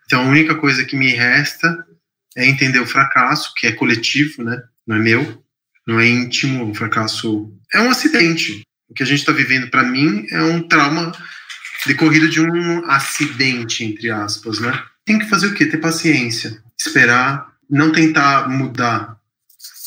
Então, 0.06 0.22
a 0.22 0.28
única 0.28 0.54
coisa 0.54 0.84
que 0.84 0.96
me 0.96 1.08
resta 1.08 1.86
é 2.36 2.46
entender 2.46 2.80
o 2.80 2.86
fracasso, 2.86 3.52
que 3.54 3.66
é 3.66 3.72
coletivo, 3.72 4.42
né? 4.42 4.62
Não 4.86 4.96
é 4.96 4.98
meu, 4.98 5.44
não 5.86 6.00
é 6.00 6.06
íntimo. 6.06 6.70
O 6.70 6.74
fracasso 6.74 7.52
é 7.72 7.80
um 7.80 7.90
acidente. 7.90 8.62
O 8.88 8.94
que 8.94 9.02
a 9.02 9.06
gente 9.06 9.20
está 9.20 9.32
vivendo, 9.32 9.70
para 9.70 9.82
mim, 9.82 10.26
é 10.30 10.42
um 10.42 10.66
trauma 10.66 11.12
decorrido 11.86 12.28
de 12.28 12.40
um 12.40 12.84
acidente, 12.90 13.84
entre 13.84 14.10
aspas, 14.10 14.58
né? 14.58 14.82
Tem 15.04 15.18
que 15.18 15.28
fazer 15.28 15.48
o 15.48 15.54
quê? 15.54 15.66
Ter 15.66 15.78
paciência, 15.78 16.62
esperar, 16.78 17.52
não 17.68 17.92
tentar 17.92 18.48
mudar 18.48 19.16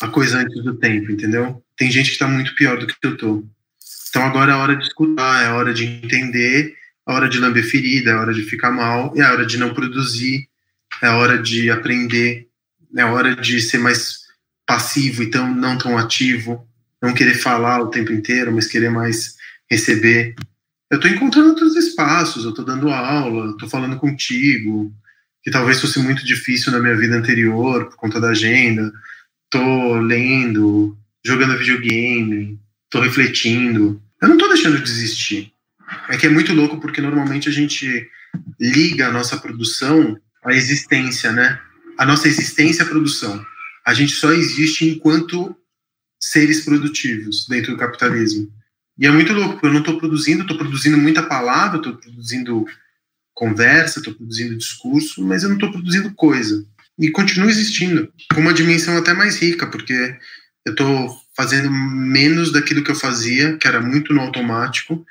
a 0.00 0.08
coisa 0.08 0.38
antes 0.38 0.62
do 0.62 0.74
tempo, 0.74 1.10
entendeu? 1.10 1.62
Tem 1.76 1.90
gente 1.90 2.06
que 2.06 2.12
está 2.12 2.28
muito 2.28 2.54
pior 2.54 2.78
do 2.78 2.86
que 2.86 2.94
eu 3.02 3.16
tô. 3.16 3.44
Então 4.10 4.22
agora 4.22 4.52
é 4.52 4.54
hora 4.54 4.76
de 4.76 4.84
escutar, 4.84 5.44
é 5.44 5.48
hora 5.50 5.74
de 5.74 5.84
entender, 5.84 6.74
é 7.08 7.12
hora 7.12 7.28
de 7.28 7.38
lamber 7.38 7.64
ferida, 7.64 8.10
é 8.10 8.14
hora 8.14 8.34
de 8.34 8.42
ficar 8.42 8.70
mal, 8.70 9.14
é 9.16 9.22
hora 9.22 9.46
de 9.46 9.56
não 9.56 9.72
produzir, 9.72 10.46
é 11.02 11.08
hora 11.08 11.38
de 11.38 11.70
aprender, 11.70 12.46
é 12.94 13.04
hora 13.04 13.34
de 13.34 13.60
ser 13.62 13.78
mais 13.78 14.26
passivo, 14.66 15.22
então 15.22 15.52
não 15.54 15.78
tão 15.78 15.96
ativo, 15.96 16.68
não 17.00 17.14
querer 17.14 17.34
falar 17.34 17.80
o 17.80 17.88
tempo 17.88 18.12
inteiro, 18.12 18.52
mas 18.52 18.66
querer 18.66 18.90
mais 18.90 19.36
receber. 19.70 20.34
Eu 20.90 20.96
estou 20.96 21.10
encontrando 21.10 21.48
outros 21.48 21.76
espaços, 21.76 22.44
eu 22.44 22.50
estou 22.50 22.64
dando 22.64 22.90
aula, 22.90 23.52
estou 23.52 23.68
falando 23.68 23.96
contigo, 23.96 24.92
que 25.42 25.50
talvez 25.50 25.80
fosse 25.80 25.98
muito 26.00 26.24
difícil 26.26 26.72
na 26.72 26.78
minha 26.78 26.96
vida 26.96 27.16
anterior 27.16 27.86
por 27.86 27.96
conta 27.96 28.20
da 28.20 28.30
agenda. 28.30 28.92
Estou 29.44 29.96
lendo, 29.96 30.94
jogando 31.24 31.56
videogame, 31.56 32.58
estou 32.84 33.00
refletindo. 33.00 34.02
Eu 34.20 34.28
não 34.28 34.36
estou 34.36 34.48
deixando 34.50 34.76
de 34.76 34.82
desistir. 34.82 35.52
É 36.08 36.16
que 36.16 36.26
é 36.26 36.30
muito 36.30 36.52
louco 36.52 36.80
porque 36.80 37.00
normalmente 37.00 37.48
a 37.48 37.52
gente 37.52 38.08
liga 38.60 39.08
a 39.08 39.12
nossa 39.12 39.36
produção 39.36 40.18
a 40.44 40.54
existência, 40.54 41.32
né? 41.32 41.60
A 41.96 42.06
nossa 42.06 42.28
existência 42.28 42.82
é 42.82 42.86
a 42.86 42.88
produção. 42.88 43.44
A 43.84 43.92
gente 43.94 44.12
só 44.12 44.32
existe 44.32 44.88
enquanto 44.88 45.54
seres 46.20 46.64
produtivos 46.64 47.46
dentro 47.48 47.72
do 47.72 47.78
capitalismo. 47.78 48.50
E 48.98 49.06
é 49.06 49.10
muito 49.10 49.32
louco, 49.32 49.54
porque 49.54 49.66
eu 49.66 49.72
não 49.72 49.80
estou 49.80 49.98
produzindo, 49.98 50.42
estou 50.42 50.56
produzindo 50.56 50.98
muita 50.98 51.22
palavra, 51.22 51.78
estou 51.78 51.96
produzindo 51.96 52.64
conversa, 53.34 54.00
estou 54.00 54.14
produzindo 54.14 54.56
discurso, 54.56 55.24
mas 55.24 55.42
eu 55.42 55.48
não 55.48 55.56
estou 55.56 55.70
produzindo 55.70 56.12
coisa. 56.14 56.64
E 56.98 57.10
continua 57.10 57.48
existindo, 57.48 58.12
com 58.34 58.40
uma 58.40 58.52
dimensão 58.52 58.96
até 58.96 59.14
mais 59.14 59.40
rica, 59.40 59.68
porque 59.68 60.16
eu 60.66 60.72
estou 60.72 61.16
fazendo 61.36 61.70
menos 61.70 62.50
daquilo 62.50 62.82
que 62.82 62.90
eu 62.90 62.96
fazia, 62.96 63.56
que 63.56 63.68
era 63.68 63.80
muito 63.80 64.12
no 64.12 64.20
automático, 64.20 65.06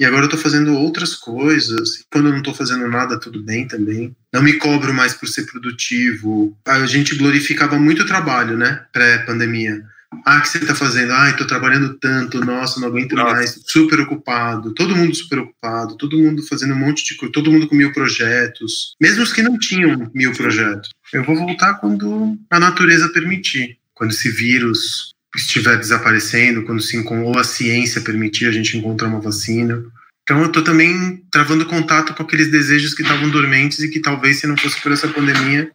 e 0.00 0.04
agora 0.06 0.24
eu 0.24 0.30
tô 0.30 0.38
fazendo 0.38 0.72
outras 0.72 1.14
coisas. 1.14 2.02
Quando 2.10 2.28
eu 2.28 2.32
não 2.32 2.42
tô 2.42 2.54
fazendo 2.54 2.88
nada, 2.88 3.20
tudo 3.20 3.42
bem 3.42 3.68
também. 3.68 4.16
Não 4.32 4.42
me 4.42 4.54
cobro 4.54 4.94
mais 4.94 5.12
por 5.12 5.28
ser 5.28 5.44
produtivo. 5.44 6.56
A 6.66 6.86
gente 6.86 7.14
glorificava 7.16 7.78
muito 7.78 8.02
o 8.02 8.06
trabalho, 8.06 8.56
né? 8.56 8.82
Pré-pandemia. 8.94 9.84
Ah, 10.24 10.40
que 10.40 10.48
você 10.48 10.58
tá 10.60 10.74
fazendo? 10.74 11.12
Ai, 11.12 11.36
tô 11.36 11.46
trabalhando 11.46 11.98
tanto, 11.98 12.42
nossa, 12.42 12.80
não 12.80 12.88
aguento 12.88 13.14
nossa. 13.14 13.34
mais. 13.34 13.62
Super 13.66 14.00
ocupado, 14.00 14.72
todo 14.72 14.96
mundo 14.96 15.14
super 15.14 15.38
ocupado, 15.40 15.98
todo 15.98 16.18
mundo 16.18 16.42
fazendo 16.46 16.72
um 16.72 16.78
monte 16.78 17.04
de 17.04 17.16
coisa, 17.16 17.32
todo 17.32 17.52
mundo 17.52 17.68
com 17.68 17.76
mil 17.76 17.92
projetos, 17.92 18.96
mesmo 19.00 19.22
os 19.22 19.32
que 19.32 19.42
não 19.42 19.58
tinham 19.58 20.10
mil 20.14 20.32
projetos. 20.32 20.90
Eu 21.12 21.24
vou 21.24 21.36
voltar 21.36 21.74
quando 21.74 22.36
a 22.50 22.58
natureza 22.58 23.12
permitir, 23.12 23.78
quando 23.94 24.10
esse 24.10 24.30
vírus 24.30 25.14
estiver 25.34 25.76
desaparecendo, 25.76 26.64
quando 26.64 26.82
se 26.82 26.96
ou 26.98 27.38
a 27.38 27.44
ciência 27.44 28.00
permitir 28.00 28.46
a 28.46 28.52
gente 28.52 28.76
encontrar 28.76 29.08
uma 29.08 29.20
vacina. 29.20 29.82
Então 30.22 30.40
eu 30.40 30.46
estou 30.46 30.62
também 30.62 31.24
travando 31.30 31.66
contato 31.66 32.14
com 32.14 32.22
aqueles 32.22 32.50
desejos 32.50 32.94
que 32.94 33.02
estavam 33.02 33.30
dormentes 33.30 33.80
e 33.80 33.90
que 33.90 34.00
talvez 34.00 34.40
se 34.40 34.46
não 34.46 34.56
fosse 34.56 34.80
por 34.80 34.92
essa 34.92 35.08
pandemia 35.08 35.70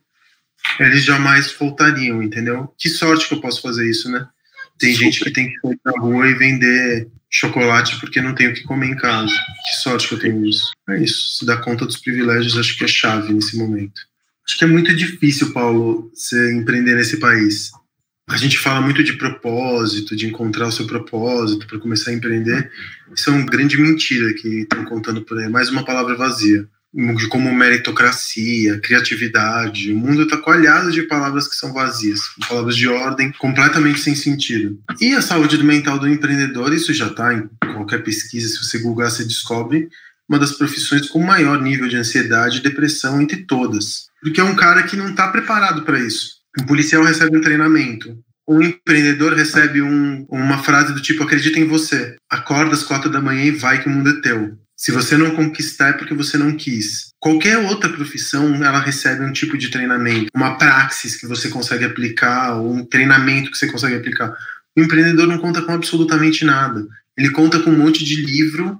eles 0.80 1.04
jamais 1.04 1.52
voltariam, 1.52 2.22
entendeu? 2.22 2.74
Que 2.78 2.90
sorte 2.90 3.28
que 3.28 3.36
eu 3.36 3.42
posso 3.42 3.62
fazer 3.62 3.90
isso, 3.90 4.10
né? 4.10 4.28
Tem 4.78 4.94
gente 4.94 5.24
que 5.24 5.32
tem 5.32 5.48
que 5.48 5.54
ir 5.54 5.80
pra 5.82 6.00
rua 6.00 6.28
e 6.28 6.34
vender 6.34 7.08
chocolate 7.30 8.00
porque 8.00 8.22
não 8.22 8.34
tem 8.34 8.48
o 8.48 8.54
que 8.54 8.64
comer 8.64 8.88
em 8.88 8.96
casa. 8.96 9.34
Que 9.68 9.76
sorte 9.76 10.08
que 10.08 10.16
eu 10.16 10.20
tenho 10.20 10.46
isso. 10.46 10.72
É 10.90 11.02
isso. 11.02 11.38
Se 11.38 11.46
dar 11.46 11.58
conta 11.58 11.86
dos 11.86 11.98
privilégios, 11.98 12.58
acho 12.58 12.78
que 12.78 12.84
é 12.84 12.88
chave 12.88 13.34
nesse 13.34 13.58
momento. 13.58 14.02
Acho 14.46 14.58
que 14.58 14.64
é 14.66 14.68
muito 14.68 14.96
difícil, 14.96 15.54
Paulo, 15.54 16.12
você 16.14 16.54
empreender 16.54 16.96
nesse 16.96 17.18
país 17.18 17.72
a 18.28 18.38
gente 18.38 18.58
fala 18.58 18.82
muito 18.82 19.04
de 19.04 19.14
propósito, 19.14 20.16
de 20.16 20.26
encontrar 20.26 20.68
o 20.68 20.72
seu 20.72 20.88
propósito 20.88 21.68
para 21.68 21.80
começar 21.80 22.10
a 22.10 22.14
empreender. 22.14 22.72
Isso 23.16 23.30
é 23.30 23.34
uma 23.34 23.46
grande 23.46 23.78
mentira 23.78 24.34
que 24.34 24.62
estão 24.62 24.84
contando 24.84 25.22
por 25.22 25.38
aí. 25.38 25.48
Mais 25.48 25.70
uma 25.70 25.86
palavra 25.86 26.16
vazia. 26.16 26.68
Como 27.30 27.54
meritocracia, 27.54 28.80
criatividade. 28.80 29.92
O 29.92 29.98
mundo 29.98 30.24
está 30.24 30.38
coalhado 30.38 30.92
de 30.92 31.04
palavras 31.04 31.48
que 31.48 31.56
são 31.56 31.72
vazias, 31.72 32.22
palavras 32.48 32.76
de 32.76 32.88
ordem 32.88 33.32
completamente 33.34 34.00
sem 34.00 34.16
sentido. 34.16 34.80
E 35.00 35.14
a 35.14 35.22
saúde 35.22 35.62
mental 35.62 36.00
do 36.00 36.08
empreendedor, 36.08 36.74
isso 36.74 36.94
já 36.94 37.08
está 37.08 37.34
em 37.34 37.48
qualquer 37.74 38.02
pesquisa, 38.02 38.48
se 38.48 38.64
você 38.64 38.80
googar, 38.80 39.12
você 39.12 39.24
descobre 39.26 39.90
uma 40.28 40.40
das 40.40 40.54
profissões 40.54 41.08
com 41.10 41.20
maior 41.20 41.62
nível 41.62 41.88
de 41.88 41.98
ansiedade 41.98 42.58
e 42.58 42.64
depressão 42.64 43.22
entre 43.22 43.46
todas. 43.46 44.08
Porque 44.22 44.42
é 44.42 44.44
um 44.44 44.56
cara 44.56 44.82
que 44.84 44.96
não 44.96 45.10
está 45.10 45.28
preparado 45.28 45.84
para 45.84 46.00
isso 46.00 46.36
um 46.60 46.66
policial 46.66 47.04
recebe 47.04 47.38
um 47.38 47.42
treinamento. 47.42 48.18
Um 48.48 48.62
empreendedor 48.62 49.34
recebe 49.34 49.82
um, 49.82 50.26
uma 50.30 50.62
frase 50.64 50.94
do 50.94 51.02
tipo: 51.02 51.24
acredita 51.24 51.60
em 51.60 51.68
você. 51.68 52.16
Acorda 52.30 52.74
às 52.74 52.84
quatro 52.84 53.10
da 53.10 53.22
manhã 53.22 53.46
e 53.46 53.52
vai 53.52 53.82
que 53.82 53.88
o 53.88 53.92
mundo 53.92 54.10
é 54.10 54.22
teu. 54.22 54.58
Se 54.78 54.92
você 54.92 55.16
não 55.16 55.36
conquistar 55.36 55.90
é 55.90 55.94
porque 55.94 56.14
você 56.14 56.38
não 56.38 56.56
quis. 56.56 57.08
Qualquer 57.20 57.58
outra 57.60 57.90
profissão, 57.90 58.64
ela 58.64 58.80
recebe 58.80 59.24
um 59.24 59.32
tipo 59.32 59.58
de 59.58 59.70
treinamento, 59.70 60.30
uma 60.36 60.58
praxis 60.58 61.16
que 61.16 61.26
você 61.26 61.50
consegue 61.50 61.86
aplicar, 61.86 62.58
ou 62.58 62.74
um 62.74 62.86
treinamento 62.86 63.50
que 63.50 63.58
você 63.58 63.68
consegue 63.68 63.96
aplicar. 63.96 64.36
O 64.78 64.82
empreendedor 64.82 65.28
não 65.28 65.38
conta 65.38 65.62
com 65.62 65.72
absolutamente 65.72 66.44
nada. 66.44 66.86
Ele 67.18 67.32
conta 67.32 67.60
com 67.62 67.72
um 67.72 67.78
monte 67.78 68.04
de 68.04 68.22
livro 68.22 68.80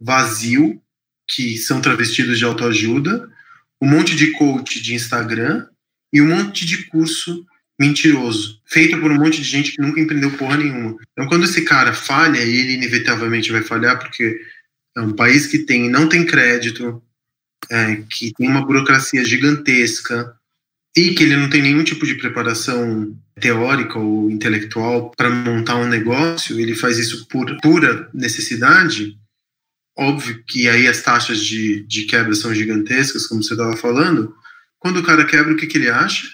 vazio, 0.00 0.80
que 1.28 1.56
são 1.56 1.80
travestidos 1.80 2.38
de 2.38 2.44
autoajuda, 2.44 3.28
um 3.82 3.88
monte 3.88 4.14
de 4.14 4.30
coach 4.32 4.80
de 4.80 4.94
Instagram 4.94 5.66
e 6.12 6.20
um 6.20 6.28
monte 6.28 6.64
de 6.64 6.84
curso 6.86 7.44
mentiroso, 7.78 8.60
feito 8.64 8.98
por 8.98 9.10
um 9.10 9.16
monte 9.16 9.42
de 9.42 9.48
gente 9.48 9.72
que 9.72 9.82
nunca 9.82 10.00
empreendeu 10.00 10.30
porra 10.32 10.56
nenhuma. 10.56 10.96
Então, 11.12 11.28
quando 11.28 11.44
esse 11.44 11.62
cara 11.62 11.92
falha, 11.92 12.38
ele 12.38 12.74
inevitavelmente 12.74 13.52
vai 13.52 13.62
falhar, 13.62 13.98
porque 13.98 14.40
é 14.96 15.00
um 15.00 15.12
país 15.12 15.46
que 15.46 15.58
tem 15.58 15.90
não 15.90 16.08
tem 16.08 16.24
crédito, 16.24 17.02
é, 17.70 17.96
que 18.08 18.32
tem 18.32 18.48
uma 18.48 18.64
burocracia 18.64 19.24
gigantesca 19.24 20.34
e 20.96 21.14
que 21.14 21.22
ele 21.22 21.36
não 21.36 21.50
tem 21.50 21.60
nenhum 21.60 21.84
tipo 21.84 22.06
de 22.06 22.14
preparação 22.14 23.14
teórica 23.38 23.98
ou 23.98 24.30
intelectual 24.30 25.10
para 25.14 25.28
montar 25.28 25.76
um 25.76 25.88
negócio, 25.88 26.58
ele 26.58 26.74
faz 26.74 26.98
isso 26.98 27.28
por 27.28 27.54
pura 27.60 28.08
necessidade. 28.14 29.18
Óbvio 29.98 30.42
que 30.46 30.68
aí 30.68 30.86
as 30.86 31.02
taxas 31.02 31.44
de, 31.44 31.82
de 31.82 32.04
quebra 32.04 32.34
são 32.34 32.54
gigantescas, 32.54 33.26
como 33.26 33.42
você 33.42 33.52
estava 33.52 33.76
falando, 33.76 34.34
quando 34.86 34.98
o 34.98 35.02
cara 35.02 35.24
quebra, 35.24 35.52
o 35.52 35.56
que, 35.56 35.66
que 35.66 35.78
ele 35.78 35.90
acha? 35.90 36.28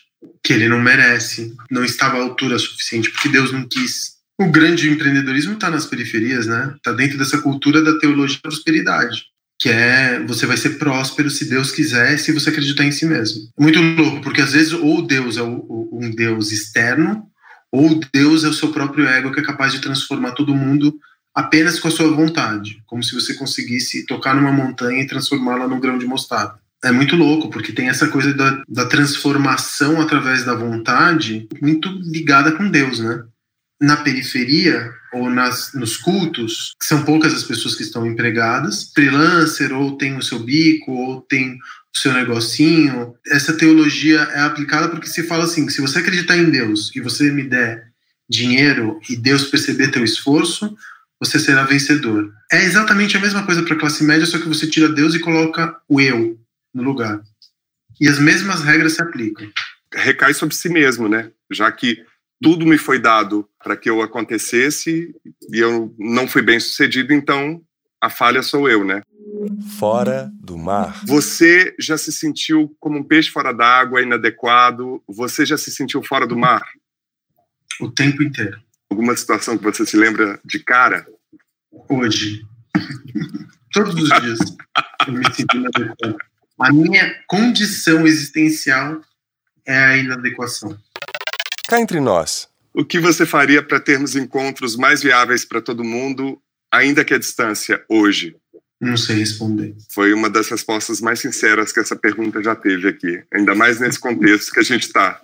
Que 0.45 0.53
ele 0.53 0.69
não 0.69 0.79
merece, 0.79 1.55
não 1.71 1.83
estava 1.83 2.19
à 2.19 2.21
altura 2.21 2.59
suficiente, 2.59 3.11
porque 3.11 3.31
Deus 3.31 3.51
não 3.51 3.67
quis. 3.67 4.17
O 4.39 4.51
grande 4.51 4.91
empreendedorismo 4.91 5.55
está 5.55 5.71
nas 5.71 5.87
periferias, 5.87 6.47
né? 6.47 6.75
Está 6.77 6.93
dentro 6.93 7.17
dessa 7.17 7.39
cultura 7.39 7.83
da 7.83 7.99
teologia 7.99 8.37
da 8.37 8.43
prosperidade, 8.43 9.23
que 9.59 9.71
é 9.71 10.23
você 10.29 10.45
vai 10.45 10.59
ser 10.59 10.77
próspero 10.79 11.31
se 11.31 11.49
Deus 11.49 11.71
quiser, 11.71 12.19
se 12.19 12.31
você 12.31 12.51
acreditar 12.51 12.85
em 12.85 12.93
si 12.93 13.07
mesmo. 13.07 13.49
Muito 13.59 13.81
louco, 13.81 14.21
porque 14.21 14.43
às 14.43 14.53
vezes 14.53 14.75
ou 14.75 15.01
Deus 15.01 15.39
é 15.39 15.43
um 15.43 16.11
Deus 16.15 16.53
externo, 16.53 17.25
ou 17.73 17.99
Deus 18.13 18.45
é 18.45 18.49
o 18.49 18.53
seu 18.53 18.71
próprio 18.71 19.07
ego 19.07 19.33
que 19.33 19.41
é 19.41 19.45
capaz 19.45 19.73
de 19.73 19.81
transformar 19.81 20.33
todo 20.33 20.55
mundo 20.55 20.95
apenas 21.35 21.81
com 21.81 21.89
a 21.89 21.91
sua 21.91 22.11
vontade, 22.11 22.83
como 22.85 23.03
se 23.03 23.15
você 23.15 23.33
conseguisse 23.33 24.05
tocar 24.05 24.37
numa 24.37 24.53
montanha 24.53 25.01
e 25.01 25.07
transformá-la 25.07 25.67
num 25.67 25.81
grão 25.81 25.97
de 25.97 26.05
mostarda. 26.05 26.61
É 26.85 26.91
muito 26.91 27.15
louco, 27.15 27.49
porque 27.49 27.73
tem 27.73 27.89
essa 27.89 28.09
coisa 28.09 28.35
da, 28.35 28.63
da 28.69 28.85
transformação 28.87 30.01
através 30.01 30.45
da 30.45 30.55
vontade 30.55 31.49
muito 31.61 31.89
ligada 31.89 32.51
com 32.53 32.69
Deus, 32.69 32.99
né? 32.99 33.23
Na 33.81 33.97
periferia, 33.99 34.93
ou 35.13 35.31
nas, 35.31 35.73
nos 35.75 35.97
cultos, 35.97 36.75
são 36.83 37.05
poucas 37.05 37.35
as 37.35 37.45
pessoas 37.45 37.77
que 37.77 37.85
estão 37.85 38.05
empregadas, 38.05 38.91
freelancer, 38.93 39.73
ou 39.73 39.97
tem 39.97 40.17
o 40.17 40.23
seu 40.23 40.41
bico, 40.41 40.91
ou 40.91 41.21
tem 41.21 41.55
o 41.55 41.99
seu 41.99 42.13
negocinho. 42.13 43.15
Essa 43.29 43.53
teologia 43.53 44.21
é 44.33 44.41
aplicada 44.41 44.89
porque 44.89 45.07
se 45.07 45.23
fala 45.23 45.45
assim: 45.45 45.69
se 45.69 45.81
você 45.81 46.01
acreditar 46.01 46.37
em 46.37 46.51
Deus 46.51 46.91
e 46.97 47.01
você 47.01 47.31
me 47.31 47.45
der 47.45 47.93
dinheiro 48.29 48.99
e 49.09 49.17
Deus 49.17 49.45
perceber 49.45 49.93
teu 49.93 50.03
esforço, 50.03 50.77
você 51.21 51.39
será 51.39 51.63
vencedor. 51.63 52.33
É 52.51 52.65
exatamente 52.65 53.17
a 53.17 53.21
mesma 53.21 53.45
coisa 53.45 53.63
para 53.63 53.75
a 53.75 53.79
classe 53.79 54.03
média, 54.03 54.27
só 54.27 54.39
que 54.39 54.49
você 54.49 54.67
tira 54.67 54.89
Deus 54.89 55.15
e 55.15 55.21
coloca 55.21 55.77
o 55.89 56.01
eu 56.01 56.42
no 56.75 56.83
lugar. 56.83 57.23
E 58.01 58.09
as 58.09 58.19
mesmas 58.19 58.63
regras 58.63 58.95
se 58.95 59.03
aplicam. 59.03 59.49
Recai 59.95 60.35
sobre 60.35 60.55
si 60.55 60.69
mesmo, 60.69 61.09
né? 61.09 61.31
Já 61.51 61.71
que 61.71 62.05
tudo 62.43 62.67
me 62.67 62.77
foi 62.77 62.99
dado 62.99 63.49
para 63.63 63.77
que 63.77 63.89
eu 63.89 64.03
acontecesse 64.03 65.15
e 65.53 65.59
eu 65.59 65.95
não 65.99 66.27
fui 66.27 66.43
bem 66.43 66.59
sucedido, 66.59 67.13
então 67.13 67.63
a 68.01 68.11
falha 68.11 68.43
sou 68.43 68.69
eu, 68.69 68.85
né? 68.85 69.03
Fora 69.79 70.31
do 70.41 70.59
mar. 70.59 71.05
Você 71.07 71.75
já 71.79 71.97
se 71.97 72.13
sentiu 72.13 72.75
como 72.81 72.99
um 72.99 73.05
peixe 73.05 73.31
fora 73.31 73.53
d'água, 73.53 74.03
inadequado? 74.03 75.03
Você 75.07 75.47
já 75.47 75.57
se 75.57 75.71
sentiu 75.71 76.03
fora 76.03 76.27
do 76.27 76.37
mar? 76.37 76.63
O 77.81 77.91
tempo 77.91 78.23
inteiro. 78.23 78.61
Alguma 78.91 79.17
situação 79.17 79.57
que 79.57 79.65
você 79.65 79.87
se 79.87 79.97
lembra 79.97 80.41
de 80.45 80.59
cara? 80.59 81.07
Hoje. 81.89 82.45
Todos 83.73 83.95
os 83.95 84.09
dias 84.21 84.39
eu 85.07 85.13
me 85.15 85.33
sinto 85.33 85.57
inadequado. 85.57 86.17
A 86.59 86.73
minha 86.73 87.15
condição 87.27 88.07
existencial 88.07 89.01
é 89.67 89.77
a 89.77 89.97
inadequação. 89.97 90.79
Cá 91.69 91.81
entre 91.81 92.01
nós. 92.01 92.49
O 92.75 92.85
que 92.85 92.99
você 92.99 93.27
faria 93.27 93.63
para 93.63 93.81
termos 93.81 94.17
encontros 94.17 94.77
mais 94.77 95.03
viáveis 95.03 95.45
para 95.45 95.61
todo 95.61 95.85
mundo, 95.85 96.41
ainda 96.71 97.05
que 97.05 97.15
à 97.15 97.19
distância, 97.19 97.85
hoje? 97.89 98.37
Não 98.81 98.97
sei 98.97 99.17
responder. 99.17 99.75
Foi 99.91 100.13
uma 100.13 100.29
das 100.29 100.49
respostas 100.49 101.01
mais 101.01 101.21
sinceras 101.21 101.73
que 101.73 101.81
essa 101.81 101.95
pergunta 101.95 102.43
já 102.43 102.57
teve 102.57 102.89
aqui, 102.89 103.23
ainda 103.33 103.55
mais 103.55 103.79
nesse 103.79 103.99
contexto 103.99 104.53
que 104.53 104.61
a 104.61 104.65
gente 104.65 104.87
está. 104.87 105.21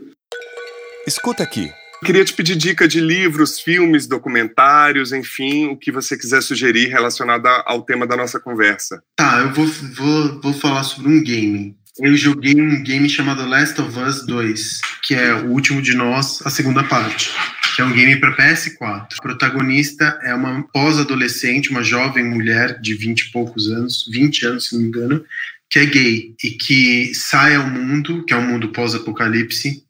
Escuta 1.07 1.43
aqui. 1.43 1.73
Queria 2.05 2.25
te 2.25 2.33
pedir 2.33 2.57
dica 2.57 2.87
de 2.87 3.01
livros, 3.01 3.59
filmes, 3.59 4.07
documentários, 4.07 5.13
enfim, 5.13 5.67
o 5.67 5.77
que 5.77 5.91
você 5.91 6.17
quiser 6.17 6.41
sugerir 6.43 6.89
relacionado 6.89 7.47
ao 7.67 7.83
tema 7.83 8.07
da 8.07 8.17
nossa 8.17 8.39
conversa. 8.39 9.03
Tá, 9.17 9.41
eu 9.41 9.53
vou, 9.53 9.67
vou, 9.67 10.41
vou 10.41 10.53
falar 10.53 10.85
sobre 10.85 11.09
um 11.09 11.23
game. 11.23 11.77
Eu 11.99 12.17
joguei 12.17 12.55
um 12.55 12.83
game 12.85 13.09
chamado 13.09 13.45
Last 13.45 13.81
of 13.81 13.99
Us 13.99 14.25
2, 14.25 14.81
que 15.03 15.15
é 15.17 15.35
o 15.35 15.47
último 15.49 15.83
de 15.83 15.95
nós, 15.95 16.41
a 16.47 16.51
segunda 16.51 16.85
parte, 16.85 17.31
que 17.75 17.83
é 17.83 17.85
um 17.85 17.93
game 17.93 18.15
para 18.21 18.37
PS4. 18.37 19.15
O 19.19 19.23
protagonista 19.23 20.17
é 20.23 20.33
uma 20.33 20.63
pós-adolescente, 20.73 21.71
uma 21.71 21.83
jovem 21.83 22.25
mulher 22.25 22.81
de 22.81 22.95
20 22.95 23.21
e 23.21 23.33
poucos 23.33 23.69
anos, 23.69 24.09
20 24.13 24.47
anos, 24.47 24.69
se 24.69 24.75
não 24.77 24.83
me 24.83 24.89
engano, 24.89 25.25
que 25.69 25.81
é 25.81 25.87
gay 25.87 26.35
e 26.45 26.51
que 26.51 27.13
sai 27.15 27.57
ao 27.57 27.69
mundo, 27.69 28.25
que 28.25 28.33
é 28.33 28.37
um 28.37 28.47
mundo 28.47 28.69
pós-apocalipse, 28.69 29.83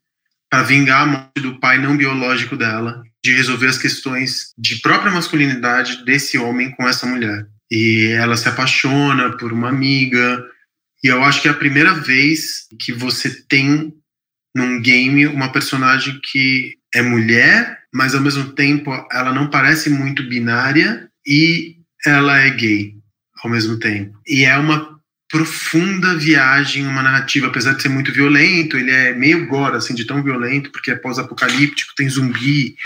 para 0.51 0.63
vingar 0.63 1.03
a 1.03 1.07
morte 1.07 1.41
do 1.41 1.59
pai 1.61 1.79
não 1.79 1.97
biológico 1.97 2.57
dela, 2.57 3.03
de 3.23 3.35
resolver 3.35 3.69
as 3.69 3.79
questões 3.79 4.53
de 4.57 4.81
própria 4.81 5.13
masculinidade 5.13 6.05
desse 6.05 6.39
homem 6.39 6.71
com 6.71 6.89
essa 6.89 7.07
mulher. 7.07 7.47
E 7.71 8.13
ela 8.19 8.37
se 8.37 8.49
apaixona 8.49 9.37
por 9.37 9.53
uma 9.53 9.69
amiga, 9.69 10.43
e 11.03 11.09
eu 11.09 11.23
acho 11.23 11.43
que 11.43 11.49
é 11.49 11.51
a 11.51 11.55
primeira 11.55 11.95
vez 11.95 12.67
que 12.81 12.93
você 12.93 13.31
tem 13.49 13.93
num 14.55 14.81
game 14.81 15.27
uma 15.27 15.53
personagem 15.53 16.19
que 16.33 16.75
é 16.95 17.03
mulher, 17.03 17.79
mas 17.93 18.15
ao 18.15 18.21
mesmo 18.21 18.53
tempo 18.53 18.91
ela 19.13 19.33
não 19.33 19.49
parece 19.49 19.91
muito 19.91 20.23
binária 20.29 21.09
e 21.27 21.77
ela 22.05 22.39
é 22.39 22.51
gay 22.51 22.95
ao 23.43 23.51
mesmo 23.51 23.79
tempo. 23.79 24.19
E 24.27 24.45
é 24.45 24.57
uma 24.57 24.98
profunda 25.29 26.17
viagem, 26.17 26.87
uma 26.87 27.03
narrativa, 27.03 27.49
apesar 27.49 27.75
de 27.75 27.83
ser 27.83 27.91
muito 27.91 28.13
violento, 28.13 28.77
ele 28.77 28.91
é 28.91 29.13
meio 29.13 29.47
gore, 29.47 29.77
assim, 29.77 29.95
de 29.95 30.07
tão 30.07 30.23
violento, 30.23 30.71
porque 30.73 30.91
é 30.91 30.97
pós-apocalíptico, 30.97 31.95
tem 31.95 32.09
zumbi 32.09 32.77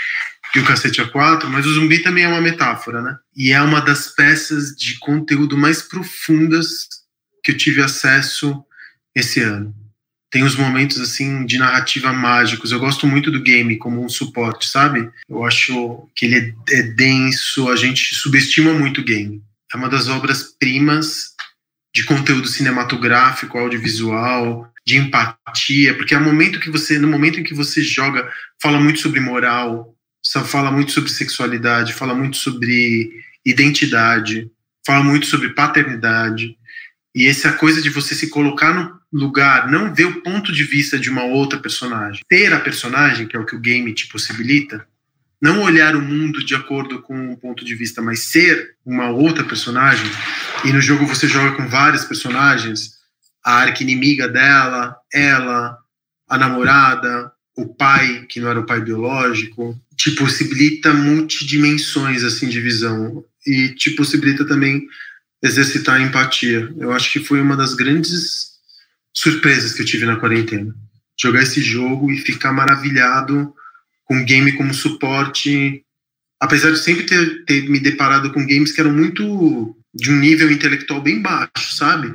e 0.55 0.59
o 0.59 0.65
cacete 0.65 1.01
a 1.01 1.07
quatro, 1.07 1.49
mas 1.49 1.65
o 1.65 1.73
zumbi 1.73 1.99
também 1.99 2.25
é 2.25 2.27
uma 2.27 2.41
metáfora, 2.41 3.01
né? 3.01 3.17
E 3.35 3.51
é 3.51 3.61
uma 3.61 3.79
das 3.79 4.09
peças 4.09 4.75
de 4.75 4.99
conteúdo 4.99 5.57
mais 5.57 5.81
profundas 5.81 6.87
que 7.43 7.51
eu 7.51 7.57
tive 7.57 7.81
acesso 7.81 8.63
esse 9.15 9.39
ano. 9.39 9.73
Tem 10.29 10.43
uns 10.43 10.55
momentos, 10.55 10.99
assim, 10.99 11.45
de 11.45 11.57
narrativa 11.57 12.11
mágicos. 12.13 12.71
Eu 12.71 12.79
gosto 12.79 13.07
muito 13.07 13.31
do 13.31 13.41
game 13.41 13.77
como 13.77 14.03
um 14.03 14.09
suporte, 14.09 14.67
sabe? 14.67 15.09
Eu 15.29 15.43
acho 15.43 16.07
que 16.15 16.25
ele 16.25 16.55
é, 16.69 16.79
é 16.79 16.83
denso, 16.83 17.69
a 17.69 17.75
gente 17.75 18.15
subestima 18.15 18.73
muito 18.73 19.01
o 19.01 19.03
game. 19.03 19.41
É 19.73 19.77
uma 19.77 19.89
das 19.89 20.07
obras-primas 20.07 21.32
de 21.93 22.03
conteúdo 22.05 22.47
cinematográfico, 22.47 23.57
audiovisual, 23.57 24.71
de 24.85 24.97
empatia, 24.97 25.93
porque 25.95 26.13
é 26.13 26.17
o 26.17 26.23
momento 26.23 26.59
que 26.59 26.69
você, 26.69 26.97
no 26.97 27.07
momento 27.07 27.39
em 27.39 27.43
que 27.43 27.53
você 27.53 27.81
joga, 27.81 28.27
fala 28.61 28.79
muito 28.79 28.99
sobre 28.99 29.19
moral, 29.19 29.95
fala 30.45 30.71
muito 30.71 30.91
sobre 30.91 31.11
sexualidade, 31.11 31.93
fala 31.93 32.15
muito 32.15 32.37
sobre 32.37 33.11
identidade, 33.45 34.49
fala 34.85 35.03
muito 35.03 35.25
sobre 35.25 35.49
paternidade. 35.49 36.57
E 37.15 37.27
essa 37.27 37.53
coisa 37.53 37.81
de 37.81 37.89
você 37.89 38.15
se 38.15 38.29
colocar 38.29 38.73
no 38.73 38.99
lugar, 39.11 39.69
não 39.69 39.93
ver 39.93 40.05
o 40.05 40.21
ponto 40.21 40.51
de 40.51 40.63
vista 40.63 40.97
de 40.97 41.09
uma 41.09 41.23
outra 41.23 41.59
personagem, 41.59 42.23
ter 42.27 42.51
a 42.51 42.59
personagem, 42.59 43.27
que 43.27 43.37
é 43.37 43.39
o 43.39 43.45
que 43.45 43.55
o 43.55 43.59
game 43.59 43.93
te 43.93 44.07
possibilita, 44.07 44.85
não 45.39 45.61
olhar 45.61 45.95
o 45.95 46.01
mundo 46.01 46.43
de 46.43 46.55
acordo 46.55 47.01
com 47.01 47.15
um 47.15 47.35
ponto 47.35 47.63
de 47.63 47.75
vista, 47.75 48.01
mas 48.01 48.21
ser 48.21 48.75
uma 48.85 49.09
outra 49.09 49.43
personagem. 49.43 50.09
E 50.63 50.71
no 50.71 50.79
jogo 50.79 51.05
você 51.05 51.27
joga 51.27 51.55
com 51.55 51.67
várias 51.67 52.05
personagens, 52.05 52.93
a 53.43 53.55
arqui-inimiga 53.55 54.29
dela, 54.29 54.95
ela, 55.13 55.77
a 56.29 56.37
namorada, 56.37 57.31
o 57.57 57.75
pai, 57.75 58.25
que 58.29 58.39
não 58.39 58.49
era 58.49 58.59
o 58.59 58.65
pai 58.65 58.79
biológico, 58.79 59.77
te 59.97 60.11
possibilita 60.11 60.93
multidimensões 60.93 62.23
assim 62.23 62.47
de 62.47 62.61
visão 62.61 63.23
e 63.45 63.69
te 63.75 63.91
possibilita 63.91 64.45
também 64.47 64.87
exercitar 65.41 66.01
empatia. 66.01 66.73
Eu 66.77 66.93
acho 66.93 67.11
que 67.11 67.19
foi 67.19 67.41
uma 67.41 67.57
das 67.57 67.73
grandes 67.73 68.53
surpresas 69.13 69.73
que 69.73 69.81
eu 69.81 69.85
tive 69.85 70.05
na 70.05 70.15
quarentena. 70.15 70.73
Jogar 71.19 71.43
esse 71.43 71.61
jogo 71.61 72.09
e 72.09 72.17
ficar 72.17 72.53
maravilhado 72.53 73.53
com 74.05 74.23
game 74.23 74.53
como 74.53 74.73
suporte, 74.73 75.83
apesar 76.39 76.71
de 76.71 76.79
sempre 76.79 77.05
ter, 77.05 77.43
ter 77.45 77.69
me 77.69 77.79
deparado 77.79 78.31
com 78.31 78.47
games 78.47 78.71
que 78.71 78.79
eram 78.79 78.93
muito 78.93 79.75
de 79.93 80.11
um 80.11 80.19
nível 80.19 80.51
intelectual 80.51 81.01
bem 81.01 81.21
baixo, 81.21 81.75
sabe? 81.75 82.13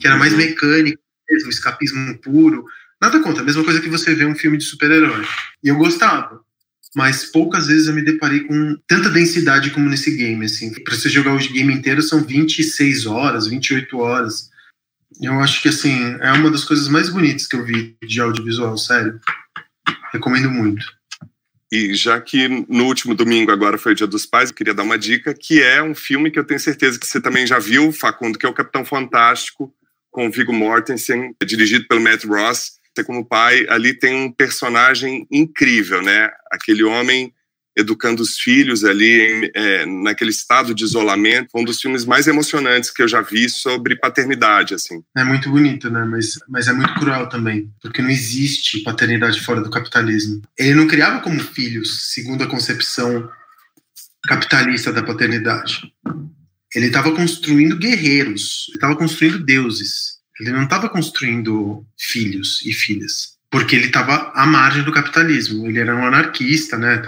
Que 0.00 0.06
era 0.06 0.16
mais 0.16 0.32
uhum. 0.32 0.38
mecânico, 0.38 1.00
mesmo, 1.28 1.50
escapismo 1.50 2.18
puro. 2.18 2.64
Nada 3.00 3.20
contra, 3.20 3.42
a 3.42 3.44
mesma 3.44 3.64
coisa 3.64 3.80
que 3.80 3.88
você 3.88 4.14
vê 4.14 4.24
um 4.24 4.34
filme 4.34 4.56
de 4.56 4.64
super-herói. 4.64 5.26
E 5.62 5.68
eu 5.68 5.76
gostava. 5.76 6.40
Mas 6.94 7.26
poucas 7.26 7.66
vezes 7.66 7.88
eu 7.88 7.94
me 7.94 8.02
deparei 8.02 8.40
com 8.40 8.74
tanta 8.86 9.10
densidade 9.10 9.70
como 9.70 9.90
nesse 9.90 10.16
game, 10.16 10.44
assim. 10.46 10.72
Pra 10.82 10.94
você 10.94 11.10
jogar 11.10 11.34
o 11.34 11.38
game 11.38 11.74
inteiro 11.74 12.00
são 12.00 12.24
26 12.24 13.04
horas, 13.04 13.46
28 13.46 13.98
horas. 13.98 14.50
Eu 15.20 15.38
acho 15.40 15.60
que, 15.60 15.68
assim, 15.68 16.16
é 16.20 16.32
uma 16.32 16.50
das 16.50 16.64
coisas 16.64 16.88
mais 16.88 17.10
bonitas 17.10 17.46
que 17.46 17.56
eu 17.56 17.64
vi 17.64 17.96
de 18.02 18.20
audiovisual, 18.20 18.78
sério. 18.78 19.20
Recomendo 20.10 20.50
muito. 20.50 20.86
E 21.70 21.94
já 21.94 22.20
que 22.20 22.48
no 22.68 22.84
último 22.84 23.14
domingo 23.14 23.50
agora 23.50 23.76
foi 23.76 23.92
o 23.92 23.94
Dia 23.94 24.06
dos 24.06 24.24
Pais, 24.24 24.50
eu 24.50 24.54
queria 24.54 24.74
dar 24.74 24.84
uma 24.84 24.96
dica, 24.96 25.34
que 25.34 25.60
é 25.60 25.82
um 25.82 25.94
filme 25.94 26.30
que 26.30 26.38
eu 26.38 26.44
tenho 26.44 26.60
certeza 26.60 26.98
que 26.98 27.06
você 27.06 27.20
também 27.20 27.46
já 27.46 27.58
viu, 27.58 27.92
Facundo, 27.92 28.38
que 28.38 28.46
é 28.46 28.48
o 28.48 28.54
Capitão 28.54 28.84
Fantástico, 28.84 29.74
com 30.10 30.30
Viggo 30.30 30.52
Mortensen, 30.52 31.34
dirigido 31.44 31.86
pelo 31.88 32.00
Matt 32.00 32.24
Ross. 32.24 32.76
Você 32.94 33.04
como 33.04 33.26
pai, 33.26 33.66
ali 33.68 33.92
tem 33.92 34.14
um 34.14 34.32
personagem 34.32 35.26
incrível, 35.30 36.00
né? 36.00 36.30
Aquele 36.50 36.82
homem 36.82 37.34
educando 37.76 38.22
os 38.22 38.38
filhos 38.38 38.84
ali 38.84 39.50
é, 39.54 39.84
naquele 39.84 40.30
estado 40.30 40.74
de 40.74 40.82
isolamento, 40.82 41.50
um 41.54 41.64
dos 41.64 41.80
filmes 41.80 42.04
mais 42.04 42.26
emocionantes 42.26 42.90
que 42.90 43.02
eu 43.02 43.08
já 43.08 43.20
vi 43.20 43.48
sobre 43.48 43.96
paternidade, 43.96 44.74
assim. 44.74 45.02
É 45.16 45.22
muito 45.22 45.50
bonito, 45.50 45.90
né? 45.90 46.04
Mas, 46.04 46.38
mas 46.48 46.68
é 46.68 46.72
muito 46.72 46.94
cruel 46.94 47.28
também, 47.28 47.70
porque 47.82 48.00
não 48.00 48.10
existe 48.10 48.82
paternidade 48.82 49.40
fora 49.40 49.60
do 49.60 49.70
capitalismo. 49.70 50.40
Ele 50.58 50.74
não 50.74 50.86
criava 50.86 51.20
como 51.20 51.38
filhos, 51.38 52.12
segundo 52.12 52.42
a 52.42 52.48
concepção 52.48 53.28
capitalista 54.26 54.92
da 54.92 55.02
paternidade. 55.02 55.92
Ele 56.74 56.86
estava 56.86 57.12
construindo 57.12 57.78
guerreiros, 57.78 58.66
ele 58.68 58.76
estava 58.76 58.96
construindo 58.96 59.44
deuses. 59.44 60.16
Ele 60.38 60.52
não 60.52 60.64
estava 60.64 60.88
construindo 60.88 61.86
filhos 61.96 62.60
e 62.66 62.72
filhas 62.72 63.36
porque 63.50 63.74
ele 63.74 63.86
estava 63.86 64.32
à 64.34 64.44
margem 64.44 64.82
do 64.82 64.92
capitalismo. 64.92 65.66
Ele 65.66 65.78
era 65.78 65.96
um 65.96 66.04
anarquista, 66.04 66.76
né? 66.76 67.02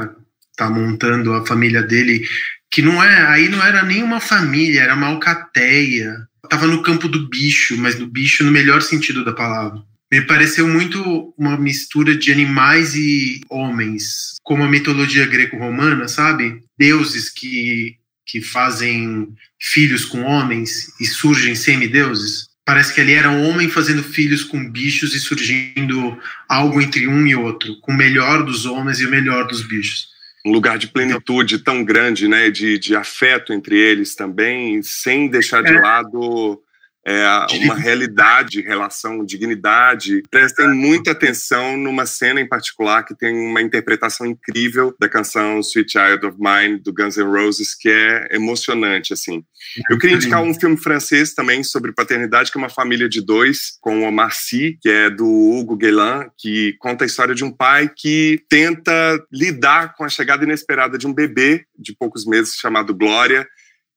Tá, 0.58 0.68
montando 0.68 1.34
a 1.34 1.46
família 1.46 1.84
dele, 1.84 2.26
que 2.68 2.82
não 2.82 3.00
é, 3.00 3.26
aí 3.28 3.48
não 3.48 3.64
era 3.64 3.84
nem 3.84 4.02
uma 4.02 4.18
família, 4.18 4.82
era 4.82 4.96
uma 4.96 5.06
alcateia. 5.06 6.16
Tava 6.50 6.66
no 6.66 6.82
campo 6.82 7.06
do 7.06 7.28
bicho, 7.28 7.76
mas 7.78 7.94
do 7.94 8.08
bicho 8.08 8.42
no 8.42 8.50
melhor 8.50 8.82
sentido 8.82 9.24
da 9.24 9.32
palavra. 9.32 9.80
Me 10.10 10.20
pareceu 10.22 10.66
muito 10.66 11.32
uma 11.38 11.56
mistura 11.56 12.16
de 12.16 12.32
animais 12.32 12.96
e 12.96 13.40
homens, 13.48 14.34
como 14.42 14.64
a 14.64 14.68
mitologia 14.68 15.26
greco-romana, 15.26 16.08
sabe? 16.08 16.60
Deuses 16.76 17.30
que, 17.30 17.94
que 18.26 18.40
fazem 18.40 19.28
filhos 19.60 20.04
com 20.04 20.22
homens 20.22 20.88
e 21.00 21.06
surgem 21.06 21.54
semideuses. 21.54 22.48
Parece 22.66 22.92
que 22.92 23.00
ali 23.00 23.12
era 23.12 23.30
um 23.30 23.48
homem 23.48 23.68
fazendo 23.68 24.02
filhos 24.02 24.42
com 24.42 24.68
bichos 24.68 25.14
e 25.14 25.20
surgindo 25.20 26.18
algo 26.48 26.80
entre 26.80 27.06
um 27.06 27.28
e 27.28 27.36
outro, 27.36 27.78
com 27.80 27.92
o 27.92 27.96
melhor 27.96 28.44
dos 28.44 28.66
homens 28.66 28.98
e 28.98 29.06
o 29.06 29.10
melhor 29.10 29.46
dos 29.46 29.62
bichos. 29.62 30.17
Um 30.44 30.52
lugar 30.52 30.78
de 30.78 30.88
plenitude 30.88 31.58
tão 31.58 31.84
grande, 31.84 32.28
né? 32.28 32.50
De, 32.50 32.78
de 32.78 32.94
afeto 32.94 33.52
entre 33.52 33.78
eles 33.78 34.14
também, 34.14 34.82
sem 34.82 35.28
deixar 35.28 35.62
de 35.62 35.72
é. 35.72 35.80
lado 35.80 36.62
é, 37.08 37.26
uma 37.64 37.74
realidade, 37.74 38.60
relação, 38.60 39.24
dignidade. 39.24 40.22
Prestem 40.30 40.68
muita 40.68 41.12
atenção 41.12 41.74
numa 41.74 42.04
cena 42.04 42.38
em 42.38 42.46
particular 42.46 43.02
que 43.02 43.16
tem 43.16 43.34
uma 43.34 43.62
interpretação 43.62 44.26
incrível 44.26 44.94
da 45.00 45.08
canção 45.08 45.60
Sweet 45.60 45.90
Child 45.90 46.26
of 46.26 46.36
Mine 46.38 46.78
do 46.80 46.92
Guns 46.92 47.16
N' 47.16 47.24
Roses, 47.24 47.74
que 47.74 47.88
é 47.88 48.36
emocionante, 48.36 49.14
assim. 49.14 49.42
Eu 49.90 49.96
queria 49.98 50.16
indicar 50.16 50.42
um 50.42 50.52
filme 50.52 50.76
francês 50.76 51.32
também 51.32 51.64
sobre 51.64 51.94
paternidade, 51.94 52.52
que 52.52 52.58
é 52.58 52.60
uma 52.60 52.68
família 52.68 53.08
de 53.08 53.24
dois, 53.24 53.78
com 53.80 54.02
o 54.02 54.06
Omar 54.06 54.34
Sy, 54.34 54.76
que 54.82 54.90
é 54.90 55.08
do 55.08 55.26
Hugo 55.26 55.76
Guelan, 55.76 56.26
que 56.36 56.74
conta 56.78 57.04
a 57.04 57.06
história 57.06 57.34
de 57.34 57.42
um 57.42 57.50
pai 57.50 57.90
que 57.96 58.42
tenta 58.50 59.18
lidar 59.32 59.94
com 59.94 60.04
a 60.04 60.10
chegada 60.10 60.44
inesperada 60.44 60.98
de 60.98 61.06
um 61.06 61.14
bebê 61.14 61.64
de 61.78 61.96
poucos 61.96 62.26
meses 62.26 62.54
chamado 62.54 62.94
Glória, 62.94 63.48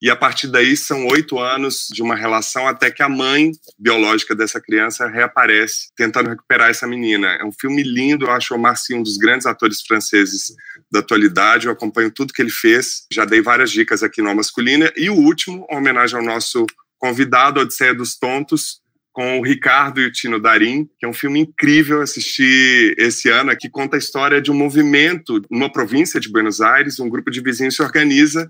e 0.02 0.10
a 0.10 0.16
partir 0.16 0.48
daí 0.48 0.76
são 0.76 1.06
oito 1.08 1.38
anos 1.38 1.88
de 1.92 2.02
uma 2.02 2.16
relação 2.16 2.68
até 2.68 2.90
que 2.90 3.04
a 3.04 3.10
mãe 3.10 3.52
biológica 3.78 4.36
dessa 4.36 4.60
criança 4.60 5.08
reaparece 5.08 5.90
tentando 5.96 6.30
recuperar 6.30 6.72
essa 6.72 6.88
menina. 6.88 7.28
É 7.40 7.46
um 7.46 7.52
filme 7.52 7.84
lindo, 7.84 8.26
eu 8.26 8.32
acho 8.32 8.56
o 8.56 8.60
Marci 8.60 8.96
um 8.96 9.04
dos 9.04 9.18
grandes 9.18 9.46
atores 9.46 9.82
franceses 9.82 10.56
da 10.92 11.00
atualidade. 11.00 11.68
Eu 11.68 11.74
acompanho 11.74 12.10
tudo 12.10 12.34
que 12.34 12.42
ele 12.42 12.50
fez, 12.50 13.06
já 13.14 13.26
dei 13.26 13.42
várias 13.42 13.70
dicas 13.70 14.02
aqui 14.02 14.24
no 14.24 14.34
Masculina. 14.34 14.92
E 14.98 15.08
o 15.08 15.16
último, 15.16 15.68
uma 15.70 15.80
homenagem 15.80 16.18
ao 16.18 16.26
nosso 16.26 16.66
convidado, 16.98 17.60
Odisseia 17.60 17.94
dos 17.94 18.18
Tontos, 18.18 18.82
com 19.14 19.40
o 19.40 19.44
Ricardo 19.44 20.02
e 20.02 20.08
o 20.08 20.12
Tino 20.12 20.40
Darim, 20.40 20.90
que 20.98 21.06
é 21.06 21.10
um 21.10 21.14
filme 21.14 21.42
incrível 21.42 22.02
assistir 22.02 22.96
esse 22.98 23.30
ano, 23.30 23.56
que 23.56 23.70
conta 23.70 23.98
a 23.98 24.00
história 24.00 24.42
de 24.42 24.50
um 24.50 24.56
movimento 24.56 25.42
numa 25.52 25.72
província 25.72 26.20
de 26.20 26.32
Buenos 26.32 26.60
Aires, 26.60 27.00
um 27.00 27.10
grupo 27.10 27.30
de 27.30 27.42
vizinhos 27.42 27.76
se 27.76 27.84
organiza 27.84 28.50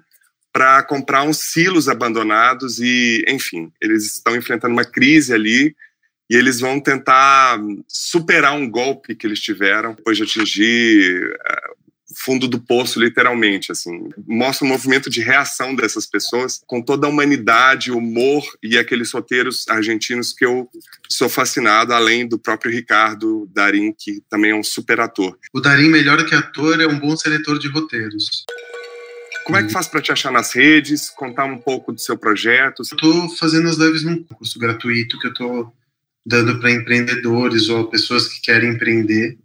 para 0.54 0.84
comprar 0.84 1.24
uns 1.24 1.38
silos 1.38 1.88
abandonados 1.88 2.80
e, 2.80 3.24
enfim, 3.28 3.72
eles 3.82 4.14
estão 4.14 4.36
enfrentando 4.36 4.74
uma 4.74 4.86
crise 4.86 5.34
ali 5.34 5.76
e 6.30 6.36
eles 6.36 6.60
vão 6.60 6.80
tentar 6.80 7.60
superar 7.88 8.54
um 8.54 8.70
golpe 8.70 9.16
que 9.16 9.28
eles 9.28 9.40
tiveram 9.40 9.94
depois 9.94 10.18
de 10.18 10.24
atingir 10.24 11.26
uh, 11.26 11.82
fundo 12.16 12.48
do 12.48 12.60
poço, 12.60 13.00
literalmente, 13.00 13.72
assim. 13.72 14.10
Mostra 14.28 14.66
o 14.66 14.68
um 14.68 14.72
movimento 14.72 15.10
de 15.10 15.22
reação 15.22 15.76
dessas 15.76 16.06
pessoas 16.06 16.62
com 16.68 16.82
toda 16.82 17.08
a 17.08 17.10
humanidade, 17.10 17.92
humor 17.92 18.44
e 18.62 18.78
aqueles 18.78 19.12
roteiros 19.12 19.66
argentinos 19.68 20.34
que 20.34 20.46
eu 20.46 20.70
sou 21.10 21.30
fascinado, 21.30 21.94
além 21.94 22.28
do 22.28 22.40
próprio 22.40 22.72
Ricardo 22.72 23.50
Darim, 23.54 23.94
que 23.98 24.22
também 24.30 24.52
é 24.52 24.56
um 24.56 24.64
super 24.64 25.00
ator. 25.00 25.38
O 25.54 25.60
Darim, 25.60 25.90
melhor 25.90 26.24
que 26.26 26.36
ator, 26.36 26.80
é 26.80 26.88
um 26.88 27.00
bom 27.00 27.16
seletor 27.16 27.60
de 27.60 27.68
roteiros. 27.68 28.46
Como 29.46 29.58
é 29.58 29.64
que 29.64 29.72
faz 29.72 29.88
para 29.88 30.02
te 30.02 30.12
achar 30.12 30.32
nas 30.32 30.54
redes? 30.54 31.10
Contar 31.10 31.46
um 31.46 31.58
pouco 31.58 31.92
do 31.92 32.00
seu 32.00 32.18
projeto? 32.18 32.82
Estou 32.82 33.30
fazendo 33.38 33.68
as 33.68 33.78
lives 33.78 34.04
num 34.04 34.24
curso 34.24 34.60
gratuito 34.60 35.20
que 35.20 35.28
eu 35.28 35.32
estou 35.32 35.74
dando 36.26 36.60
para 36.60 36.72
empreendedores 36.72 37.70
ou 37.70 37.90
pessoas 37.90 38.28
que 38.28 38.42
querem 38.42 38.72
empreender. 38.72 39.38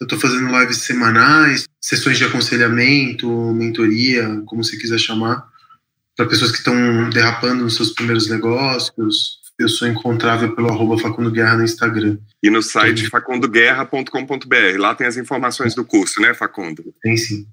Eu 0.00 0.04
estou 0.04 0.18
fazendo 0.18 0.56
lives 0.58 0.78
semanais, 0.78 1.66
sessões 1.80 2.18
de 2.18 2.24
aconselhamento, 2.24 3.28
mentoria, 3.52 4.42
como 4.46 4.62
você 4.62 4.76
quiser 4.76 4.98
chamar, 4.98 5.46
para 6.16 6.26
pessoas 6.26 6.50
que 6.50 6.58
estão 6.58 7.10
derrapando 7.10 7.64
nos 7.64 7.76
seus 7.76 7.90
primeiros 7.90 8.28
negócios. 8.28 9.42
Eu 9.58 9.68
sou 9.68 9.86
encontrável 9.86 10.54
pelo 10.54 10.68
arroba 10.68 10.98
Facundo 10.98 11.30
Guerra 11.30 11.56
no 11.56 11.64
Instagram. 11.64 12.18
E 12.42 12.50
no 12.50 12.60
site 12.60 13.08
facundoguerra.com.br. 13.08 14.78
Lá 14.78 14.94
tem 14.94 15.06
as 15.06 15.16
informações 15.16 15.74
do 15.74 15.84
curso, 15.84 16.20
né, 16.20 16.34
Facundo? 16.34 16.92
Tem 17.00 17.16
sim. 17.16 17.46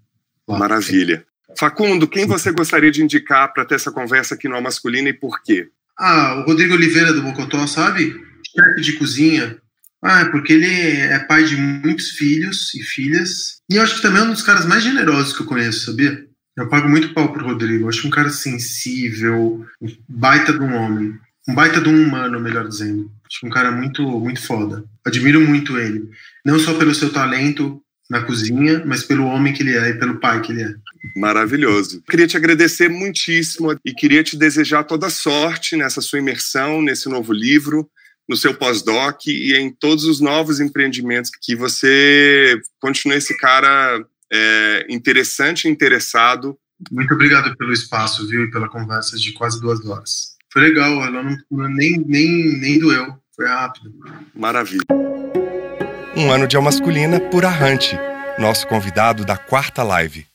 Maravilha. 0.47 1.25
Facundo, 1.57 2.07
quem 2.07 2.25
você 2.25 2.51
gostaria 2.51 2.91
de 2.91 3.03
indicar 3.03 3.53
para 3.53 3.65
ter 3.65 3.75
essa 3.75 3.91
conversa 3.91 4.35
aqui 4.35 4.47
no 4.47 4.61
Masculina 4.61 5.09
e 5.09 5.13
por 5.13 5.41
quê? 5.43 5.69
Ah, 5.97 6.35
o 6.39 6.47
Rodrigo 6.47 6.73
Oliveira 6.73 7.13
do 7.13 7.21
Mocotó, 7.21 7.65
sabe? 7.67 8.15
Chefe 8.45 8.81
de 8.81 8.93
cozinha. 8.93 9.57
Ah, 10.03 10.25
porque 10.31 10.53
ele 10.53 10.65
é 10.65 11.19
pai 11.19 11.43
de 11.43 11.55
muitos 11.55 12.09
filhos 12.11 12.73
e 12.73 12.81
filhas. 12.81 13.61
E 13.69 13.75
eu 13.75 13.83
acho 13.83 13.95
que 13.95 14.01
também 14.01 14.21
é 14.21 14.25
um 14.25 14.31
dos 14.31 14.41
caras 14.41 14.65
mais 14.65 14.83
generosos 14.83 15.35
que 15.35 15.43
eu 15.43 15.45
conheço, 15.45 15.85
sabia? 15.85 16.25
Eu 16.57 16.67
pago 16.67 16.89
muito 16.89 17.13
pau 17.13 17.31
pro 17.31 17.45
Rodrigo. 17.45 17.85
Eu 17.85 17.89
acho 17.89 18.07
um 18.07 18.09
cara 18.11 18.29
sensível, 18.29 19.65
um 19.79 19.87
baita 20.09 20.51
de 20.53 20.59
um 20.59 20.73
homem. 20.75 21.13
Um 21.47 21.53
baita 21.53 21.79
de 21.79 21.89
um 21.89 22.03
humano, 22.03 22.39
melhor 22.39 22.67
dizendo. 22.67 23.11
Acho 23.25 23.45
um 23.45 23.49
cara 23.49 23.71
muito, 23.71 24.03
muito 24.03 24.41
foda. 24.41 24.83
Admiro 25.05 25.39
muito 25.39 25.77
ele. 25.77 26.09
Não 26.45 26.59
só 26.59 26.73
pelo 26.73 26.93
seu 26.93 27.11
talento 27.11 27.81
na 28.11 28.21
cozinha, 28.21 28.83
mas 28.85 29.03
pelo 29.03 29.23
homem 29.23 29.53
que 29.53 29.63
ele 29.63 29.73
é 29.73 29.91
e 29.91 29.93
pelo 29.93 30.19
pai 30.19 30.41
que 30.41 30.51
ele 30.51 30.63
é. 30.63 30.73
Maravilhoso. 31.15 32.03
Queria 32.09 32.27
te 32.27 32.35
agradecer 32.35 32.89
muitíssimo 32.89 33.73
e 33.85 33.93
queria 33.93 34.21
te 34.21 34.35
desejar 34.35 34.83
toda 34.83 35.09
sorte 35.09 35.77
nessa 35.77 36.01
sua 36.01 36.19
imersão, 36.19 36.81
nesse 36.81 37.07
novo 37.07 37.31
livro, 37.31 37.89
no 38.27 38.35
seu 38.35 38.53
pós-doc 38.53 39.27
e 39.27 39.55
em 39.55 39.71
todos 39.71 40.03
os 40.03 40.19
novos 40.19 40.59
empreendimentos 40.59 41.31
que 41.41 41.55
você 41.55 42.59
continue 42.81 43.15
esse 43.15 43.37
cara 43.37 44.05
é, 44.29 44.85
interessante 44.89 45.69
e 45.69 45.71
interessado. 45.71 46.57
Muito 46.91 47.13
obrigado 47.13 47.55
pelo 47.55 47.71
espaço, 47.71 48.27
viu, 48.27 48.43
e 48.43 48.51
pela 48.51 48.67
conversa 48.67 49.15
de 49.15 49.31
quase 49.31 49.61
duas 49.61 49.85
horas. 49.85 50.35
Foi 50.51 50.61
legal, 50.61 51.01
ela 51.01 51.23
não, 51.23 51.69
nem, 51.69 51.97
nem, 52.05 52.59
nem 52.59 52.77
doeu, 52.77 53.15
foi 53.33 53.47
rápido. 53.47 53.93
Maravilha. 54.35 54.83
Um 56.21 56.31
ano 56.31 56.45
de 56.45 56.55
masculina 56.59 57.19
por 57.19 57.43
Arrante, 57.43 57.97
nosso 58.37 58.67
convidado 58.67 59.25
da 59.25 59.37
quarta 59.37 59.81
live. 59.81 60.27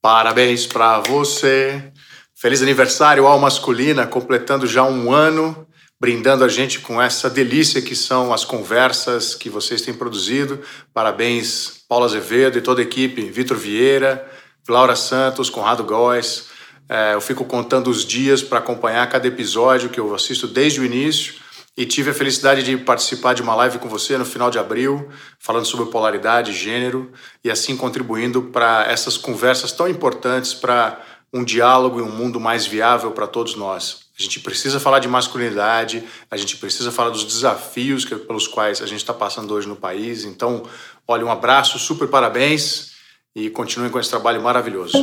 Parabéns 0.00 0.64
para 0.64 1.00
você. 1.00 1.90
Feliz 2.36 2.62
aniversário 2.62 3.26
ao 3.26 3.36
Masculina, 3.40 4.06
completando 4.06 4.64
já 4.64 4.84
um 4.84 5.12
ano, 5.12 5.66
brindando 6.00 6.44
a 6.44 6.48
gente 6.48 6.78
com 6.78 7.02
essa 7.02 7.28
delícia 7.28 7.82
que 7.82 7.96
são 7.96 8.32
as 8.32 8.44
conversas 8.44 9.34
que 9.34 9.50
vocês 9.50 9.82
têm 9.82 9.92
produzido. 9.92 10.62
Parabéns, 10.94 11.82
Paulo 11.88 12.04
Azevedo 12.04 12.56
e 12.58 12.62
toda 12.62 12.80
a 12.80 12.84
equipe, 12.84 13.28
Vitor 13.28 13.56
Vieira, 13.56 14.24
Laura 14.68 14.94
Santos, 14.94 15.50
Conrado 15.50 15.82
Góes. 15.82 16.44
É, 16.88 17.14
eu 17.14 17.20
fico 17.20 17.44
contando 17.44 17.90
os 17.90 18.04
dias 18.04 18.40
para 18.40 18.60
acompanhar 18.60 19.04
cada 19.08 19.26
episódio 19.26 19.90
que 19.90 19.98
eu 19.98 20.14
assisto 20.14 20.46
desde 20.46 20.80
o 20.80 20.84
início 20.84 21.42
e 21.76 21.84
tive 21.84 22.10
a 22.10 22.14
felicidade 22.14 22.62
de 22.62 22.76
participar 22.76 23.34
de 23.34 23.42
uma 23.42 23.54
live 23.54 23.78
com 23.78 23.88
você 23.88 24.16
no 24.16 24.24
final 24.24 24.50
de 24.50 24.58
abril, 24.58 25.08
falando 25.38 25.66
sobre 25.66 25.90
polaridade, 25.90 26.52
gênero 26.52 27.10
e 27.42 27.50
assim 27.50 27.76
contribuindo 27.76 28.42
para 28.42 28.86
essas 28.88 29.16
conversas 29.16 29.72
tão 29.72 29.88
importantes 29.88 30.54
para 30.54 31.00
um 31.32 31.42
diálogo 31.42 31.98
e 31.98 32.02
um 32.02 32.10
mundo 32.10 32.38
mais 32.38 32.64
viável 32.64 33.10
para 33.10 33.26
todos 33.26 33.56
nós. 33.56 34.04
A 34.16 34.22
gente 34.22 34.38
precisa 34.38 34.78
falar 34.78 35.00
de 35.00 35.08
masculinidade, 35.08 36.04
a 36.30 36.36
gente 36.36 36.56
precisa 36.58 36.92
falar 36.92 37.10
dos 37.10 37.24
desafios 37.24 38.04
que, 38.04 38.14
pelos 38.14 38.46
quais 38.46 38.80
a 38.80 38.86
gente 38.86 39.00
está 39.00 39.12
passando 39.12 39.52
hoje 39.52 39.66
no 39.66 39.74
país. 39.74 40.24
Então, 40.24 40.62
olha, 41.08 41.26
um 41.26 41.30
abraço, 41.32 41.76
super 41.80 42.06
parabéns 42.06 42.92
e 43.34 43.50
continuem 43.50 43.90
com 43.90 43.98
esse 43.98 44.10
trabalho 44.10 44.40
maravilhoso. 44.40 44.96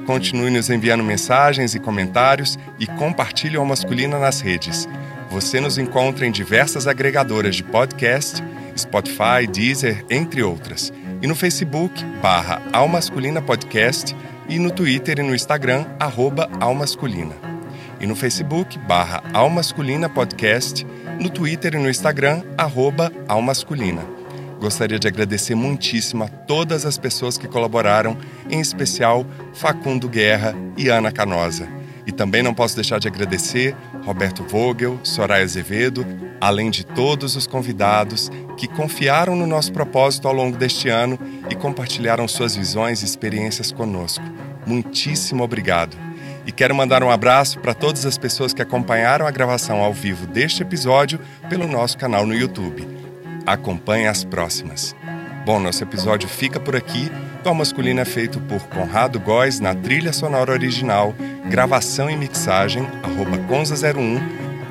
Continue 0.05 0.49
nos 0.49 0.69
enviando 0.69 1.03
mensagens 1.03 1.75
e 1.75 1.79
comentários 1.79 2.57
e 2.79 2.87
compartilhe 2.87 3.57
o 3.57 3.65
Masculina 3.65 4.17
nas 4.17 4.39
redes. 4.39 4.87
Você 5.29 5.59
nos 5.59 5.77
encontra 5.77 6.25
em 6.25 6.31
diversas 6.31 6.87
agregadoras 6.87 7.57
de 7.57 7.63
podcast, 7.63 8.41
Spotify, 8.77 9.45
Deezer, 9.51 10.05
entre 10.09 10.41
outras. 10.41 10.93
E 11.21 11.27
no 11.27 11.35
Facebook, 11.35 12.01
barra 12.21 12.61
Almasculina 12.71 13.41
Podcast 13.41 14.15
e 14.47 14.57
no 14.57 14.71
Twitter 14.71 15.19
e 15.19 15.23
no 15.23 15.35
Instagram, 15.35 15.83
arroba 15.99 16.49
Almasculina. 16.61 17.54
E 17.99 18.05
no 18.05 18.15
Facebook, 18.15 18.77
barra 18.79 19.23
Almasculina 19.33 20.09
Podcast, 20.09 20.85
no 21.19 21.29
Twitter 21.29 21.75
e 21.75 21.77
no 21.77 21.89
Instagram, 21.89 22.43
arroba 22.57 23.11
Almasculina. 23.27 24.03
Gostaria 24.59 24.97
de 24.97 25.07
agradecer 25.07 25.55
muitíssimo 25.55 26.23
a 26.23 26.27
todas 26.27 26.85
as 26.85 26.97
pessoas 26.97 27.37
que 27.37 27.47
colaboraram, 27.47 28.17
em 28.49 28.59
especial 28.59 29.25
Facundo 29.53 30.09
Guerra 30.09 30.55
e 30.77 30.89
Ana 30.89 31.11
Canosa. 31.11 31.67
E 32.05 32.11
também 32.11 32.43
não 32.43 32.53
posso 32.53 32.75
deixar 32.75 32.99
de 32.99 33.07
agradecer 33.07 33.75
Roberto 34.03 34.43
Vogel, 34.43 34.99
Soraya 35.03 35.43
Azevedo, 35.43 36.05
além 36.39 36.69
de 36.69 36.85
todos 36.85 37.35
os 37.35 37.47
convidados 37.47 38.29
que 38.57 38.67
confiaram 38.67 39.35
no 39.35 39.47
nosso 39.47 39.73
propósito 39.73 40.27
ao 40.27 40.33
longo 40.33 40.57
deste 40.57 40.87
ano 40.87 41.19
e 41.49 41.55
compartilharam 41.55 42.27
suas 42.27 42.55
visões 42.55 43.01
e 43.01 43.05
experiências 43.05 43.71
conosco. 43.71 44.23
Muitíssimo 44.65 45.43
obrigado. 45.43 46.04
E 46.45 46.51
quero 46.51 46.75
mandar 46.75 47.03
um 47.03 47.09
abraço 47.09 47.59
para 47.59 47.73
todas 47.73 48.05
as 48.05 48.17
pessoas 48.17 48.53
que 48.53 48.61
acompanharam 48.61 49.25
a 49.25 49.31
gravação 49.31 49.81
ao 49.81 49.91
vivo 49.91 50.27
deste 50.27 50.61
episódio 50.61 51.19
pelo 51.49 51.67
nosso 51.67 51.97
canal 51.97 52.25
no 52.25 52.35
YouTube. 52.35 52.87
Acompanhe 53.45 54.07
as 54.07 54.23
próximas. 54.23 54.95
Bom, 55.43 55.59
nosso 55.59 55.83
episódio 55.83 56.29
fica 56.29 56.59
por 56.59 56.75
aqui. 56.75 57.11
O 57.43 57.53
Masculino 57.53 57.99
é 57.99 58.05
feito 58.05 58.39
por 58.41 58.67
Conrado 58.67 59.19
Góes 59.19 59.59
na 59.59 59.75
trilha 59.75 60.11
sonora 60.11 60.51
original, 60.51 61.13
gravação 61.47 62.09
e 62.09 62.17
mixagem, 62.17 62.87
arroba 63.03 63.37
Conza01, 63.47 64.19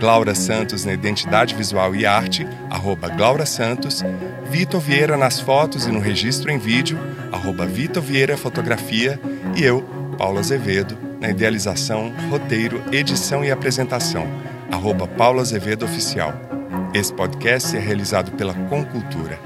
Glaura 0.01 0.35
Santos 0.35 0.85
na 0.85 0.93
identidade 0.93 1.55
visual 1.55 1.95
e 1.95 2.05
arte, 2.05 2.47
arroba 2.69 3.09
Glaura 3.09 3.47
Santos, 3.47 4.03
Vitor 4.51 4.81
Vieira 4.81 5.17
nas 5.17 5.39
fotos 5.39 5.87
e 5.87 5.93
no 5.93 6.01
registro 6.01 6.51
em 6.51 6.59
vídeo, 6.59 6.99
arroba 7.31 7.65
Vitor 7.65 8.03
Vieira 8.03 8.37
Fotografia, 8.37 9.21
e 9.57 9.63
eu, 9.63 9.83
Paulo 10.19 10.41
Azevedo, 10.41 10.99
na 11.25 11.31
idealização, 11.31 12.13
roteiro, 12.29 12.83
edição 12.93 13.43
e 13.43 13.51
apresentação, 13.51 14.27
arroba 14.71 15.09
Paulo 15.09 15.41
Azevedo 15.41 15.87
Oficial. 15.87 16.35
Esse 16.93 17.15
podcast 17.15 17.75
é 17.75 17.81
realizado 17.81 18.33
pela 18.33 18.53
Concultura. 18.53 19.39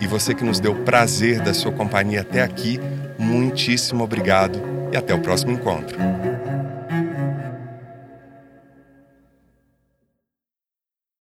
E 0.00 0.06
você 0.06 0.34
que 0.34 0.42
nos 0.42 0.58
deu 0.58 0.72
o 0.72 0.82
prazer 0.82 1.42
da 1.42 1.52
sua 1.52 1.72
companhia 1.72 2.22
até 2.22 2.40
aqui, 2.40 2.80
muitíssimo 3.18 4.02
obrigado 4.02 4.58
e 4.90 4.96
até 4.96 5.14
o 5.14 5.20
próximo 5.20 5.52
encontro. 5.52 5.98